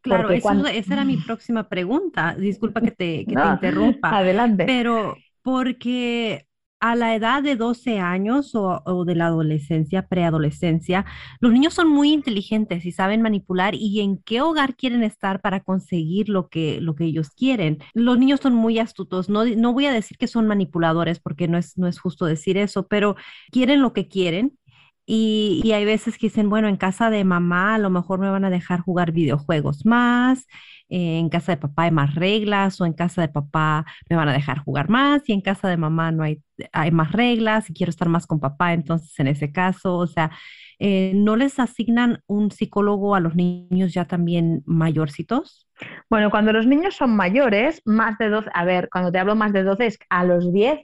Claro, 0.02 0.30
esa 0.32 0.94
era 0.94 1.06
mi 1.06 1.18
próxima 1.18 1.68
pregunta. 1.70 2.36
Disculpa 2.38 2.82
que 2.82 2.92
te, 2.92 3.26
interrumpa. 3.28 4.18
Adelante. 4.18 4.66
Pero 4.66 5.16
porque 5.42 6.46
a 6.84 6.98
la 6.98 7.16
edad 7.16 7.42
de 7.42 7.56
12 7.56 8.00
años 8.00 8.52
o, 8.56 9.06
de 9.06 9.16
la 9.16 9.28
adolescencia, 9.28 10.06
preadolescencia, 10.10 11.06
los 11.40 11.54
niños 11.54 11.74
son 11.74 11.88
muy 11.88 12.12
inteligentes 12.12 12.84
y 12.84 12.92
saben 12.92 13.22
manipular 13.22 13.74
y 13.74 14.02
en 14.02 14.18
qué 14.18 14.42
hogar 14.42 14.76
quieren 14.76 15.02
estar 15.02 15.40
para 15.40 15.62
conseguir 15.62 16.28
lo 16.28 16.50
que, 16.50 16.82
lo 16.82 16.96
que 16.96 17.06
ellos 17.06 17.30
quieren. 17.30 17.78
Los 17.94 18.20
niños 18.20 18.42
son 18.42 18.54
muy 18.54 18.80
astutos. 18.80 19.30
No, 19.30 19.46
no 19.46 19.72
voy 19.72 19.86
a 19.86 19.94
decir 19.94 20.18
que 20.18 20.28
son 20.28 20.46
manipuladores 20.46 21.22
porque 21.22 21.48
no 21.48 21.58
es, 21.58 21.78
no 21.78 21.88
es 21.88 22.00
justo 22.00 22.26
decir 22.26 22.58
eso, 22.58 22.86
pero 22.86 23.16
quieren 23.50 23.82
lo 23.82 23.94
que 23.94 24.10
quieren 24.10 24.58
y, 25.06 25.72
hay 25.74 25.84
veces 25.86 26.18
que 26.18 26.28
dicen, 26.28 26.50
bueno, 26.50 26.70
en 26.70 26.78
casa 26.78 27.10
de 27.10 27.26
mamá 27.26 27.76
a 27.76 27.78
lo 27.78 27.90
mejor 27.90 28.20
me 28.20 28.30
van 28.30 28.46
a 28.46 28.50
dejar 28.50 28.80
jugar 28.80 29.12
videojuegos 29.12 29.86
más, 29.86 30.48
eh, 30.94 31.18
en 31.18 31.30
casa 31.30 31.54
de 31.54 31.58
papá 31.58 31.84
hay 31.84 31.92
más 31.92 32.14
reglas, 32.14 32.80
o 32.80 32.86
en 32.86 32.94
casa 32.94 33.22
de 33.22 33.28
papá 33.30 33.84
me 34.10 34.16
van 34.16 34.30
a 34.30 34.34
dejar 34.34 34.60
jugar 34.60 34.90
más, 34.90 35.28
y 35.28 35.34
en 35.34 35.42
casa 35.42 35.68
de 35.68 35.76
mamá 35.76 36.12
no 36.12 36.22
hay, 36.22 36.44
hay 36.72 36.92
más 36.92 37.12
reglas, 37.12 37.68
y 37.68 37.74
quiero 37.74 37.90
estar 37.90 38.10
más 38.10 38.28
con 38.28 38.40
papá, 38.40 38.74
entonces 38.74 39.20
en 39.20 39.26
ese 39.26 39.52
caso, 39.52 39.98
o 39.98 40.06
sea, 40.06 40.30
eh, 40.78 41.14
¿no 41.16 41.36
les 41.36 41.60
asignan 41.60 42.22
un 42.28 42.52
psicólogo 42.52 43.16
a 43.16 43.20
los 43.20 43.34
niños 43.36 43.92
ya 43.92 44.06
también 44.06 44.62
mayorcitos? 44.68 45.68
Bueno, 46.12 46.30
cuando 46.30 46.54
los 46.54 46.68
niños 46.68 46.96
son 46.96 47.16
mayores, 47.16 47.82
más 47.86 48.20
de 48.20 48.30
12, 48.30 48.52
a 48.54 48.64
ver, 48.64 48.88
cuando 48.92 49.12
te 49.12 49.18
hablo 49.18 49.36
más 49.36 49.52
de 49.52 49.64
12 49.64 49.86
es 49.88 49.98
a 50.10 50.24
los 50.26 50.54
10 50.54 50.80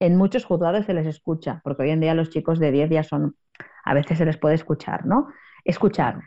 en 0.00 0.16
muchos 0.16 0.44
juzgados 0.44 0.86
se 0.86 0.94
les 0.94 1.06
escucha, 1.06 1.60
porque 1.62 1.84
hoy 1.84 1.90
en 1.90 2.00
día 2.00 2.14
los 2.14 2.30
chicos 2.30 2.58
de 2.58 2.72
10 2.72 2.90
ya 2.90 3.04
son, 3.04 3.36
a 3.84 3.94
veces 3.94 4.18
se 4.18 4.24
les 4.24 4.36
puede 4.36 4.56
escuchar, 4.56 5.06
¿no? 5.06 5.28
Escuchar. 5.64 6.18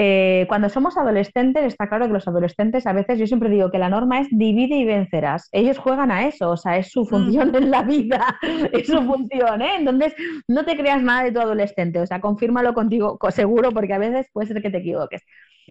Eh, 0.00 0.46
cuando 0.48 0.68
somos 0.68 0.96
adolescentes, 0.96 1.64
está 1.64 1.88
claro 1.88 2.06
que 2.06 2.12
los 2.12 2.28
adolescentes 2.28 2.86
a 2.86 2.92
veces, 2.92 3.18
yo 3.18 3.26
siempre 3.26 3.50
digo 3.50 3.72
que 3.72 3.78
la 3.78 3.88
norma 3.90 4.20
es 4.20 4.28
divide 4.30 4.76
y 4.76 4.84
vencerás. 4.84 5.48
Ellos 5.50 5.76
juegan 5.76 6.12
a 6.12 6.28
eso, 6.28 6.50
o 6.50 6.56
sea, 6.56 6.78
es 6.78 6.92
su 6.92 7.04
función 7.04 7.52
en 7.56 7.72
la 7.72 7.82
vida, 7.82 8.38
es 8.72 8.86
su 8.86 9.02
función, 9.02 9.60
¿eh? 9.60 9.74
Entonces, 9.76 10.14
no 10.46 10.64
te 10.64 10.76
creas 10.76 11.02
nada 11.02 11.24
de 11.24 11.32
tu 11.32 11.40
adolescente, 11.40 12.00
o 12.00 12.06
sea, 12.06 12.20
confírmalo 12.20 12.74
contigo 12.74 13.18
seguro 13.30 13.72
porque 13.72 13.94
a 13.94 13.98
veces 13.98 14.28
puede 14.32 14.46
ser 14.46 14.62
que 14.62 14.70
te 14.70 14.78
equivoques. 14.78 15.22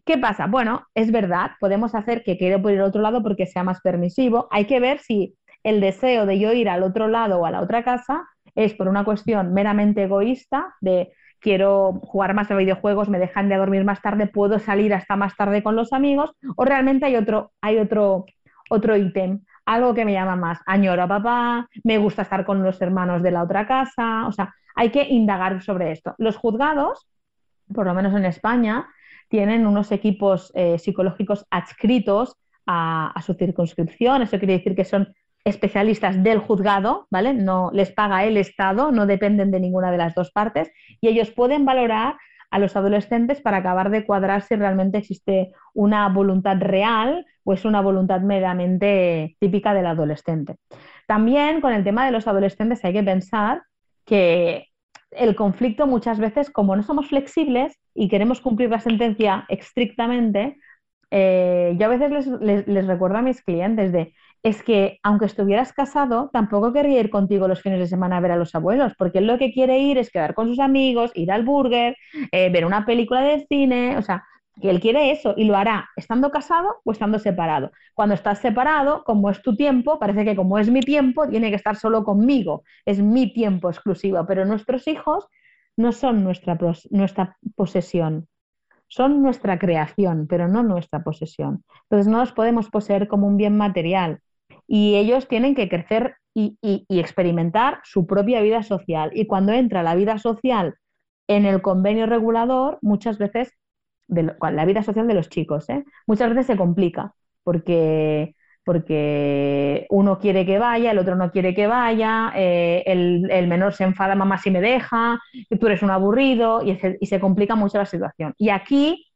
¿Qué 0.05 0.17
pasa? 0.17 0.47
Bueno, 0.47 0.85
es 0.93 1.11
verdad, 1.11 1.51
podemos 1.61 1.95
hacer 1.95 2.23
que 2.23 2.37
quede 2.37 2.59
por 2.59 2.71
el 2.71 2.81
otro 2.81 3.01
lado 3.01 3.23
porque 3.23 3.45
sea 3.45 3.63
más 3.63 3.79
permisivo. 3.81 4.47
Hay 4.51 4.65
que 4.65 4.81
ver 4.81 4.99
si 4.99 5.35
el 5.63 5.79
deseo 5.79 6.25
de 6.25 6.37
yo 6.37 6.51
ir 6.51 6.67
al 6.69 6.83
otro 6.83 7.07
lado 7.07 7.39
o 7.39 7.45
a 7.45 7.51
la 7.51 7.61
otra 7.61 7.83
casa 7.83 8.27
es 8.55 8.73
por 8.73 8.87
una 8.89 9.05
cuestión 9.05 9.53
meramente 9.53 10.03
egoísta 10.03 10.75
de 10.81 11.13
quiero 11.39 11.99
jugar 12.03 12.33
más 12.33 12.49
a 12.51 12.55
videojuegos, 12.55 13.09
me 13.09 13.19
dejan 13.19 13.49
de 13.49 13.55
dormir 13.55 13.83
más 13.83 14.01
tarde, 14.01 14.27
puedo 14.27 14.59
salir 14.59 14.93
hasta 14.93 15.15
más 15.15 15.35
tarde 15.35 15.63
con 15.63 15.75
los 15.75 15.93
amigos, 15.93 16.31
o 16.55 16.65
realmente 16.65 17.05
hay 17.05 17.15
otro, 17.15 17.51
hay 17.61 17.77
otro, 17.77 18.25
otro 18.69 18.97
ítem, 18.97 19.41
algo 19.65 19.93
que 19.93 20.05
me 20.05 20.13
llama 20.13 20.35
más, 20.35 20.59
añoro 20.65 21.03
a 21.03 21.07
papá, 21.07 21.67
me 21.83 21.97
gusta 21.97 22.23
estar 22.23 22.45
con 22.45 22.63
los 22.63 22.81
hermanos 22.81 23.21
de 23.21 23.31
la 23.31 23.43
otra 23.43 23.67
casa, 23.67 24.27
o 24.27 24.31
sea, 24.31 24.53
hay 24.75 24.89
que 24.91 25.03
indagar 25.03 25.61
sobre 25.61 25.91
esto. 25.91 26.15
Los 26.17 26.37
juzgados, 26.37 27.07
por 27.73 27.85
lo 27.85 27.93
menos 27.93 28.15
en 28.15 28.25
España, 28.25 28.87
tienen 29.27 29.67
unos 29.67 29.91
equipos 29.91 30.51
eh, 30.55 30.79
psicológicos 30.79 31.45
adscritos 31.49 32.35
a, 32.65 33.11
a, 33.13 33.21
su 33.21 33.33
circunscripción, 33.33 34.21
eso 34.21 34.39
quiere 34.39 34.53
decir 34.53 34.75
que 34.75 34.85
son 34.85 35.13
especialistas 35.47 36.21
del 36.23 36.39
juzgado, 36.39 37.07
¿vale? 37.09 37.33
No 37.33 37.71
les 37.73 37.91
paga 37.91 38.25
el 38.25 38.37
Estado, 38.37 38.91
no 38.91 39.05
dependen 39.05 39.49
de 39.51 39.59
ninguna 39.59 39.91
de 39.91 39.97
las 39.97 40.13
dos 40.13 40.31
partes 40.31 40.69
y 41.01 41.07
ellos 41.07 41.31
pueden 41.31 41.65
valorar 41.65 42.15
a 42.49 42.59
los 42.59 42.75
adolescentes 42.75 43.41
para 43.41 43.57
acabar 43.57 43.89
de 43.89 44.05
cuadrar 44.05 44.41
si 44.41 44.55
realmente 44.55 44.99
existe 44.99 45.51
una 45.73 46.07
voluntad 46.09 46.57
real 46.59 47.25
o 47.43 47.53
es 47.53 47.65
una 47.65 47.81
voluntad 47.81 48.21
meramente 48.21 49.35
típica 49.39 49.73
del 49.73 49.85
adolescente. 49.85 50.55
También 51.07 51.61
con 51.61 51.73
el 51.73 51.83
tema 51.83 52.05
de 52.05 52.11
los 52.11 52.27
adolescentes 52.27 52.83
hay 52.85 52.93
que 52.93 53.03
pensar 53.03 53.63
que 54.05 54.67
el 55.11 55.35
conflicto 55.35 55.87
muchas 55.87 56.19
veces, 56.19 56.49
como 56.49 56.75
no 56.75 56.83
somos 56.83 57.07
flexibles 57.07 57.77
y 57.93 58.09
queremos 58.09 58.41
cumplir 58.41 58.69
la 58.69 58.79
sentencia 58.79 59.45
estrictamente, 59.49 60.57
eh, 61.11 61.75
yo 61.77 61.85
a 61.85 61.89
veces 61.89 62.27
les, 62.41 62.67
les, 62.67 62.87
recuerdo 62.87 63.17
a 63.17 63.21
mis 63.21 63.41
clientes 63.41 63.93
de, 63.93 64.13
es 64.47 64.63
que 64.63 64.99
aunque 65.03 65.25
estuvieras 65.25 65.73
casado, 65.73 66.29
tampoco 66.31 66.71
querría 66.71 67.01
ir 67.01 67.09
contigo 67.09 67.49
los 67.49 67.61
fines 67.61 67.79
de 67.79 67.87
semana 67.87 68.17
a 68.17 68.19
ver 68.21 68.31
a 68.31 68.37
los 68.37 68.55
abuelos, 68.55 68.93
porque 68.97 69.17
él 69.17 69.27
lo 69.27 69.37
que 69.37 69.51
quiere 69.51 69.79
ir 69.79 69.97
es 69.97 70.09
quedar 70.09 70.33
con 70.33 70.47
sus 70.47 70.59
amigos, 70.59 71.11
ir 71.15 71.31
al 71.33 71.43
burger, 71.43 71.97
eh, 72.31 72.49
ver 72.49 72.65
una 72.65 72.85
película 72.85 73.21
de 73.21 73.45
cine, 73.49 73.97
o 73.97 74.01
sea, 74.01 74.23
que 74.61 74.69
él 74.69 74.79
quiere 74.79 75.11
eso 75.11 75.33
y 75.35 75.43
lo 75.43 75.57
hará 75.57 75.89
estando 75.97 76.31
casado 76.31 76.77
o 76.85 76.91
estando 76.93 77.19
separado. 77.19 77.71
Cuando 77.93 78.15
estás 78.15 78.39
separado, 78.39 79.03
como 79.03 79.29
es 79.29 79.41
tu 79.41 79.55
tiempo, 79.57 79.99
parece 79.99 80.23
que 80.23 80.35
como 80.35 80.57
es 80.57 80.71
mi 80.71 80.79
tiempo, 80.79 81.27
tiene 81.27 81.49
que 81.49 81.57
estar 81.57 81.75
solo 81.75 82.05
conmigo, 82.05 82.63
es 82.85 83.01
mi 83.01 83.33
tiempo 83.33 83.69
exclusivo, 83.69 84.25
pero 84.25 84.45
nuestros 84.45 84.87
hijos 84.87 85.27
no 85.75 85.91
son 85.91 86.23
nuestra, 86.23 86.57
nuestra 86.89 87.37
posesión, 87.55 88.29
son 88.87 89.21
nuestra 89.21 89.59
creación, 89.59 90.25
pero 90.27 90.47
no 90.47 90.63
nuestra 90.63 91.03
posesión. 91.03 91.65
Entonces 91.83 92.07
no 92.07 92.19
los 92.19 92.31
podemos 92.31 92.69
poseer 92.69 93.09
como 93.09 93.27
un 93.27 93.35
bien 93.35 93.57
material 93.57 94.21
y 94.67 94.95
ellos 94.95 95.27
tienen 95.27 95.55
que 95.55 95.69
crecer 95.69 96.15
y, 96.33 96.85
experimentar 96.89 97.79
su 97.83 98.05
propia 98.05 98.41
vida 98.41 98.61
social. 98.63 99.11
Y 99.13 99.25
cuando 99.25 99.53
entra 99.53 99.81
la 99.81 99.95
vida 99.95 100.19
social 100.19 100.75
en 101.27 101.45
el 101.45 101.61
convenio 101.61 102.05
regulador, 102.05 102.77
muchas 102.81 103.17
veces, 103.17 103.53
la 104.07 104.65
vida 104.65 104.83
social 104.83 105.07
de 105.07 105.13
los 105.13 105.29
chicos, 105.29 105.69
¿eh? 105.69 105.83
muchas 106.05 106.29
veces 106.29 106.45
se 106.45 106.57
complica 106.57 107.13
porque, 107.43 108.35
porque 108.63 109.87
uno 109.89 110.19
quiere 110.19 110.45
que 110.45 110.59
vaya, 110.59 110.91
el 110.91 110.99
otro 110.99 111.15
no 111.15 111.31
quiere 111.31 111.55
que 111.55 111.67
vaya, 111.67 112.31
eh, 112.35 112.83
el, 112.85 113.47
menor 113.47 113.73
se 113.73 113.85
enfada, 113.85 114.15
mamá 114.15 114.37
si 114.37 114.51
me 114.51 114.61
deja, 114.61 115.19
tú 115.59 115.67
eres 115.67 115.81
un 115.81 115.91
aburrido 115.91 116.61
y 116.63 117.05
se 117.05 117.19
complica 117.19 117.55
mucho 117.55 117.77
la 117.79 117.85
situación. 117.85 118.33
Y 118.37 118.49
aquí 118.49 119.07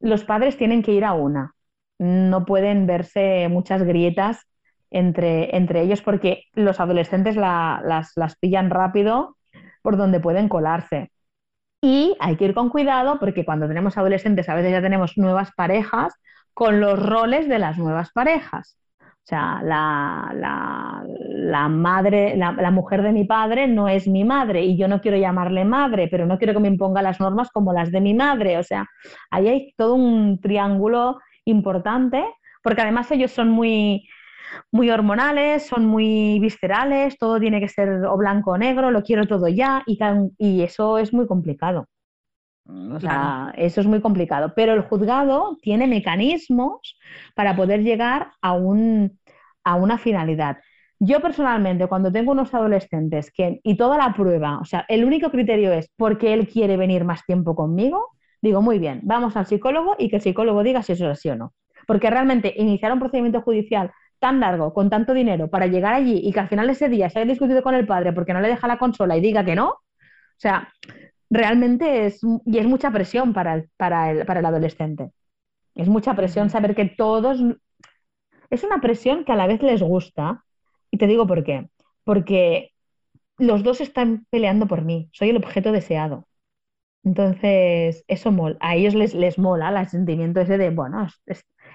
los 0.00 0.24
padres 0.24 0.56
tienen 0.56 0.82
que 0.82 0.92
ir 0.92 1.04
a 1.04 1.12
una, 1.12 1.54
no 1.98 2.44
pueden 2.44 2.86
verse 2.86 3.48
muchas 3.48 3.82
grietas 3.82 4.46
entre, 4.90 5.56
entre 5.56 5.82
ellos 5.82 6.02
porque 6.02 6.44
los 6.54 6.80
adolescentes 6.80 7.36
las, 7.36 8.12
las 8.16 8.36
pillan 8.36 8.70
rápido 8.70 9.36
por 9.82 9.96
donde 9.96 10.20
pueden 10.20 10.48
colarse. 10.48 11.10
Y 11.82 12.16
hay 12.20 12.36
que 12.36 12.46
ir 12.46 12.54
con 12.54 12.70
cuidado 12.70 13.18
porque 13.20 13.44
cuando 13.44 13.68
tenemos 13.68 13.96
adolescentes 13.96 14.48
a 14.48 14.54
veces 14.54 14.72
ya 14.72 14.82
tenemos 14.82 15.16
nuevas 15.16 15.52
parejas 15.56 16.14
con 16.54 16.80
los 16.80 16.98
roles 16.98 17.48
de 17.48 17.58
las 17.58 17.78
nuevas 17.78 18.10
parejas. 18.12 18.78
O 19.26 19.28
sea, 19.28 19.60
la, 19.62 20.32
la, 20.34 21.68
madre, 21.68 22.36
la, 22.36 22.52
la, 22.52 22.70
mujer 22.70 23.02
de 23.02 23.10
mi 23.12 23.24
padre 23.24 23.66
no 23.66 23.88
es 23.88 24.06
mi 24.06 24.22
madre 24.22 24.62
y 24.64 24.76
yo 24.76 24.86
no 24.86 25.00
quiero 25.00 25.16
llamarle 25.16 25.64
madre, 25.64 26.06
pero 26.08 26.26
no 26.26 26.38
quiero 26.38 26.54
que 26.54 26.60
me 26.60 26.68
imponga 26.68 27.02
las 27.02 27.18
normas 27.18 27.50
como 27.50 27.72
las 27.72 27.90
de 27.90 28.00
mi 28.00 28.14
madre. 28.14 28.56
O 28.56 28.62
sea, 28.62 28.86
ahí 29.30 29.48
hay 29.48 29.74
todo 29.76 29.94
un 29.94 30.40
triángulo 30.40 31.18
importante, 31.44 32.24
porque 32.62 32.82
además 32.82 33.10
ellos 33.10 33.32
son 33.32 33.50
muy, 33.50 34.08
muy 34.72 34.90
hormonales, 34.90 35.66
son 35.66 35.86
muy 35.86 36.38
viscerales, 36.40 37.18
todo 37.18 37.40
tiene 37.40 37.60
que 37.60 37.68
ser 37.68 37.88
o 38.06 38.16
blanco 38.16 38.52
o 38.52 38.58
negro, 38.58 38.90
lo 38.90 39.02
quiero 39.02 39.26
todo 39.26 39.48
ya 39.48 39.82
y, 39.86 39.98
y 40.38 40.62
eso 40.62 40.98
es 40.98 41.12
muy 41.12 41.26
complicado. 41.26 41.86
O 42.88 42.98
sea, 43.00 43.52
eso 43.56 43.80
es 43.80 43.86
muy 43.86 44.00
complicado. 44.00 44.52
Pero 44.56 44.72
el 44.74 44.82
juzgado 44.82 45.56
tiene 45.62 45.86
mecanismos 45.86 46.98
para 47.34 47.54
poder 47.56 47.82
llegar 47.82 48.32
a, 48.42 48.52
un, 48.54 49.18
a 49.64 49.76
una 49.76 49.98
finalidad. 49.98 50.58
Yo 50.98 51.20
personalmente, 51.20 51.86
cuando 51.88 52.10
tengo 52.10 52.32
unos 52.32 52.54
adolescentes 52.54 53.30
que, 53.30 53.60
y 53.62 53.76
toda 53.76 53.98
la 53.98 54.14
prueba, 54.14 54.58
o 54.60 54.64
sea, 54.64 54.84
el 54.88 55.04
único 55.04 55.30
criterio 55.30 55.72
es 55.72 55.90
porque 55.96 56.32
él 56.32 56.48
quiere 56.48 56.76
venir 56.76 57.04
más 57.04 57.24
tiempo 57.26 57.54
conmigo, 57.54 58.08
digo, 58.40 58.62
muy 58.62 58.78
bien, 58.78 59.00
vamos 59.04 59.36
al 59.36 59.46
psicólogo 59.46 59.94
y 59.98 60.08
que 60.08 60.16
el 60.16 60.22
psicólogo 60.22 60.62
diga 60.62 60.82
si 60.82 60.92
eso 60.92 61.04
es 61.06 61.18
así 61.18 61.28
o 61.28 61.36
no. 61.36 61.52
porque 61.86 62.10
realmente 62.10 62.52
iniciar 62.56 62.92
un 62.92 62.98
procedimiento 63.00 63.42
judicial 63.42 63.92
tan 64.18 64.40
largo, 64.40 64.72
con 64.74 64.90
tanto 64.90 65.14
dinero, 65.14 65.48
para 65.50 65.66
llegar 65.66 65.94
allí 65.94 66.20
y 66.22 66.32
que 66.32 66.40
al 66.40 66.48
final 66.48 66.70
ese 66.70 66.88
día 66.88 67.10
se 67.10 67.18
haya 67.20 67.30
discutido 67.30 67.62
con 67.62 67.74
el 67.74 67.86
padre 67.86 68.12
porque 68.12 68.32
no 68.32 68.40
le 68.40 68.48
deja 68.48 68.66
la 68.66 68.78
consola 68.78 69.16
y 69.16 69.20
diga 69.20 69.44
que 69.44 69.54
no, 69.54 69.68
o 70.36 70.38
sea, 70.38 70.72
realmente 71.30 72.06
es, 72.06 72.20
y 72.44 72.58
es 72.58 72.66
mucha 72.66 72.90
presión 72.90 73.32
para 73.32 73.54
el, 73.54 73.70
para 73.76 74.10
el, 74.10 74.26
para 74.26 74.40
el 74.40 74.46
adolescente. 74.46 75.10
Es 75.74 75.88
mucha 75.88 76.14
presión 76.14 76.50
saber 76.50 76.74
que 76.74 76.86
todos... 76.86 77.40
Es 78.50 78.64
una 78.64 78.80
presión 78.80 79.24
que 79.24 79.32
a 79.32 79.36
la 79.36 79.46
vez 79.46 79.62
les 79.62 79.82
gusta. 79.82 80.44
Y 80.90 80.98
te 80.98 81.06
digo 81.06 81.26
por 81.26 81.44
qué. 81.44 81.68
Porque 82.04 82.72
los 83.38 83.62
dos 83.62 83.80
están 83.80 84.26
peleando 84.30 84.66
por 84.66 84.82
mí. 84.82 85.10
Soy 85.12 85.30
el 85.30 85.36
objeto 85.36 85.72
deseado. 85.72 86.28
Entonces, 87.02 88.04
eso 88.08 88.32
mola. 88.32 88.56
A 88.60 88.76
ellos 88.76 88.94
les, 88.94 89.14
les 89.14 89.38
mola 89.38 89.68
el 89.80 89.88
sentimiento 89.88 90.40
ese 90.40 90.58
de, 90.58 90.70
bueno, 90.70 91.06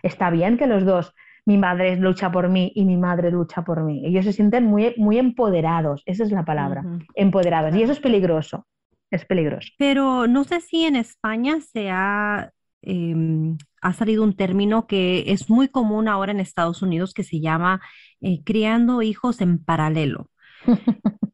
está 0.04 0.30
bien 0.30 0.58
que 0.58 0.68
los 0.68 0.86
dos, 0.86 1.14
mi 1.46 1.58
madre 1.58 1.96
lucha 1.96 2.32
por 2.32 2.50
mí 2.50 2.72
y 2.76 2.86
mi 2.86 2.98
madre 2.98 3.32
lucha 3.32 3.64
por 3.64 3.84
mí. 3.84 4.06
Ellos 4.06 4.26
se 4.26 4.34
sienten 4.34 4.66
muy, 4.66 4.94
muy 4.98 5.18
empoderados. 5.18 6.04
Esa 6.06 6.24
es 6.24 6.32
la 6.32 6.46
palabra. 6.46 6.84
Empoderados. 7.16 7.76
Y 7.76 7.84
eso 7.84 7.94
es 7.94 8.00
peligroso 8.00 8.66
es 9.12 9.26
peligroso. 9.26 9.70
Pero 9.78 10.26
no 10.28 10.44
sé 10.46 10.62
si 10.62 10.86
en 10.86 10.96
España 10.96 11.60
se 11.60 11.92
ha, 11.92 12.52
em, 12.82 13.58
ha 13.82 13.94
salido 13.94 14.24
un 14.24 14.36
término 14.36 14.88
que 14.88 15.26
es 15.28 15.50
muy 15.50 15.68
común 15.68 16.08
ahora 16.08 16.32
en 16.32 16.40
Estados 16.40 16.82
Unidos 16.82 17.14
que 17.14 17.24
se 17.24 17.40
llama 17.40 17.82
eh, 18.22 18.42
criando 18.44 19.02
hijos 19.02 19.42
en 19.42 19.64
paralelo. 19.64 20.30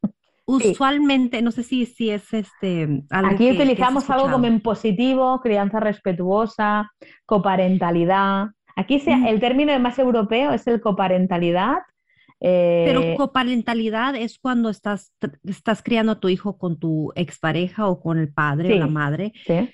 Usualmente, 0.49 1.41
no 1.41 1.51
sé 1.51 1.63
si, 1.63 1.85
si 1.85 2.09
es 2.09 2.33
este. 2.33 3.03
Aquí 3.09 3.51
utilizamos 3.51 4.09
algo 4.09 4.31
como 4.31 4.45
en 4.45 4.61
positivo, 4.61 5.41
crianza 5.41 5.81
respetuosa, 5.81 6.89
coparentalidad. 7.25 8.47
Aquí 8.77 8.99
sea, 8.99 9.17
mm. 9.17 9.27
el 9.27 9.39
término 9.41 9.77
más 9.79 9.99
europeo 9.99 10.53
es 10.53 10.65
el 10.67 10.79
coparentalidad 10.79 11.79
pero 12.39 13.01
eh, 13.01 13.15
coparentalidad 13.17 14.15
es 14.15 14.37
cuando 14.37 14.69
estás, 14.69 15.11
estás 15.43 15.81
criando 15.81 16.13
a 16.13 16.19
tu 16.19 16.29
hijo 16.29 16.57
con 16.57 16.77
tu 16.77 17.11
expareja 17.15 17.87
o 17.87 17.99
con 17.99 18.19
el 18.19 18.31
padre 18.31 18.75
o 18.75 18.79
la 18.79 18.87
madre. 18.87 19.33
Sí. 19.45 19.69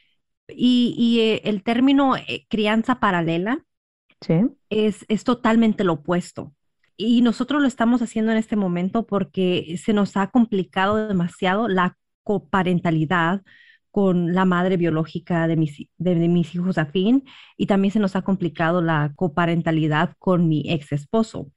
Y, 0.48 1.20
eh, 1.20 1.42
el 1.46 1.64
término 1.64 2.16
eh, 2.16 2.46
crianza 2.50 3.00
paralela 3.00 3.64
es, 4.70 5.06
es 5.10 5.24
totalmente 5.24 5.84
lo 5.84 5.94
opuesto. 5.94 6.54
Y 6.96 7.22
nosotros 7.22 7.62
lo 7.62 7.68
estamos 7.68 8.02
haciendo 8.02 8.32
en 8.32 8.38
este 8.38 8.56
momento 8.56 9.06
porque 9.06 9.76
se 9.84 9.94
nos 9.94 10.16
ha 10.16 10.28
complicado 10.28 11.08
demasiado 11.08 11.68
la 11.68 11.98
coparentalidad 12.24 13.42
con 13.94 14.34
la 14.34 14.44
madre 14.44 14.76
biológica 14.76 15.48
de 15.48 15.56
mis, 15.56 15.88
de 16.00 16.16
mis 16.28 16.56
hijos 16.56 16.80
afín 16.80 17.26
y 17.58 17.68
también 17.68 17.92
se 17.92 18.00
nos 18.00 18.16
ha 18.16 18.24
complicado 18.24 18.82
la 18.82 19.14
coparentalidad 19.16 20.16
con 20.18 20.50
mi 20.50 20.64
ex 20.66 20.92
esposo. 20.94 21.52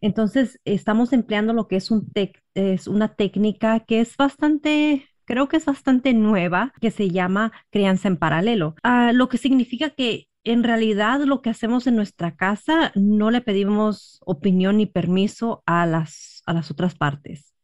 Entonces, 0.00 0.58
estamos 0.64 1.12
empleando 1.12 1.52
lo 1.52 1.68
que 1.68 1.76
es, 1.76 1.92
un 1.92 2.10
es 2.54 2.88
una 2.88 3.14
técnica 3.14 3.78
que 3.78 4.00
es 4.00 4.16
bastante 4.16 5.06
creo 5.26 5.46
que 5.46 5.58
es 5.58 5.64
bastante 5.64 6.12
nueva, 6.12 6.72
que 6.80 6.90
se 6.90 7.08
llama 7.08 7.52
crianza 7.70 8.08
en 8.08 8.16
paralelo, 8.16 8.74
ah, 8.82 9.12
lo 9.14 9.28
que 9.28 9.38
significa 9.38 9.90
que 9.90 10.26
en 10.42 10.64
realidad 10.64 11.20
lo 11.20 11.40
que 11.40 11.50
hacemos 11.50 11.86
en 11.86 11.94
nuestra 11.94 12.34
casa 12.34 12.90
no 12.96 13.30
le 13.30 13.40
pedimos 13.40 14.18
opinión 14.26 14.78
ni 14.78 14.86
permiso 14.86 15.62
a 15.66 15.86
las, 15.86 16.42
a 16.46 16.52
las 16.52 16.72
otras 16.72 16.96
partes, 16.96 17.54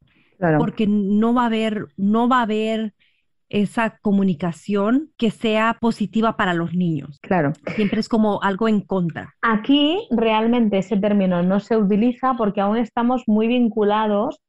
porque 0.59 0.87
no 0.87 1.35
va 1.35 1.43
a 1.43 1.47
haber, 1.47 1.89
no 1.97 2.29
va 2.29 2.39
a 2.39 2.43
haber 2.43 2.95
esa 3.49 3.99
comunicación 4.03 5.11
que 5.17 5.31
sea 5.31 5.77
positiva 5.81 6.37
para 6.37 6.55
los 6.55 6.75
niños. 6.75 7.19
Claro. 7.23 7.53
Siempre 7.75 8.01
es 8.01 8.09
como 8.09 8.43
algo 8.43 8.69
en 8.69 8.81
contra. 8.81 9.35
Aquí 9.43 10.07
realmente 10.11 10.79
ese 10.79 10.97
término 10.97 11.43
no 11.43 11.61
se 11.61 11.77
utiliza 11.77 12.35
porque 12.37 12.61
aún 12.61 12.77
estamos 12.77 13.23
muy 13.27 13.47
vinculados. 13.47 14.41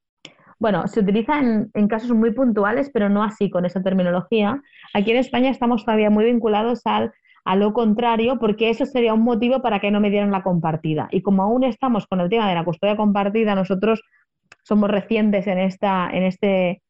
Bueno, 0.60 0.88
se 0.88 1.02
utiliza 1.02 1.40
en, 1.40 1.88
casos 1.88 2.12
muy 2.12 2.34
puntuales, 2.34 2.90
pero 2.92 3.10
no 3.10 3.24
así 3.24 3.50
con 3.50 3.66
esa 3.66 3.84
terminología. 3.84 4.62
Aquí 4.94 5.12
en 5.12 5.18
España 5.18 5.52
estamos 5.52 5.86
todavía 5.86 6.10
muy 6.10 6.26
vinculados 6.26 6.82
al, 6.86 7.14
a 7.46 7.56
lo 7.56 7.74
contrario, 7.74 8.40
porque 8.40 8.72
eso 8.72 8.86
sería 8.88 9.14
un 9.14 9.22
motivo 9.22 9.62
para 9.62 9.80
que 9.80 9.92
no 9.92 10.00
me 10.00 10.10
dieran 10.10 10.32
la 10.32 10.42
compartida. 10.42 11.08
Y 11.12 11.22
como 11.22 11.44
aún 11.44 11.64
estamos 11.64 12.08
con 12.08 12.22
el 12.22 12.30
tema 12.30 12.50
de 12.50 12.56
la 12.56 12.66
custodia 12.66 12.98
compartida, 12.98 13.54
nosotros 13.54 14.02
somos 14.64 14.90
recientes 14.90 15.46
en, 15.46 15.60
esta, 15.60 16.10
en 16.12 16.24
este 16.24 16.82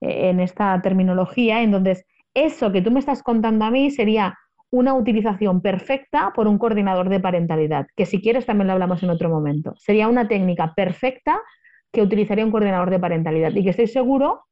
en 0.00 0.40
esta 0.40 0.80
terminología. 0.82 1.62
Entonces, 1.62 2.04
eso 2.34 2.72
que 2.72 2.82
tú 2.82 2.90
me 2.90 3.00
estás 3.00 3.22
contando 3.22 3.64
a 3.64 3.70
mí 3.70 3.90
sería 3.90 4.36
una 4.70 4.94
utilización 4.94 5.62
perfecta 5.62 6.32
por 6.34 6.46
un 6.46 6.58
coordinador 6.58 7.08
de 7.08 7.20
parentalidad, 7.20 7.86
que 7.96 8.06
si 8.06 8.20
quieres 8.20 8.46
también 8.46 8.66
lo 8.66 8.74
hablamos 8.74 9.02
en 9.02 9.10
otro 9.10 9.30
momento. 9.30 9.74
Sería 9.76 10.08
una 10.08 10.28
técnica 10.28 10.74
perfecta 10.74 11.40
que 11.90 12.02
utilizaría 12.02 12.44
un 12.44 12.50
coordinador 12.50 12.90
de 12.90 12.98
parentalidad 12.98 13.52
y 13.54 13.64
que 13.64 13.70
estoy 13.70 13.86
seguro 13.86 14.44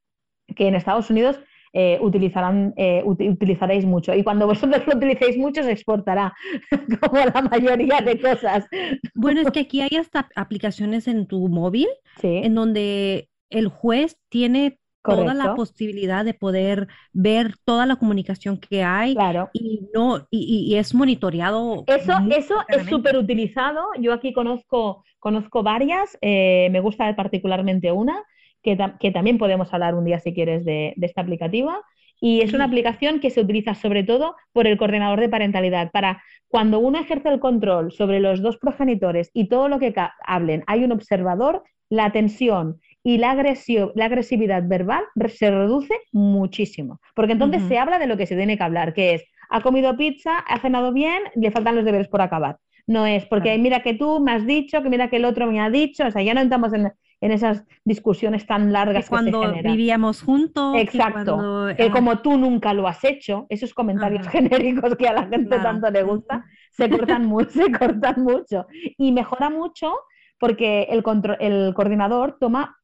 que 0.55 0.69
en 0.69 0.75
Estados 0.75 1.11
Unidos 1.11 1.39
eh, 1.73 1.99
utilizarán, 2.01 2.73
eh, 2.77 3.03
utilizaréis 3.05 3.85
mucho. 3.85 4.15
Y 4.15 4.25
cuando 4.25 4.47
vosotros 4.47 4.87
lo 4.87 4.97
utilicéis 4.97 5.37
mucho, 5.37 5.63
se 5.63 5.73
exportará, 5.73 6.33
como 7.01 7.19
la 7.23 7.43
mayoría 7.43 8.01
de 8.01 8.19
cosas. 8.19 8.67
Bueno, 9.15 9.43
es 9.43 9.51
que 9.51 9.61
aquí 9.61 9.83
hay 9.83 9.99
hasta 9.99 10.29
aplicaciones 10.37 11.07
en 11.09 11.27
tu 11.27 11.49
móvil 11.49 11.89
en 12.23 12.55
donde 12.55 13.29
el 13.51 13.69
juez 13.69 14.17
tiene 14.31 14.79
toda 15.07 15.35
la 15.35 15.55
posibilidad 15.55 16.25
de 16.25 16.35
poder 16.35 16.89
ver 17.13 17.55
toda 17.65 17.87
la 17.87 17.97
comunicación 17.97 18.59
que 18.59 18.83
hay 18.83 19.15
claro. 19.15 19.51
y 19.53 19.89
no 19.95 20.27
y, 20.31 20.75
es 20.77 20.95
monitoreado. 20.95 21.85
Eso, 21.87 22.13
eso 22.31 22.55
es 22.69 22.87
súper 22.87 23.17
utilizado. 23.17 23.83
Yo 23.99 24.13
aquí 24.13 24.33
conozco, 24.33 25.05
conozco 25.19 25.63
varias, 25.63 26.19
eh, 26.21 26.69
me 26.71 26.81
gusta 26.81 27.15
particularmente 27.17 27.93
una, 27.93 28.23
que, 28.63 28.77
que, 29.01 29.11
también 29.11 29.39
podemos 29.39 29.73
hablar 29.73 29.95
un 29.95 30.05
día 30.05 30.19
si 30.19 30.35
quieres 30.35 30.65
de, 30.65 30.95
esta 31.01 31.21
aplicativa. 31.21 31.81
Y 32.19 32.41
es 32.41 32.55
una 32.55 32.65
aplicación 32.65 33.21
que 33.21 33.29
se 33.29 33.43
utiliza 33.43 33.75
sobre 33.75 34.03
todo 34.03 34.37
por 34.53 34.67
el 34.67 34.79
coordinador 34.79 35.21
de 35.21 35.29
parentalidad, 35.29 35.91
para 35.91 36.23
cuando 36.49 36.79
uno 36.79 36.99
ejerce 36.99 37.29
el 37.29 37.41
control 37.41 37.93
sobre 37.93 38.21
los 38.21 38.41
dos 38.41 38.57
progenitores 38.57 39.31
y 39.35 39.49
todo 39.49 39.69
lo 39.69 39.79
que 39.79 39.95
hablen, 40.27 40.65
hay 40.67 40.83
un 40.85 40.93
observador, 40.93 41.63
la 41.91 42.13
tensión 42.13 42.81
y 43.07 43.19
la, 43.19 43.31
agresión, 43.31 43.93
la 43.95 44.07
agresividad 44.07 44.65
verbal 44.67 45.05
se 45.29 45.49
reduce 45.49 45.95
muchísimo. 46.11 47.01
Porque 47.15 47.35
entonces 47.35 47.63
se 47.69 47.79
habla 47.79 48.01
de 48.01 48.09
lo 48.09 48.17
que 48.17 48.27
se 48.27 48.35
tiene 48.35 48.59
que 48.59 48.65
hablar, 48.65 48.95
que 48.95 49.15
es, 49.15 49.25
ha 49.49 49.61
comido 49.61 49.97
pizza, 49.97 50.41
ha 50.41 50.59
cenado 50.59 50.93
bien, 50.93 51.23
le 51.37 51.53
faltan 51.53 51.77
los 51.77 51.85
deberes 51.85 52.09
por 52.09 52.21
acabar. 52.21 52.59
No 52.85 53.07
es 53.07 53.25
porque 53.25 53.57
mira 53.59 53.85
que 53.85 53.95
tú 53.95 54.19
me 54.19 54.33
has 54.33 54.45
dicho, 54.45 54.83
que 54.83 54.91
mira 54.91 55.09
que 55.09 55.19
el 55.19 55.25
otro 55.25 55.47
me 55.47 55.61
ha 55.61 55.71
dicho, 55.71 56.05
o 56.05 56.11
sea, 56.11 56.21
ya 56.21 56.35
no 56.35 56.41
entramos 56.41 56.73
en, 56.73 56.93
esas 57.21 57.65
discusiones 57.85 58.45
tan 58.45 58.73
largas 58.73 59.05
que, 59.05 59.11
cuando 59.11 59.53
vivíamos 59.63 60.21
juntos. 60.23 60.75
Exacto. 60.77 61.69
Que, 61.77 61.93
como 61.93 62.19
tú 62.19 62.37
nunca 62.37 62.75
lo 62.75 62.89
has 62.89 63.05
hecho, 63.05 63.47
esos 63.51 63.73
comentarios 63.73 64.27
genéricos 64.27 64.97
que 64.97 65.07
a 65.07 65.13
la 65.13 65.27
gente 65.27 65.57
tanto 65.61 65.89
le 65.93 66.03
gusta, 66.03 66.45
se 66.73 66.91
cortan, 66.91 67.25
mucho, 67.25 67.51
se 67.51 67.71
cortan 67.71 68.25
mucho. 68.25 68.67
Y 68.99 69.13
mejora 69.13 69.49
mucho 69.49 69.95
porque 70.41 70.89
el, 70.91 71.05
el 71.39 71.73
coordinador 71.73 72.37
toma 72.41 72.76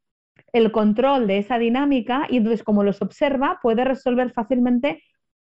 el 0.52 0.72
control 0.72 1.26
de 1.26 1.38
esa 1.38 1.58
dinámica 1.58 2.26
y 2.28 2.38
entonces 2.38 2.62
como 2.62 2.84
los 2.84 3.00
observa 3.02 3.58
puede 3.62 3.84
resolver 3.84 4.32
fácilmente, 4.32 5.02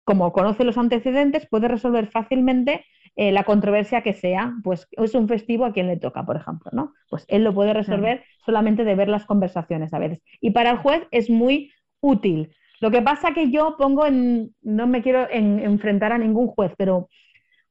como 0.03 0.32
conoce 0.34 0.63
los 0.63 0.78
antecedentes, 0.78 1.47
puede 1.49 1.67
resolver 1.67 2.07
fácilmente 2.07 2.86
eh, 3.15 3.32
la 3.32 3.43
controversia 3.43 4.01
que 4.01 4.13
sea, 4.13 4.53
pues 4.63 4.88
es 4.91 5.13
un 5.13 5.28
festivo 5.28 5.65
a 5.65 5.74
quien 5.74 5.88
le 5.88 5.97
toca, 5.97 6.26
por 6.26 6.36
ejemplo, 6.36 6.71
¿no? 6.74 6.93
Pues 7.09 7.26
él 7.28 7.43
lo 7.43 7.53
puede 7.53 7.74
resolver 7.74 8.24
solamente 8.45 8.84
de 8.84 8.95
ver 8.95 9.07
las 9.07 9.26
conversaciones 9.26 9.93
a 9.93 9.99
veces. 9.99 10.19
Y 10.41 10.51
para 10.51 10.71
el 10.71 10.78
juez 10.78 11.03
es 11.11 11.30
muy 11.30 11.71
útil. 12.01 12.55
Lo 12.82 12.91
que 12.91 13.01
pasa 13.01 13.34
que 13.34 13.51
yo 13.51 13.76
pongo 13.78 14.05
en, 14.05 14.55
no 14.61 14.88
me 14.88 15.01
quiero 15.01 15.28
enfrentar 15.30 16.11
a 16.11 16.17
ningún 16.17 16.47
juez, 16.47 16.74
pero 16.78 17.07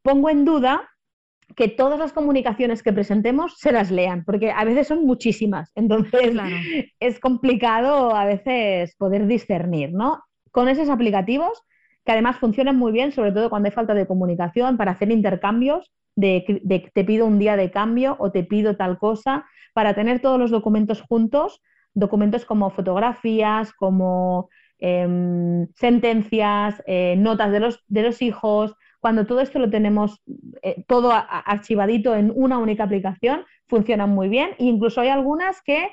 pongo 0.03 0.31
en 0.31 0.45
duda 0.45 0.89
que 1.57 1.69
todas 1.69 1.99
las 1.99 2.13
comunicaciones 2.13 2.83
que 2.83 2.93
presentemos 2.93 3.55
se 3.59 3.73
las 3.73 3.91
lean, 3.91 4.25
porque 4.25 4.51
a 4.51 4.65
veces 4.65 4.89
son 4.89 5.05
muchísimas, 5.05 5.71
entonces 5.75 6.35
es 7.01 7.21
complicado 7.21 8.15
a 8.15 8.25
veces 8.25 8.95
poder 8.97 9.27
discernir, 9.27 9.93
¿no? 9.93 10.23
Con 10.51 10.69
esos 10.69 10.89
aplicativos, 10.89 11.63
que 12.05 12.13
además 12.13 12.39
funcionan 12.39 12.77
muy 12.77 12.93
bien, 12.93 13.13
sobre 13.13 13.33
todo 13.33 13.51
cuando 13.51 13.69
hay 13.69 13.73
falta 13.73 13.95
de 13.95 14.07
comunicación, 14.07 14.77
para 14.77 14.93
hacer 14.93 15.11
intercambios, 15.11 15.91
de, 16.15 16.61
te 16.93 17.05
pido 17.05 17.27
un 17.27 17.39
día 17.39 17.57
de 17.57 17.71
cambio 17.71 18.17
o 18.19 18.31
te 18.31 18.45
pido 18.45 18.77
tal 18.77 18.99
cosa, 18.99 19.47
para 19.73 19.95
tener 19.95 20.21
todos 20.21 20.39
los 20.39 20.51
documentos 20.51 21.01
juntos, 21.01 21.63
documentos 21.95 22.45
como 22.45 22.71
fotografías, 22.71 23.73
como 23.73 24.51
em, 24.79 25.69
sentencias, 25.75 26.83
eh, 26.87 27.15
notas 27.17 27.53
de 27.53 27.61
los, 27.61 27.85
de 27.89 28.03
los 28.03 28.21
hijos, 28.21 28.75
cuando 29.03 29.27
todo 29.27 29.41
esto 29.41 29.59
lo 29.59 29.69
tenemos 29.69 30.23
eh, 30.63 30.85
todo 30.87 31.11
archivadito 31.13 32.15
en 32.15 32.33
una 32.33 32.59
única 32.59 32.85
aplicación, 32.85 33.45
funciona 33.67 34.07
muy 34.07 34.29
bien. 34.29 34.51
Incluso 34.59 35.01
hay 35.01 35.09
algunas 35.09 35.61
que 35.61 35.91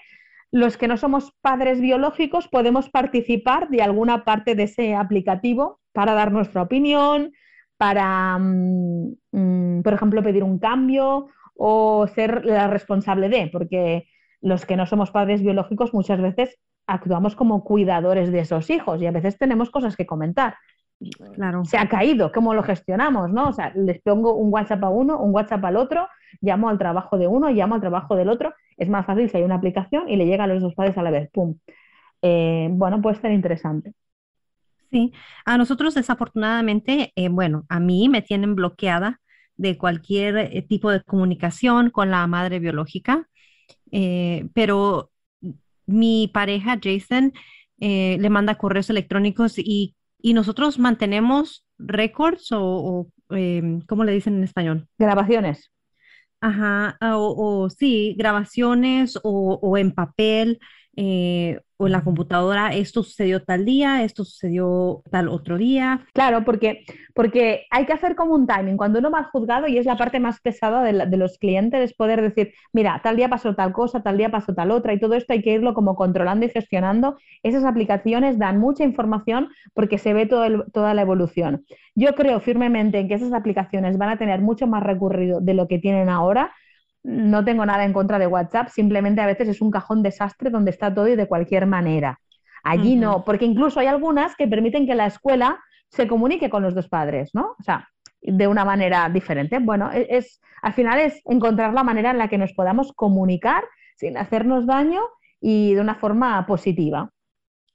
los 0.51 0.77
que 0.77 0.87
no 0.87 0.95
somos 0.95 1.33
padres 1.41 1.81
biológicos 1.81 2.47
podemos 2.47 2.91
participar 2.91 3.69
de 3.69 3.81
alguna 3.81 4.25
parte 4.25 4.53
de 4.53 4.63
ese 4.63 4.93
aplicativo 4.93 5.79
para 5.91 6.13
dar 6.13 6.31
nuestra 6.31 6.61
opinión, 6.61 7.31
para, 7.77 8.37
mm, 8.37 9.15
mm, 9.31 9.81
por 9.81 9.93
ejemplo, 9.93 10.21
pedir 10.21 10.43
un 10.43 10.59
cambio 10.59 11.29
o 11.55 12.05
ser 12.13 12.45
la 12.45 12.67
responsable 12.67 13.27
de, 13.29 13.49
porque 13.51 14.07
los 14.39 14.67
que 14.67 14.75
no 14.75 14.85
somos 14.85 15.09
padres 15.09 15.41
biológicos 15.41 15.95
muchas 15.95 16.21
veces 16.21 16.59
actuamos 16.85 17.35
como 17.35 17.63
cuidadores 17.63 18.31
de 18.31 18.41
esos 18.41 18.69
hijos 18.69 19.01
y 19.01 19.07
a 19.07 19.11
veces 19.11 19.39
tenemos 19.39 19.71
cosas 19.71 19.95
que 19.95 20.05
comentar. 20.05 20.57
Claro. 21.33 21.63
Se 21.63 21.77
ha 21.77 21.87
caído, 21.87 22.31
¿cómo 22.31 22.53
lo 22.53 22.61
gestionamos? 22.63 23.29
¿no? 23.29 23.49
O 23.49 23.53
sea, 23.53 23.71
les 23.75 24.01
pongo 24.01 24.35
un 24.35 24.51
WhatsApp 24.53 24.83
a 24.83 24.89
uno, 24.89 25.17
un 25.17 25.33
WhatsApp 25.33 25.63
al 25.63 25.77
otro, 25.77 26.07
llamo 26.41 26.69
al 26.69 26.77
trabajo 26.77 27.17
de 27.17 27.27
uno, 27.27 27.49
llamo 27.49 27.75
al 27.75 27.81
trabajo 27.81 28.15
del 28.15 28.29
otro. 28.29 28.53
Es 28.77 28.89
más 28.89 29.05
fácil 29.05 29.29
si 29.29 29.37
hay 29.37 29.43
una 29.43 29.55
aplicación 29.55 30.09
y 30.09 30.17
le 30.17 30.25
llega 30.25 30.43
a 30.43 30.47
los 30.47 30.61
dos 30.61 30.75
padres 30.75 30.97
a 30.97 31.03
la 31.03 31.11
vez. 31.11 31.29
¡Pum! 31.31 31.55
Eh, 32.21 32.67
bueno, 32.71 33.01
puede 33.01 33.15
ser 33.19 33.31
interesante. 33.31 33.93
Sí, 34.91 35.13
a 35.45 35.57
nosotros 35.57 35.93
desafortunadamente, 35.93 37.13
eh, 37.15 37.29
bueno, 37.29 37.65
a 37.69 37.79
mí 37.79 38.09
me 38.09 38.21
tienen 38.21 38.55
bloqueada 38.55 39.21
de 39.55 39.77
cualquier 39.77 40.37
eh, 40.37 40.65
tipo 40.67 40.91
de 40.91 41.03
comunicación 41.03 41.91
con 41.91 42.09
la 42.09 42.25
madre 42.27 42.59
biológica, 42.59 43.27
pero 44.53 45.09
mi 45.87 46.29
pareja, 46.31 46.79
Jason, 46.81 47.33
le 47.77 48.29
manda 48.29 48.55
correos 48.55 48.89
electrónicos 48.91 49.57
y 49.57 49.95
y 50.21 50.33
nosotros 50.33 50.79
mantenemos 50.79 51.65
récords 51.77 52.47
o, 52.51 53.07
em, 53.29 53.81
¿cómo 53.81 54.03
le 54.03 54.11
dicen 54.13 54.35
en 54.37 54.43
español? 54.43 54.87
Grabaciones. 54.97 55.71
Ajá, 56.41 56.97
o, 57.01 57.69
sí, 57.69 58.15
grabaciones 58.17 59.19
o, 59.23 59.77
en 59.77 59.91
papel 59.93 60.59
eh, 60.95 61.59
o 61.81 61.87
en 61.87 61.93
la 61.93 62.03
computadora, 62.03 62.73
esto 62.73 63.03
sucedió 63.03 63.41
tal 63.41 63.63
día, 63.63 64.03
esto 64.03 64.25
sucedió 64.25 65.01
tal 65.09 65.29
otro 65.29 65.57
día. 65.57 66.05
Claro, 66.13 66.43
porque, 66.43 66.83
porque 67.13 67.67
hay 67.71 67.85
que 67.85 67.93
hacer 67.93 68.15
como 68.15 68.35
un 68.35 68.45
timing. 68.45 68.75
Cuando 68.75 68.99
uno 68.99 69.09
va 69.09 69.19
al 69.19 69.25
juzgado, 69.25 69.65
y 69.65 69.77
es 69.77 69.85
la 69.85 69.95
parte 69.95 70.19
más 70.19 70.41
pesada 70.41 70.83
de, 70.83 71.05
de, 71.05 71.17
los 71.17 71.37
clientes, 71.37 71.79
es 71.79 71.93
poder 71.93 72.21
decir, 72.21 72.53
mira, 72.73 72.99
tal 73.01 73.15
día 73.15 73.29
pasó 73.29 73.55
tal 73.55 73.71
cosa, 73.71 74.03
tal 74.03 74.17
día 74.17 74.29
pasó 74.29 74.53
tal 74.53 74.71
otra, 74.71 74.93
y 74.93 74.99
todo 74.99 75.15
esto 75.15 75.31
hay 75.31 75.41
que 75.41 75.53
irlo 75.53 75.73
como 75.73 75.95
controlando 75.95 76.45
y 76.45 76.49
gestionando. 76.49 77.17
Esas 77.43 77.63
aplicaciones 77.63 78.37
dan 78.37 78.59
mucha 78.59 78.83
información 78.83 79.47
porque 79.73 79.97
se 79.97 80.13
ve 80.13 80.25
todo 80.25 80.65
toda 80.73 80.93
la 80.93 81.01
evolución. 81.01 81.65
Yo 81.95 82.13
creo 82.13 82.41
firmemente 82.41 82.99
en 82.99 83.07
que 83.07 83.13
esas 83.13 83.31
aplicaciones 83.31 83.97
van 83.97 84.09
a 84.09 84.17
tener 84.17 84.41
mucho 84.41 84.67
más 84.67 84.83
recurrido 84.83 85.39
de 85.39 85.53
lo 85.53 85.69
que 85.69 85.79
tienen 85.79 86.09
ahora 86.09 86.51
no 87.09 87.43
tengo 87.43 87.65
nada 87.65 87.83
en 87.83 87.93
contra 87.93 88.19
de 88.19 88.27
WhatsApp, 88.27 88.69
simplemente 88.69 89.21
a 89.21 89.25
veces 89.25 89.47
es 89.47 89.61
un 89.61 89.71
cajón 89.71 90.03
desastre 90.03 90.51
donde 90.51 90.69
está 90.69 90.93
todo 90.93 91.07
y 91.07 91.15
de 91.15 91.27
cualquier 91.27 91.65
manera. 91.65 92.19
Allí 92.63 92.95
no, 92.95 93.23
porque 93.25 93.45
incluso 93.45 93.79
hay 93.79 93.87
algunas 93.87 94.35
que 94.35 94.47
permiten 94.47 94.85
que 94.85 94.93
la 94.93 95.07
escuela 95.07 95.59
se 95.89 96.07
comunique 96.07 96.49
con 96.49 96.61
los 96.61 96.75
dos 96.75 96.87
padres, 96.87 97.31
¿no? 97.33 97.55
O 97.59 97.63
sea, 97.63 97.87
de 98.21 98.47
una 98.47 98.63
manera 98.63 99.09
diferente. 99.09 99.57
Bueno, 99.59 99.91
e-, 99.91 100.07
es, 100.09 100.39
al 100.61 100.73
final 100.73 100.99
es 100.99 101.21
encontrar 101.25 101.73
la 101.73 101.83
manera 101.83 102.11
en 102.11 102.19
la 102.19 102.27
que 102.27 102.37
nos 102.37 102.53
podamos 102.53 102.93
comunicar 102.93 103.63
sin 103.95 104.17
hacernos 104.17 104.67
daño 104.67 105.01
y 105.41 105.73
de 105.73 105.81
una 105.81 105.95
forma 105.95 106.45
positiva. 106.45 107.09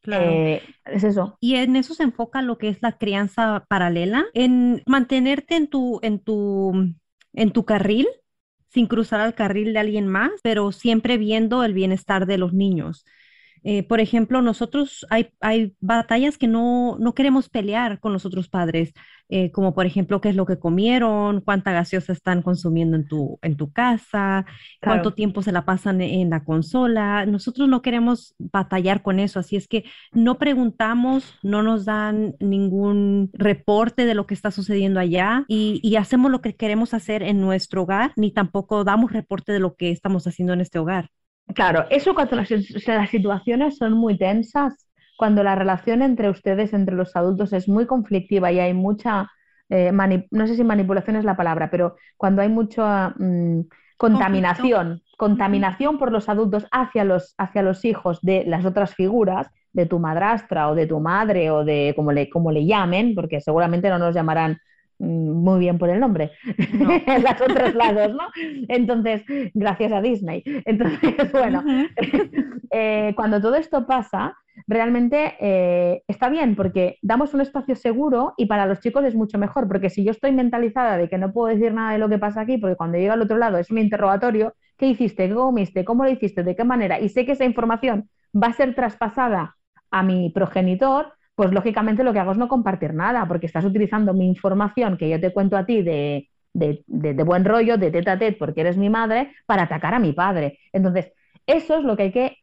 Claro. 0.03 0.31
Eh, 0.31 0.63
es 0.85 1.03
eso. 1.03 1.39
Y 1.41 1.57
en 1.57 1.77
eso 1.77 1.95
se 1.95 2.03
enfoca 2.03 2.43
lo 2.43 2.59
que 2.59 2.69
es 2.69 2.83
la 2.83 2.93
crianza 2.93 3.65
paralela, 3.69 4.27
en 4.35 4.83
mantenerte 4.87 5.57
en 5.57 5.67
tu, 5.67 5.99
en 6.03 6.21
tu, 6.21 6.95
en 7.33 7.51
tu 7.53 7.65
carril 7.65 8.07
sin 8.75 8.87
cruzar 8.87 9.21
al 9.21 9.35
carril 9.35 9.73
de 9.73 9.79
alguien 9.81 10.09
más, 10.09 10.33
pero 10.43 10.73
siempre 10.73 11.17
viendo 11.19 11.65
el 11.65 11.75
bienestar 11.75 12.27
de 12.27 12.39
los 12.39 12.53
niños. 12.53 13.07
Eh, 13.65 13.83
por 13.83 13.99
ejemplo, 14.01 14.43
nosotros 14.43 15.07
hay, 15.09 15.31
hay 15.41 15.75
batallas 15.81 16.37
que 16.37 16.47
no, 16.47 16.99
no, 17.01 17.15
queremos 17.15 17.49
pelear 17.49 17.99
con 17.99 18.13
los 18.13 18.27
otros 18.27 18.49
padres, 18.49 18.93
eh, 19.31 19.51
como 19.53 19.75
por 19.75 19.87
ejemplo 19.87 20.21
qué 20.21 20.29
es 20.29 20.37
lo 20.37 20.45
que 20.45 20.59
comieron, 20.59 21.41
cuánta 21.41 21.73
gaseosa 21.73 22.13
están 22.13 22.43
consumiendo 22.43 22.95
en 22.97 23.09
tu, 23.09 23.39
en 23.41 23.57
tu 23.57 23.73
casa, 23.73 24.45
cuánto 24.83 25.15
tiempo 25.15 25.41
se 25.41 25.51
la 25.51 25.65
pasan 25.65 26.03
en 26.03 26.29
la 26.29 26.45
consola. 26.45 27.25
Nosotros 27.25 27.67
no 27.67 27.81
queremos 27.81 28.35
batallar 28.39 29.03
con 29.03 29.19
eso, 29.19 29.41
así 29.41 29.57
es 29.57 29.67
que 29.67 29.85
no 30.13 30.39
preguntamos, 30.39 31.39
no 31.43 31.63
nos 31.63 31.87
dan 31.87 32.35
ningún 32.41 33.31
reporte 33.33 34.05
de 34.05 34.15
lo 34.15 34.27
que 34.27 34.35
está 34.35 34.51
sucediendo 34.51 35.01
allá 35.01 35.47
y, 35.49 35.81
y 35.83 35.97
hacemos 35.97 36.31
lo 36.31 36.43
que 36.43 36.55
queremos 36.55 36.93
hacer 36.93 37.23
en 37.23 37.41
nuestro 37.41 37.83
hogar, 37.85 38.13
ni 38.17 38.31
tampoco 38.31 38.85
damos 38.85 39.11
reporte 39.11 39.53
de 39.53 39.61
lo 39.61 39.75
que 39.75 39.91
estamos 39.91 40.27
haciendo 40.27 40.53
en 40.53 40.61
este 40.61 40.79
hogar. 40.79 41.09
Claro, 41.55 41.85
eso 41.91 42.15
cuando 42.15 42.37
las, 42.37 42.49
situaciones 43.11 43.77
son 43.77 43.93
muy 43.93 44.17
tensas, 44.17 44.89
cuando 45.17 45.43
la 45.43 45.55
relación 45.55 46.03
entre 46.03 46.31
ustedes, 46.31 46.73
entre 46.73 46.95
los 46.95 47.15
adultos, 47.17 47.53
es 47.53 47.69
muy 47.69 47.87
conflictiva 47.87 48.51
y 48.51 48.61
hay 48.61 48.75
mucha, 48.75 49.31
eh, 49.69 49.93
no 50.31 50.47
sé 50.47 50.57
si 50.57 50.65
manipulación 50.65 51.17
es 51.17 51.25
la 51.25 51.37
palabra, 51.37 51.71
pero 51.71 51.97
cuando 52.17 52.43
hay 52.43 52.49
mucha 52.49 53.11
mm, 53.19 53.61
contaminación, 53.97 55.03
contaminación 55.17 55.99
por 55.99 56.11
los 56.11 56.29
adultos 56.29 56.67
hacia 56.73 57.05
los, 57.05 57.35
hacia 57.39 57.63
los 57.63 57.85
hijos 57.85 58.21
de 58.23 58.45
las 58.47 58.65
otras 58.65 58.95
figuras, 58.95 59.49
de 59.73 59.87
tu 59.87 59.99
madrastra 59.99 60.71
o 60.71 60.75
de 60.75 60.87
tu 60.87 61.01
madre 61.01 61.51
o 61.51 61.65
de 61.65 61.93
como 61.95 62.13
le, 62.13 62.31
como 62.31 62.53
le 62.53 62.65
llamen, 62.65 63.15
porque 63.15 63.41
seguramente 63.41 63.91
no 63.91 63.99
nos 63.99 64.15
llamarán 64.15 64.59
muy 64.99 65.61
bien 65.61 65.79
por 65.79 65.91
el 65.91 66.01
nombre, 66.01 66.31
en 66.59 67.23
los 67.23 67.41
otros 67.41 67.75
lados, 67.75 68.15
¿no? 68.15 68.25
Entonces, 68.69 69.23
gracias 69.55 69.93
a 69.93 70.01
Disney. 70.01 70.43
Entonces, 70.65 71.33
bueno, 71.33 71.65
eh, 72.71 73.13
cuando 73.17 73.41
todo 73.41 73.55
esto 73.57 73.87
pasa, 73.87 74.37
realmente 74.67 75.35
eh, 75.41 76.03
está 76.09 76.29
bien 76.29 76.55
porque 76.55 76.99
damos 77.03 77.35
un 77.35 77.41
espacio 77.41 77.75
seguro 77.75 78.35
y 78.37 78.47
para 78.47 78.67
los 78.67 78.81
chicos 78.81 79.05
es 79.05 79.15
mucho 79.15 79.39
mejor, 79.39 79.69
porque 79.69 79.91
si 79.91 80.05
yo 80.05 80.11
estoy 80.11 80.33
mentalizada 80.33 80.97
de 80.97 81.09
que 81.09 81.19
no 81.19 81.33
puedo 81.33 81.55
decir 81.55 81.73
nada 81.75 81.93
de 81.93 81.99
lo 81.99 82.09
que 82.09 82.19
pasa 82.19 82.43
aquí, 82.43 82.59
porque 82.59 82.77
cuando 82.77 82.99
llega 82.99 83.15
al 83.15 83.23
otro 83.23 83.37
lado 83.37 83.59
es 83.59 83.71
un 83.71 83.79
interrogatorio, 83.79 84.55
¿qué 84.77 84.87
hiciste? 84.87 85.29
¿Qué 85.29 85.35
comiste? 85.35 85.85
¿Cómo 85.85 86.05
lo 86.05 86.11
hiciste? 86.11 86.43
¿De 86.43 86.57
qué 86.57 86.65
manera? 86.65 87.01
Y 87.01 87.09
sé 87.09 87.27
que 87.27 87.33
esa 87.33 87.45
información 87.45 88.09
va 88.35 88.49
a 88.49 88.53
ser 88.53 88.75
traspasada 88.75 89.57
a 89.91 90.03
mi 90.03 90.31
progenitor, 90.31 91.14
pues 91.35 91.53
lógicamente 91.53 92.05
lo 92.05 92.13
que 92.13 92.21
hago 92.21 92.33
es 92.33 92.39
no 92.39 92.49
compartir 92.49 92.95
nada, 92.95 93.27
porque 93.27 93.47
estás 93.47 93.65
utilizando 93.65 94.15
mi 94.15 94.27
información 94.27 94.97
que 94.97 95.09
yo 95.09 95.21
te 95.21 95.33
cuento 95.33 95.57
a 95.57 95.67
ti 95.67 95.83
de, 95.83 96.29
buen 97.25 97.45
rollo, 97.45 97.77
de 97.77 97.91
tete 97.91 98.11
a 98.11 98.19
tete, 98.19 98.37
porque 98.39 98.61
eres 98.61 98.77
mi 98.77 98.89
madre, 98.89 99.33
para 99.47 99.63
atacar 99.63 99.95
a 99.95 99.99
mi 99.99 100.13
padre. 100.13 100.59
Entonces, 100.73 101.13
eso 101.47 101.79
es 101.79 101.85
lo 101.85 101.97
que 101.97 102.05
hay 102.05 102.13
que, 102.13 102.39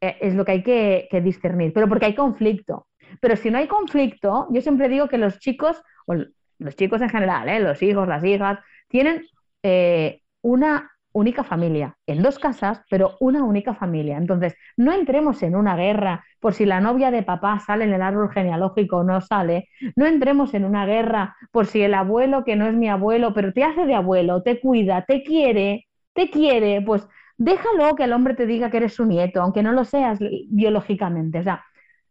eh, 0.00 0.16
es 0.20 0.34
lo 0.34 0.44
que, 0.44 0.52
hay 0.52 0.62
que, 0.62 1.20
discernir, 1.22 1.72
pero 1.72 1.88
porque 1.88 2.06
hay 2.06 2.14
conflicto. 2.14 2.86
Pero 3.20 3.36
si 3.36 3.50
no 3.50 3.58
hay 3.58 3.66
conflicto, 3.66 4.46
yo 4.50 4.60
siempre 4.60 4.88
digo 4.88 5.08
que 5.08 5.18
los 5.18 5.38
chicos, 5.38 5.82
o 6.06 6.14
los 6.14 6.76
chicos 6.76 7.00
en 7.00 7.10
general, 7.10 7.48
¿eh? 7.48 7.60
los 7.60 7.82
hijos, 7.82 8.06
las 8.06 8.24
hijas, 8.24 8.58
tienen 8.88 9.26
eh, 9.62 10.22
una 10.42 10.90
única 11.16 11.44
familia, 11.44 11.96
en 12.06 12.22
dos 12.22 12.38
casas, 12.38 12.82
pero 12.90 13.16
una 13.20 13.42
única 13.42 13.74
familia. 13.74 14.18
Entonces, 14.18 14.54
no 14.76 14.92
entremos 14.92 15.42
en 15.42 15.56
una 15.56 15.74
guerra 15.74 16.24
por 16.40 16.52
si 16.52 16.66
la 16.66 16.80
novia 16.80 17.10
de 17.10 17.22
papá 17.22 17.58
sale 17.58 17.84
en 17.84 17.94
el 17.94 18.02
árbol 18.02 18.30
genealógico 18.30 18.98
o 18.98 19.02
no 19.02 19.22
sale, 19.22 19.68
no 19.96 20.04
entremos 20.06 20.52
en 20.52 20.66
una 20.66 20.84
guerra 20.84 21.34
por 21.52 21.66
si 21.66 21.80
el 21.80 21.94
abuelo 21.94 22.44
que 22.44 22.54
no 22.56 22.66
es 22.66 22.74
mi 22.74 22.88
abuelo, 22.90 23.32
pero 23.32 23.52
te 23.54 23.64
hace 23.64 23.86
de 23.86 23.94
abuelo, 23.94 24.42
te 24.42 24.60
cuida, 24.60 25.06
te 25.06 25.22
quiere, 25.22 25.86
te 26.12 26.28
quiere, 26.28 26.82
pues 26.82 27.08
déjalo 27.38 27.96
que 27.96 28.04
el 28.04 28.12
hombre 28.12 28.34
te 28.34 28.46
diga 28.46 28.70
que 28.70 28.76
eres 28.76 28.94
su 28.94 29.06
nieto, 29.06 29.40
aunque 29.40 29.62
no 29.62 29.72
lo 29.72 29.84
seas 29.84 30.18
biológicamente. 30.50 31.38
O 31.38 31.42
sea, 31.42 31.64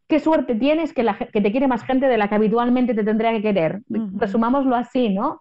qué 0.07 0.19
suerte 0.19 0.55
tienes 0.55 0.93
que, 0.93 1.03
la, 1.03 1.15
que 1.17 1.41
te 1.41 1.51
quiere 1.51 1.67
más 1.67 1.83
gente 1.83 2.07
de 2.07 2.17
la 2.17 2.27
que 2.27 2.35
habitualmente 2.35 2.95
te 2.95 3.03
tendría 3.03 3.31
que 3.33 3.43
querer. 3.43 3.81
Resumámoslo 4.13 4.75
así, 4.75 5.09
¿no? 5.09 5.39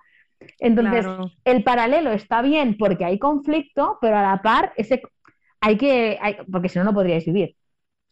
Entonces, 0.58 1.06
el 1.44 1.64
paralelo 1.64 2.10
está 2.10 2.42
bien 2.42 2.76
porque 2.78 3.04
hay 3.04 3.18
conflicto, 3.18 3.98
pero 4.00 4.16
a 4.16 4.22
la 4.22 4.42
par, 4.42 4.72
ese, 4.76 5.02
hay 5.60 5.76
que, 5.76 6.18
porque 6.50 6.68
si 6.68 6.78
no, 6.78 6.84
no 6.84 6.94
podríais 6.94 7.24
vivir. 7.24 7.56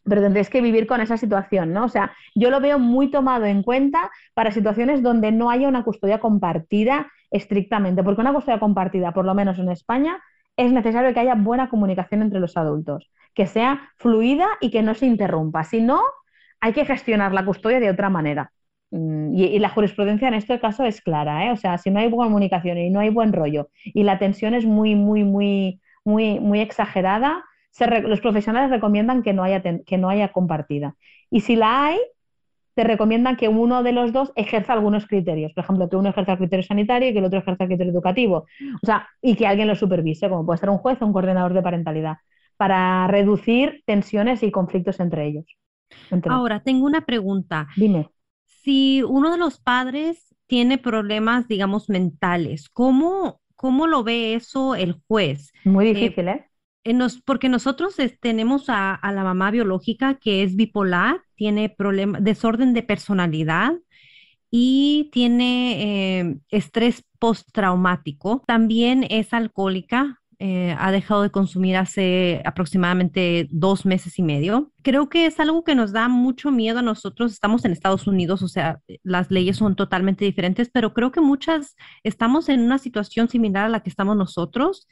Pero 0.03 0.21
tendréis 0.21 0.49
que 0.49 0.61
vivir 0.61 0.85
con 0.85 0.99
esa 1.01 1.17
situación, 1.17 1.71
¿no? 1.71 1.85
O 1.85 1.89
sea, 1.89 2.13
yo 2.35 2.49
lo 2.49 2.59
veo 2.59 2.77
muy 2.77 3.09
tomado 3.09 3.45
en 3.45 3.63
cuenta 3.63 4.11
para 4.33 4.51
situaciones 4.51 5.01
donde 5.01 5.31
no 5.31 5.49
haya 5.49 5.67
una 5.67 5.83
custodia 5.83 6.19
compartida 6.19 7.09
estrictamente, 7.31 8.03
porque 8.03 8.21
una 8.21 8.33
custodia 8.33 8.59
compartida, 8.59 9.13
por 9.13 9.25
lo 9.25 9.33
menos 9.33 9.59
en 9.59 9.69
España, 9.69 10.21
es 10.57 10.71
necesario 10.71 11.13
que 11.13 11.19
haya 11.19 11.35
buena 11.35 11.69
comunicación 11.69 12.21
entre 12.21 12.39
los 12.39 12.57
adultos, 12.57 13.11
que 13.33 13.47
sea 13.47 13.91
fluida 13.97 14.47
y 14.61 14.71
que 14.71 14.83
no 14.83 14.93
se 14.93 15.05
interrumpa. 15.05 15.63
Si 15.63 15.81
no, 15.81 16.01
hay 16.59 16.73
que 16.73 16.85
gestionar 16.85 17.33
la 17.33 17.45
custodia 17.45 17.79
de 17.79 17.89
otra 17.89 18.09
manera. 18.09 18.51
Mm, 18.93 19.33
y, 19.35 19.57
la 19.57 19.69
jurisprudencia 19.69 20.27
en 20.27 20.35
este 20.35 20.59
caso 20.59 20.85
es 20.85 21.01
clara, 21.01 21.47
¿eh? 21.47 21.51
O 21.51 21.57
sea, 21.57 21.79
si 21.79 21.89
no 21.89 21.99
hay 21.99 22.11
comunicación 22.11 22.77
y 22.77 22.91
no 22.91 22.99
hay 22.99 23.09
buen 23.09 23.33
rollo 23.33 23.69
y 23.85 24.03
la 24.03 24.19
tensión 24.19 24.53
es 24.53 24.65
muy, 24.65 24.93
muy, 24.93 25.23
muy, 25.23 25.81
muy, 26.05 26.39
muy 26.39 26.59
exagerada, 26.59 27.43
los 28.03 28.21
profesionales 28.21 28.69
recomiendan 28.69 29.23
que 29.23 29.33
no, 29.33 29.43
haya 29.43 29.63
que 29.63 29.97
no 29.97 30.09
haya 30.09 30.27
compartida. 30.31 30.95
Y 31.31 31.41
si 31.41 31.55
la 31.55 31.87
hay, 31.87 31.97
te 32.75 32.83
recomiendan 32.83 33.35
que 33.35 33.47
uno 33.47 33.81
de 33.81 33.93
los 33.93 34.13
dos 34.13 34.31
ejerza 34.35 34.73
algunos 34.73 35.07
criterios. 35.07 35.53
Por 35.53 35.63
ejemplo, 35.63 35.89
que 35.89 35.95
uno 35.95 36.09
ejerza 36.09 36.33
el 36.33 36.37
criterio 36.37 36.63
sanitario 36.63 37.09
y 37.09 37.13
que 37.13 37.19
el 37.19 37.25
otro 37.25 37.39
ejerza 37.39 37.63
el 37.63 37.69
criterio 37.69 37.93
educativo. 37.93 38.45
O 38.83 38.85
sea, 38.85 39.07
y 39.23 39.35
que 39.35 39.47
alguien 39.47 39.67
lo 39.67 39.75
supervise, 39.75 40.29
como 40.29 40.45
puede 40.45 40.59
ser 40.59 40.69
un 40.69 40.77
juez 40.77 41.01
o 41.01 41.05
un 41.07 41.13
coordinador 41.13 41.53
de 41.53 41.63
parentalidad, 41.63 42.17
para 42.57 43.07
reducir 43.07 43.81
tensiones 43.87 44.43
y 44.43 44.51
conflictos 44.51 44.99
entre 44.99 45.25
ellos. 45.25 45.45
Ahora, 46.29 46.59
tengo 46.59 46.85
una 46.85 47.01
pregunta. 47.01 47.67
Dime 47.75 48.07
si 48.63 49.03
uno 49.03 49.31
de 49.31 49.37
los 49.37 49.59
padres 49.59 50.33
tiene 50.47 50.77
problemas, 50.77 51.47
digamos, 51.47 51.89
mentales. 51.89 52.69
¿Cómo, 52.69 53.41
cómo 53.55 53.87
lo 53.87 54.03
ve 54.03 54.35
eso 54.35 54.75
el 54.75 55.01
juez? 55.07 55.51
Muy 55.63 55.85
difícil, 55.85 56.27
¿eh? 56.27 56.49
Nos, 56.85 57.21
porque 57.21 57.47
nosotros 57.47 57.95
tenemos 58.19 58.65
a, 58.67 58.99
la 59.01 59.23
mamá 59.23 59.51
biológica 59.51 60.15
que 60.15 60.43
es 60.43 60.57
bipolar, 60.57 61.21
tiene 61.35 61.69
problema, 61.69 62.19
desorden 62.19 62.73
de 62.73 62.83
personalidad 62.83 63.73
y 64.51 65.09
tiene 65.13 66.19
eh, 66.19 66.37
estrés 66.49 67.05
postraumático. 67.19 68.43
También 68.45 69.05
es 69.09 69.33
alcohólica, 69.33 70.21
eh, 70.45 70.75
ha 70.77 70.91
dejado 70.91 71.21
de 71.21 71.29
consumir 71.29 71.77
hace 71.77 72.41
aproximadamente 72.43 73.47
dos 73.49 73.85
meses 73.85 74.19
y 74.19 74.23
medio. 74.23 74.73
Creo 74.81 75.07
que 75.07 75.25
es 75.25 75.39
algo 75.39 75.63
que 75.63 75.73
nos 75.73 75.93
da 75.93 76.09
mucho 76.09 76.51
miedo 76.51 76.79
a 76.79 76.81
nosotros. 76.81 77.31
Estamos 77.31 77.63
en 77.63 77.71
Estados 77.71 78.07
Unidos, 78.07 78.41
o 78.41 78.49
sea, 78.49 78.81
las 79.03 79.31
leyes 79.31 79.55
son 79.55 79.77
totalmente 79.77 80.25
diferentes, 80.25 80.69
pero 80.69 80.93
creo 80.93 81.13
que 81.13 81.21
muchas 81.21 81.77
estamos 82.03 82.49
en 82.49 82.59
una 82.59 82.77
situación 82.77 83.29
similar 83.29 83.67
a 83.67 83.69
la 83.69 83.83
que 83.83 83.89
estamos 83.89 84.17
nosotros 84.17 84.89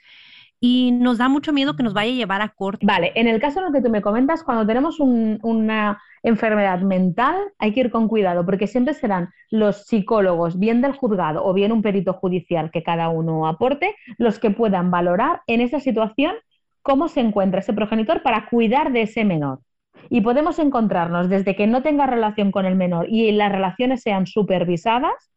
y 0.64 0.92
nos 0.92 1.18
da 1.18 1.28
mucho 1.28 1.52
miedo 1.52 1.76
que 1.76 1.82
nos 1.82 1.96
vaya 1.96 2.12
a 2.12 2.16
llevar 2.16 2.42
a 2.42 2.50
corte. 2.50 2.86
Vale, 2.86 3.12
en 3.16 3.28
el 3.28 3.42
caso 3.42 3.60
en 3.60 3.66
el 3.66 3.74
que 3.74 3.82
tú 3.82 3.90
me 3.90 4.04
comentas, 4.04 4.44
cuando 4.44 4.66
tenemos 4.66 5.00
una 5.00 6.00
enfermedad 6.22 6.82
mental, 6.82 7.36
hay 7.58 7.74
que 7.74 7.80
ir 7.80 7.90
con 7.90 8.08
cuidado, 8.08 8.46
porque 8.46 8.68
siempre 8.68 8.94
serán 8.94 9.30
los 9.50 9.88
psicólogos, 9.88 10.60
bien 10.60 10.82
del 10.82 10.94
juzgado 10.94 11.44
o 11.44 11.52
bien 11.54 11.72
un 11.72 11.82
perito 11.82 12.14
judicial 12.14 12.70
que 12.70 12.84
cada 12.84 13.10
uno 13.10 13.48
aporte, 13.48 13.96
los 14.20 14.38
que 14.38 14.52
puedan 14.52 14.92
valorar 14.92 15.42
en 15.48 15.62
esa 15.62 15.80
situación 15.80 16.36
cómo 16.84 17.08
se 17.08 17.22
encuentra 17.22 17.62
ese 17.62 17.74
progenitor 17.74 18.22
para 18.22 18.48
cuidar 18.48 18.92
de 18.92 19.02
ese 19.02 19.26
menor. 19.26 19.62
Y 20.10 20.22
podemos 20.22 20.60
encontrarnos 20.60 21.28
desde 21.28 21.56
que 21.56 21.66
no 21.66 21.82
tenga 21.82 22.06
relación 22.06 22.52
con 22.52 22.68
el 22.68 22.76
menor 22.76 23.08
y 23.10 23.32
las 23.32 23.52
relaciones 23.52 24.02
sean 24.04 24.28
supervisadas, 24.28 25.32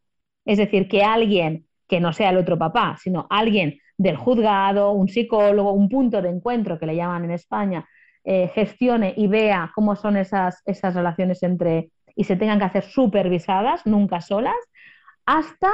es 0.44 0.58
decir, 0.58 0.86
que 0.86 1.02
alguien 1.02 1.66
que 1.88 2.00
no 2.00 2.12
sea 2.12 2.30
el 2.30 2.36
otro 2.36 2.58
papá, 2.58 2.96
sino 3.00 3.26
alguien 3.30 3.78
del 3.96 4.16
juzgado, 4.16 4.92
un 4.92 5.08
psicólogo, 5.08 5.72
un 5.72 5.88
punto 5.88 6.20
de 6.20 6.28
encuentro 6.30 6.78
que 6.78 6.86
le 6.86 6.96
llaman 6.96 7.24
en 7.24 7.30
España, 7.32 7.86
eh, 8.24 8.48
gestione 8.54 9.14
y 9.16 9.26
vea 9.26 9.70
cómo 9.74 9.96
son 9.96 10.16
esas, 10.16 10.62
esas 10.64 10.94
relaciones 10.94 11.42
entre 11.42 11.90
y 12.16 12.24
se 12.24 12.36
tengan 12.36 12.58
que 12.58 12.64
hacer 12.64 12.84
supervisadas, 12.84 13.84
nunca 13.86 14.20
solas, 14.20 14.54
hasta 15.26 15.70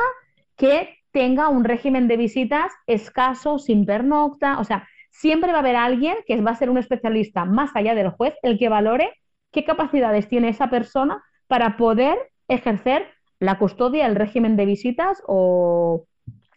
que 0.57 0.97
tenga 1.13 1.49
un 1.49 1.65
régimen 1.65 2.09
de 2.09 2.17
visitas 2.17 2.73
escaso, 2.87 3.59
sin 3.59 3.85
pernocta, 3.85 4.59
o 4.59 4.65
sea, 4.65 4.89
siempre 5.11 5.53
va 5.53 5.59
a 5.59 5.61
haber 5.61 5.77
alguien 5.77 6.17
que 6.27 6.41
va 6.41 6.53
a 6.53 6.57
ser 6.57 6.71
un 6.71 6.79
especialista 6.79 7.45
más 7.45 7.71
allá 7.75 7.95
del 7.95 8.11
juez, 8.11 8.35
el 8.43 8.59
que 8.59 8.69
valore 8.69 9.13
qué 9.51 9.65
capacidades 9.65 10.29
tiene 10.29 10.49
esa 10.49 10.71
persona 10.71 11.23
para 11.47 11.77
poder 11.77 12.17
ejercer 12.49 13.07
la 13.39 13.59
custodia, 13.59 14.07
el 14.07 14.17
régimen 14.17 14.57
de 14.57 14.67
visitas 14.67 15.23
o, 15.27 16.07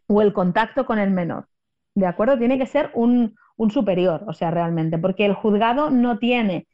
o 0.07 0.21
el 0.21 0.33
contacto 0.33 0.85
con 0.85 0.99
el 0.99 1.11
menor. 1.11 1.47
¿De 1.95 2.05
acuerdo? 2.07 2.37
Tiene 2.37 2.57
que 2.57 2.65
ser 2.65 2.91
un, 2.93 3.35
superior, 3.69 4.23
o 4.27 4.33
sea, 4.33 4.51
realmente, 4.51 4.97
porque 4.97 5.25
el 5.25 5.33
juzgado 5.33 5.89
no 5.89 6.19
tiene 6.19 6.67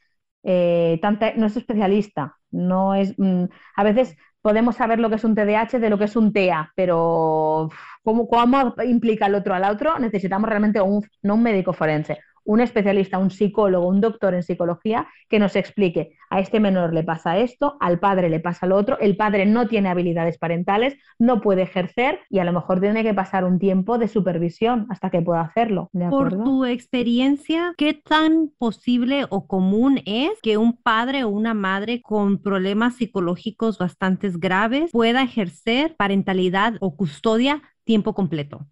eh, 0.43 0.97
tanta, 1.01 1.33
no 1.35 1.45
es 1.45 1.55
especialista, 1.57 2.37
no 2.51 2.95
es, 2.95 3.13
mm, 3.17 3.45
a 3.75 3.83
veces 3.83 4.17
podemos 4.41 4.75
saber 4.77 4.99
lo 4.99 5.09
que 5.09 5.15
es 5.15 5.23
un 5.23 5.35
TDAH 5.35 5.79
de 5.79 5.89
lo 5.89 5.97
que 5.97 6.05
es 6.05 6.15
un 6.15 6.33
TEA, 6.33 6.71
pero 6.75 7.69
¿cómo, 8.03 8.27
cómo 8.27 8.75
implica 8.85 9.27
el 9.27 9.35
otro 9.35 9.53
al 9.53 9.63
otro? 9.63 9.99
Necesitamos 9.99 10.49
realmente 10.49 10.81
un, 10.81 11.05
no 11.21 11.35
un 11.35 11.43
médico 11.43 11.73
forense, 11.73 12.19
un 12.49 12.61
especialista, 12.61 13.19
un 13.19 13.29
psicólogo, 13.29 13.87
un 13.87 14.01
doctor 14.01 14.33
en 14.33 14.43
psicología 14.43 15.07
que 15.27 15.37
nos 15.39 15.55
explique, 15.55 16.17
a 16.31 16.39
este 16.39 16.59
menor 16.59 16.93
le 16.93 17.03
pasa 17.03 17.37
esto, 17.37 17.77
al 17.79 17.99
padre 17.99 18.29
le 18.29 18.39
pasa 18.39 18.65
lo 18.65 18.75
otro, 18.75 18.97
el 18.99 19.15
padre 19.15 19.45
no 19.45 19.67
tiene 19.67 19.89
habilidades 19.89 20.37
parentales, 20.37 20.95
no 21.17 21.41
puede 21.41 21.63
ejercer 21.63 22.19
y 22.29 22.39
a 22.39 22.43
lo 22.43 22.53
mejor 22.53 22.79
tiene 22.79 23.03
que 23.03 23.13
pasar 23.13 23.45
un 23.45 23.59
tiempo 23.59 23.97
de 23.97 24.07
supervisión 24.07 24.87
hasta 24.89 25.09
que 25.09 25.21
pueda 25.21 25.41
hacerlo. 25.41 25.89
Por 26.09 26.43
tu 26.43 26.65
experiencia, 26.65 27.73
¿qué 27.77 27.93
tan 27.93 28.51
posible 28.57 29.25
o 29.29 29.45
común 29.47 30.01
es 30.05 30.31
que 30.41 30.57
un 30.57 30.73
padre 30.73 31.23
o 31.23 31.29
una 31.29 31.53
madre 31.53 32.01
con 32.01 32.41
problemas 32.41 32.95
psicológicos 32.95 33.77
bastante 33.77 34.29
graves 34.33 34.91
pueda 34.91 35.21
ejercer 35.21 35.95
parentalidad 35.95 36.75
o 36.79 36.95
custodia 36.95 37.61
tiempo 37.89 38.13
completo? 38.13 38.67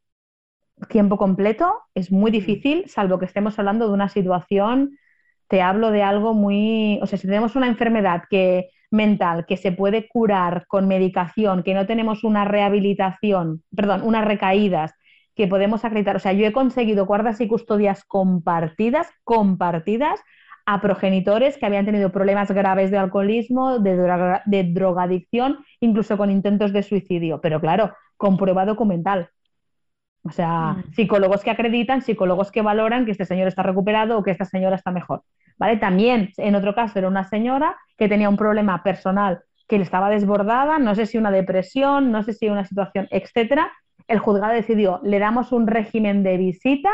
tiempo 0.90 1.18
completo 1.18 1.74
es 1.96 2.12
muy 2.12 2.30
difícil, 2.30 2.88
salvo 2.88 3.18
que 3.18 3.26
estemos 3.26 3.58
hablando 3.58 3.88
de 3.88 3.94
una 3.96 4.10
situación, 4.10 4.96
te 5.48 5.64
hablo 5.64 5.90
de 5.90 6.04
algo 6.04 6.36
muy, 6.36 7.00
o 7.02 7.08
sea, 7.08 7.18
si 7.18 7.26
tenemos 7.26 7.56
una 7.56 7.66
enfermedad 7.66 8.26
que 8.30 8.70
mental 8.92 9.48
que 9.48 9.58
se 9.58 9.72
puede 9.72 10.08
curar 10.08 10.68
con 10.68 10.88
medicación, 10.88 11.64
que 11.64 11.74
no 11.74 11.88
tenemos 11.88 12.24
una 12.24 12.46
rehabilitación, 12.46 13.64
perdón, 13.76 14.04
unas 14.04 14.24
recaídas 14.24 14.94
que 15.36 15.48
podemos 15.48 15.84
acreditar, 15.84 16.16
o 16.16 16.20
sea, 16.20 16.34
yo 16.34 16.46
he 16.46 16.52
conseguido 16.52 17.08
guardas 17.08 17.42
y 17.42 17.48
custodias 17.48 18.06
compartidas, 18.06 19.10
compartidas 19.24 20.20
a 20.68 20.82
progenitores 20.82 21.58
que 21.58 21.66
habían 21.66 21.86
tenido 21.86 22.12
problemas 22.12 22.52
graves 22.52 22.92
de 22.92 22.98
alcoholismo, 22.98 23.80
de, 23.80 24.42
de 24.46 24.64
drogadicción, 24.66 25.60
incluso 25.80 26.18
con 26.18 26.30
intentos 26.30 26.74
de 26.74 26.84
suicidio, 26.84 27.40
pero 27.40 27.62
claro, 27.62 27.94
con 28.18 28.36
prueba 28.36 28.66
documental. 28.66 29.30
O 30.24 30.30
sea, 30.30 30.74
mm. 30.74 30.92
psicólogos 30.92 31.42
que 31.42 31.52
acreditan, 31.52 32.02
psicólogos 32.02 32.52
que 32.52 32.62
valoran 32.62 33.06
que 33.06 33.12
este 33.12 33.24
señor 33.24 33.48
está 33.48 33.64
recuperado 33.64 34.18
o 34.18 34.24
que 34.24 34.32
esta 34.32 34.44
señora 34.44 34.76
está 34.76 34.92
mejor. 34.92 35.24
¿Vale? 35.58 35.78
También, 35.78 36.32
en 36.36 36.54
otro 36.56 36.76
caso, 36.76 37.00
era 37.00 37.08
una 37.08 37.24
señora 37.24 37.78
que 37.98 38.10
tenía 38.10 38.28
un 38.28 38.38
problema 38.38 38.84
personal 38.84 39.40
que 39.70 39.78
le 39.78 39.84
estaba 39.84 40.10
desbordada, 40.10 40.80
no 40.80 40.96
sé 40.96 41.06
si 41.06 41.18
una 41.18 41.32
depresión, 41.32 42.12
no 42.12 42.24
sé 42.24 42.34
si 42.34 42.50
una 42.50 42.66
situación, 42.66 43.08
etcétera. 43.10 43.72
El 44.10 44.20
juzgado 44.20 44.54
decidió, 44.54 45.00
le 45.04 45.20
damos 45.20 45.54
un 45.54 45.66
régimen 45.66 46.24
de 46.24 46.38
visitas 46.38 46.92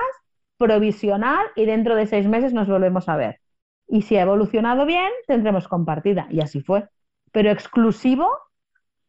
provisional 0.57 1.45
y 1.55 1.65
dentro 1.65 1.95
de 1.95 2.05
seis 2.05 2.27
meses 2.27 2.53
nos 2.53 2.67
volvemos 2.67 3.09
a 3.09 3.15
ver. 3.15 3.39
Y 3.87 4.03
si 4.03 4.17
ha 4.17 4.21
evolucionado 4.21 4.85
bien, 4.85 5.11
tendremos 5.27 5.67
compartida. 5.67 6.27
Y 6.29 6.41
así 6.41 6.61
fue. 6.61 6.87
Pero 7.31 7.51
exclusivo 7.51 8.27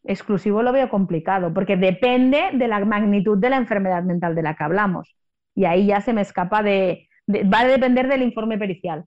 exclusivo 0.05 0.63
lo 0.63 0.73
veo 0.73 0.89
complicado, 0.89 1.53
porque 1.53 1.77
depende 1.77 2.51
de 2.53 2.69
la 2.69 2.85
magnitud 2.85 3.39
de 3.39 3.51
la 3.51 3.57
enfermedad 3.57 4.03
mental 4.03 4.35
de 4.35 4.43
la 4.43 4.55
que 4.55 4.65
hablamos. 4.65 5.17
Y 5.55 5.65
ahí 5.65 5.87
ya 5.87 6.01
se 6.01 6.13
me 6.13 6.21
escapa 6.21 6.63
de, 6.63 7.09
va 7.29 7.61
a 7.61 7.67
depender 7.67 8.09
del 8.09 8.23
informe 8.23 8.59
pericial. 8.59 9.05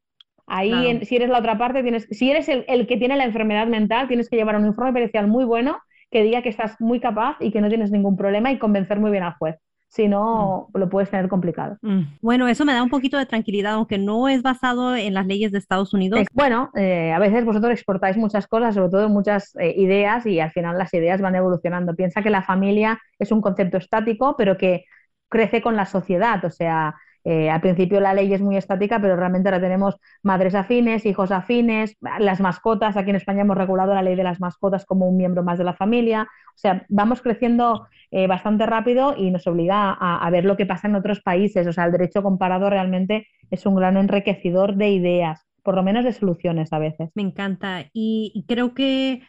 Ahí, 0.47 1.05
si 1.05 1.17
eres 1.17 1.29
la 1.29 1.39
otra 1.39 1.57
parte, 1.57 1.83
tienes, 1.83 2.07
si 2.09 2.31
eres 2.31 2.47
el, 2.47 2.63
el, 2.69 2.87
que 2.87 2.97
tiene 2.97 3.17
la 3.17 3.25
enfermedad 3.25 3.67
mental, 3.67 4.07
tienes 4.07 4.29
que 4.29 4.37
llevar 4.37 4.55
un 4.55 4.65
informe 4.65 4.93
pericial 4.93 5.27
muy 5.27 5.43
bueno 5.43 5.77
que 6.09 6.23
diga 6.23 6.41
que 6.41 6.49
estás 6.49 6.79
muy 6.79 7.01
capaz 7.01 7.35
y 7.41 7.51
que 7.51 7.59
no 7.59 7.67
tienes 7.67 7.91
ningún 7.91 8.15
problema 8.15 8.49
y 8.51 8.57
convencer 8.57 8.99
muy 8.99 9.11
bien 9.11 9.23
al 9.23 9.33
juez 9.33 9.57
si 9.89 10.07
no 10.07 10.67
mm. 10.73 10.77
lo 10.77 10.89
puedes 10.89 11.09
tener 11.09 11.27
complicado. 11.27 11.77
Mm. 11.81 12.01
Bueno, 12.21 12.47
eso 12.47 12.65
me 12.65 12.73
da 12.73 12.83
un 12.83 12.89
poquito 12.89 13.17
de 13.17 13.25
tranquilidad, 13.25 13.73
aunque 13.73 13.97
no 13.97 14.27
es 14.27 14.41
basado 14.41 14.95
en 14.95 15.13
las 15.13 15.25
leyes 15.25 15.51
de 15.51 15.57
Estados 15.57 15.93
Unidos. 15.93 16.25
bueno, 16.33 16.69
eh, 16.75 17.11
a 17.11 17.19
veces 17.19 17.45
vosotros 17.45 17.71
exportáis 17.71 18.17
muchas 18.17 18.47
cosas, 18.47 18.75
sobre 18.75 18.89
todo 18.89 19.09
muchas 19.09 19.55
eh, 19.55 19.73
ideas, 19.77 20.25
y 20.25 20.39
al 20.39 20.51
final 20.51 20.77
las 20.77 20.93
ideas 20.93 21.21
van 21.21 21.35
evolucionando. 21.35 21.95
Piensa 21.95 22.21
que 22.21 22.29
la 22.29 22.43
familia 22.43 22.99
es 23.17 23.31
un 23.31 23.41
concepto 23.41 23.77
estático, 23.77 24.35
pero 24.37 24.57
que 24.57 24.85
crece 25.29 25.61
con 25.61 25.75
la 25.75 25.85
sociedad, 25.85 26.43
o 26.45 26.51
sea, 26.51 26.95
eh, 27.29 27.49
al 27.49 27.59
principio 27.59 27.99
la 27.99 28.13
ley 28.13 28.33
es 28.33 28.39
muy 28.39 28.55
estática, 28.55 29.01
pero 29.01 29.17
realmente 29.17 29.49
ahora 29.49 29.59
tenemos 29.59 29.97
madres 30.23 30.55
afines, 30.55 31.05
hijos 31.05 31.29
afines, 31.29 31.97
las 32.19 32.39
mascotas. 32.39 32.95
Aquí 32.95 33.09
en 33.09 33.17
España 33.17 33.41
hemos 33.41 33.57
regulado 33.57 33.93
la 33.93 34.01
ley 34.01 34.15
de 34.15 34.23
las 34.23 34.39
mascotas 34.39 34.85
como 34.85 35.09
un 35.09 35.17
miembro 35.17 35.43
más 35.43 35.57
de 35.57 35.65
la 35.65 35.73
familia. 35.73 36.29
O 36.55 36.57
sea, 36.57 36.85
vamos 36.87 37.21
creciendo 37.21 37.85
eh, 38.11 38.27
bastante 38.27 38.65
rápido 38.65 39.13
y 39.17 39.29
nos 39.29 39.45
obliga 39.45 39.91
a, 39.91 40.29
ver 40.29 40.45
lo 40.45 40.55
que 40.55 40.65
pasa 40.65 40.87
en 40.87 40.95
otros 40.95 41.19
países. 41.19 41.67
O 41.67 41.73
sea, 41.73 41.83
el 41.83 41.91
derecho 41.91 42.23
comparado 42.23 42.69
realmente 42.69 43.27
es 43.51 43.65
un 43.65 43.75
gran 43.75 43.97
enriquecedor 43.97 44.77
de 44.77 44.91
ideas, 44.91 45.45
por 45.63 45.75
lo 45.75 45.83
menos 45.83 46.05
de 46.05 46.13
soluciones 46.13 46.71
a 46.71 46.79
veces. 46.79 47.09
Me 47.13 47.23
encanta. 47.23 47.87
y 47.91 48.45
creo 48.47 48.73
que 48.73 49.21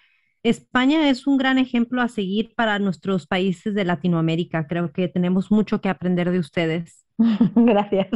España 0.44 1.11
es 1.11 1.26
un 1.26 1.36
gran 1.36 1.59
ejemplo 1.59 2.01
a 2.01 2.07
seguir 2.07 2.55
para 2.55 2.78
nuestros 2.78 3.26
países 3.26 3.74
de 3.74 3.84
Latinoamérica. 3.84 4.68
Creo 4.68 4.92
que 4.92 5.09
tenemos 5.09 5.51
mucho 5.51 5.80
que 5.80 5.88
aprender 5.88 6.30
de 6.30 6.38
ustedes. 6.38 7.08
Gracias. 7.55 8.09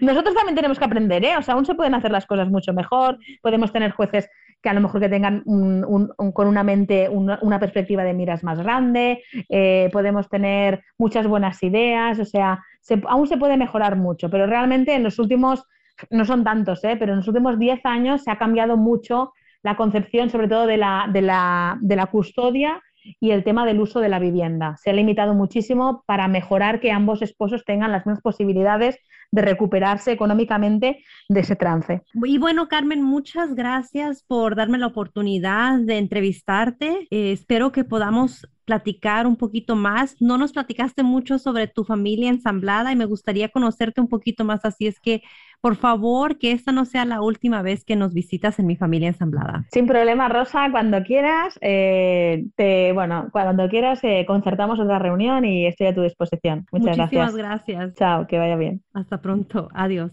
Nosotros 0.00 0.34
también 0.34 0.56
tenemos 0.56 0.78
que 0.78 0.84
aprender, 0.84 1.24
¿eh? 1.24 1.36
O 1.36 1.42
sea, 1.42 1.54
aún 1.54 1.64
se 1.64 1.74
pueden 1.74 1.94
hacer 1.94 2.10
las 2.10 2.26
cosas 2.26 2.50
mucho 2.50 2.72
mejor, 2.72 3.18
podemos 3.40 3.72
tener 3.72 3.92
jueces 3.92 4.28
que 4.60 4.68
a 4.68 4.74
lo 4.74 4.80
mejor 4.80 5.00
que 5.00 5.08
tengan 5.08 5.44
con 5.44 6.48
una 6.48 6.64
mente, 6.64 7.08
una, 7.08 7.60
perspectiva 7.60 8.02
de 8.02 8.12
miras 8.12 8.42
más 8.42 8.58
grande, 8.58 9.22
eh, 9.48 9.88
podemos 9.92 10.28
tener 10.28 10.82
muchas 10.98 11.28
buenas 11.28 11.62
ideas, 11.62 12.18
o 12.18 12.24
sea, 12.24 12.64
aún 13.06 13.28
se 13.28 13.36
puede 13.36 13.56
mejorar 13.56 13.94
mucho, 13.94 14.28
pero 14.28 14.48
realmente 14.48 14.94
en 14.94 15.04
los 15.04 15.20
últimos, 15.20 15.64
no 16.10 16.24
son 16.24 16.42
tantos, 16.42 16.82
¿eh? 16.82 16.96
pero 16.98 17.12
en 17.12 17.18
los 17.18 17.28
últimos 17.28 17.56
10 17.56 17.86
años 17.86 18.24
se 18.24 18.32
ha 18.32 18.38
cambiado 18.38 18.76
mucho 18.76 19.32
la 19.62 19.76
concepción, 19.76 20.28
sobre 20.28 20.48
todo 20.48 20.66
de 20.66 20.76
la, 20.76 21.08
de 21.12 21.22
la, 21.22 21.78
de 21.80 21.94
la 21.94 22.06
custodia 22.06 22.82
y 23.20 23.30
el 23.30 23.44
tema 23.44 23.66
del 23.66 23.80
uso 23.80 24.00
de 24.00 24.08
la 24.08 24.18
vivienda. 24.18 24.76
Se 24.76 24.90
ha 24.90 24.92
limitado 24.92 25.34
muchísimo 25.34 26.02
para 26.06 26.28
mejorar 26.28 26.80
que 26.80 26.92
ambos 26.92 27.22
esposos 27.22 27.64
tengan 27.64 27.92
las 27.92 28.06
mismas 28.06 28.22
posibilidades 28.22 28.98
de 29.30 29.42
recuperarse 29.42 30.12
económicamente 30.12 31.04
de 31.28 31.40
ese 31.40 31.56
trance. 31.56 32.02
Y 32.24 32.38
bueno, 32.38 32.68
Carmen, 32.68 33.02
muchas 33.02 33.54
gracias 33.54 34.22
por 34.22 34.56
darme 34.56 34.78
la 34.78 34.86
oportunidad 34.86 35.78
de 35.78 35.98
entrevistarte. 35.98 37.06
Eh, 37.10 37.32
espero 37.32 37.72
que 37.72 37.84
podamos 37.84 38.46
platicar 38.68 39.26
un 39.26 39.36
poquito 39.36 39.76
más. 39.76 40.14
No 40.20 40.36
nos 40.36 40.52
platicaste 40.52 41.02
mucho 41.02 41.38
sobre 41.38 41.68
tu 41.68 41.84
familia 41.84 42.28
ensamblada 42.28 42.92
y 42.92 42.96
me 42.96 43.06
gustaría 43.06 43.48
conocerte 43.48 44.02
un 44.02 44.08
poquito 44.08 44.44
más, 44.44 44.62
así 44.66 44.86
es 44.86 45.00
que 45.00 45.22
por 45.62 45.74
favor, 45.74 46.38
que 46.38 46.52
esta 46.52 46.70
no 46.70 46.84
sea 46.84 47.04
la 47.04 47.20
última 47.20 47.62
vez 47.62 47.84
que 47.84 47.96
nos 47.96 48.12
visitas 48.12 48.58
en 48.58 48.66
mi 48.66 48.76
familia 48.76 49.08
ensamblada. 49.08 49.64
Sin 49.72 49.86
problema, 49.86 50.28
Rosa, 50.28 50.68
cuando 50.70 51.02
quieras, 51.02 51.58
eh, 51.62 52.44
te, 52.56 52.92
bueno, 52.92 53.28
cuando 53.32 53.68
quieras 53.68 54.04
eh, 54.04 54.24
concertamos 54.26 54.78
otra 54.78 54.98
reunión 54.98 55.44
y 55.46 55.66
estoy 55.66 55.88
a 55.88 55.94
tu 55.94 56.02
disposición. 56.02 56.66
Muchas 56.70 56.96
Muchísimas 56.96 57.34
gracias. 57.34 57.66
gracias. 57.66 57.94
Chao, 57.94 58.26
que 58.26 58.38
vaya 58.38 58.56
bien. 58.56 58.82
Hasta 58.92 59.20
pronto. 59.20 59.68
Adiós. 59.72 60.12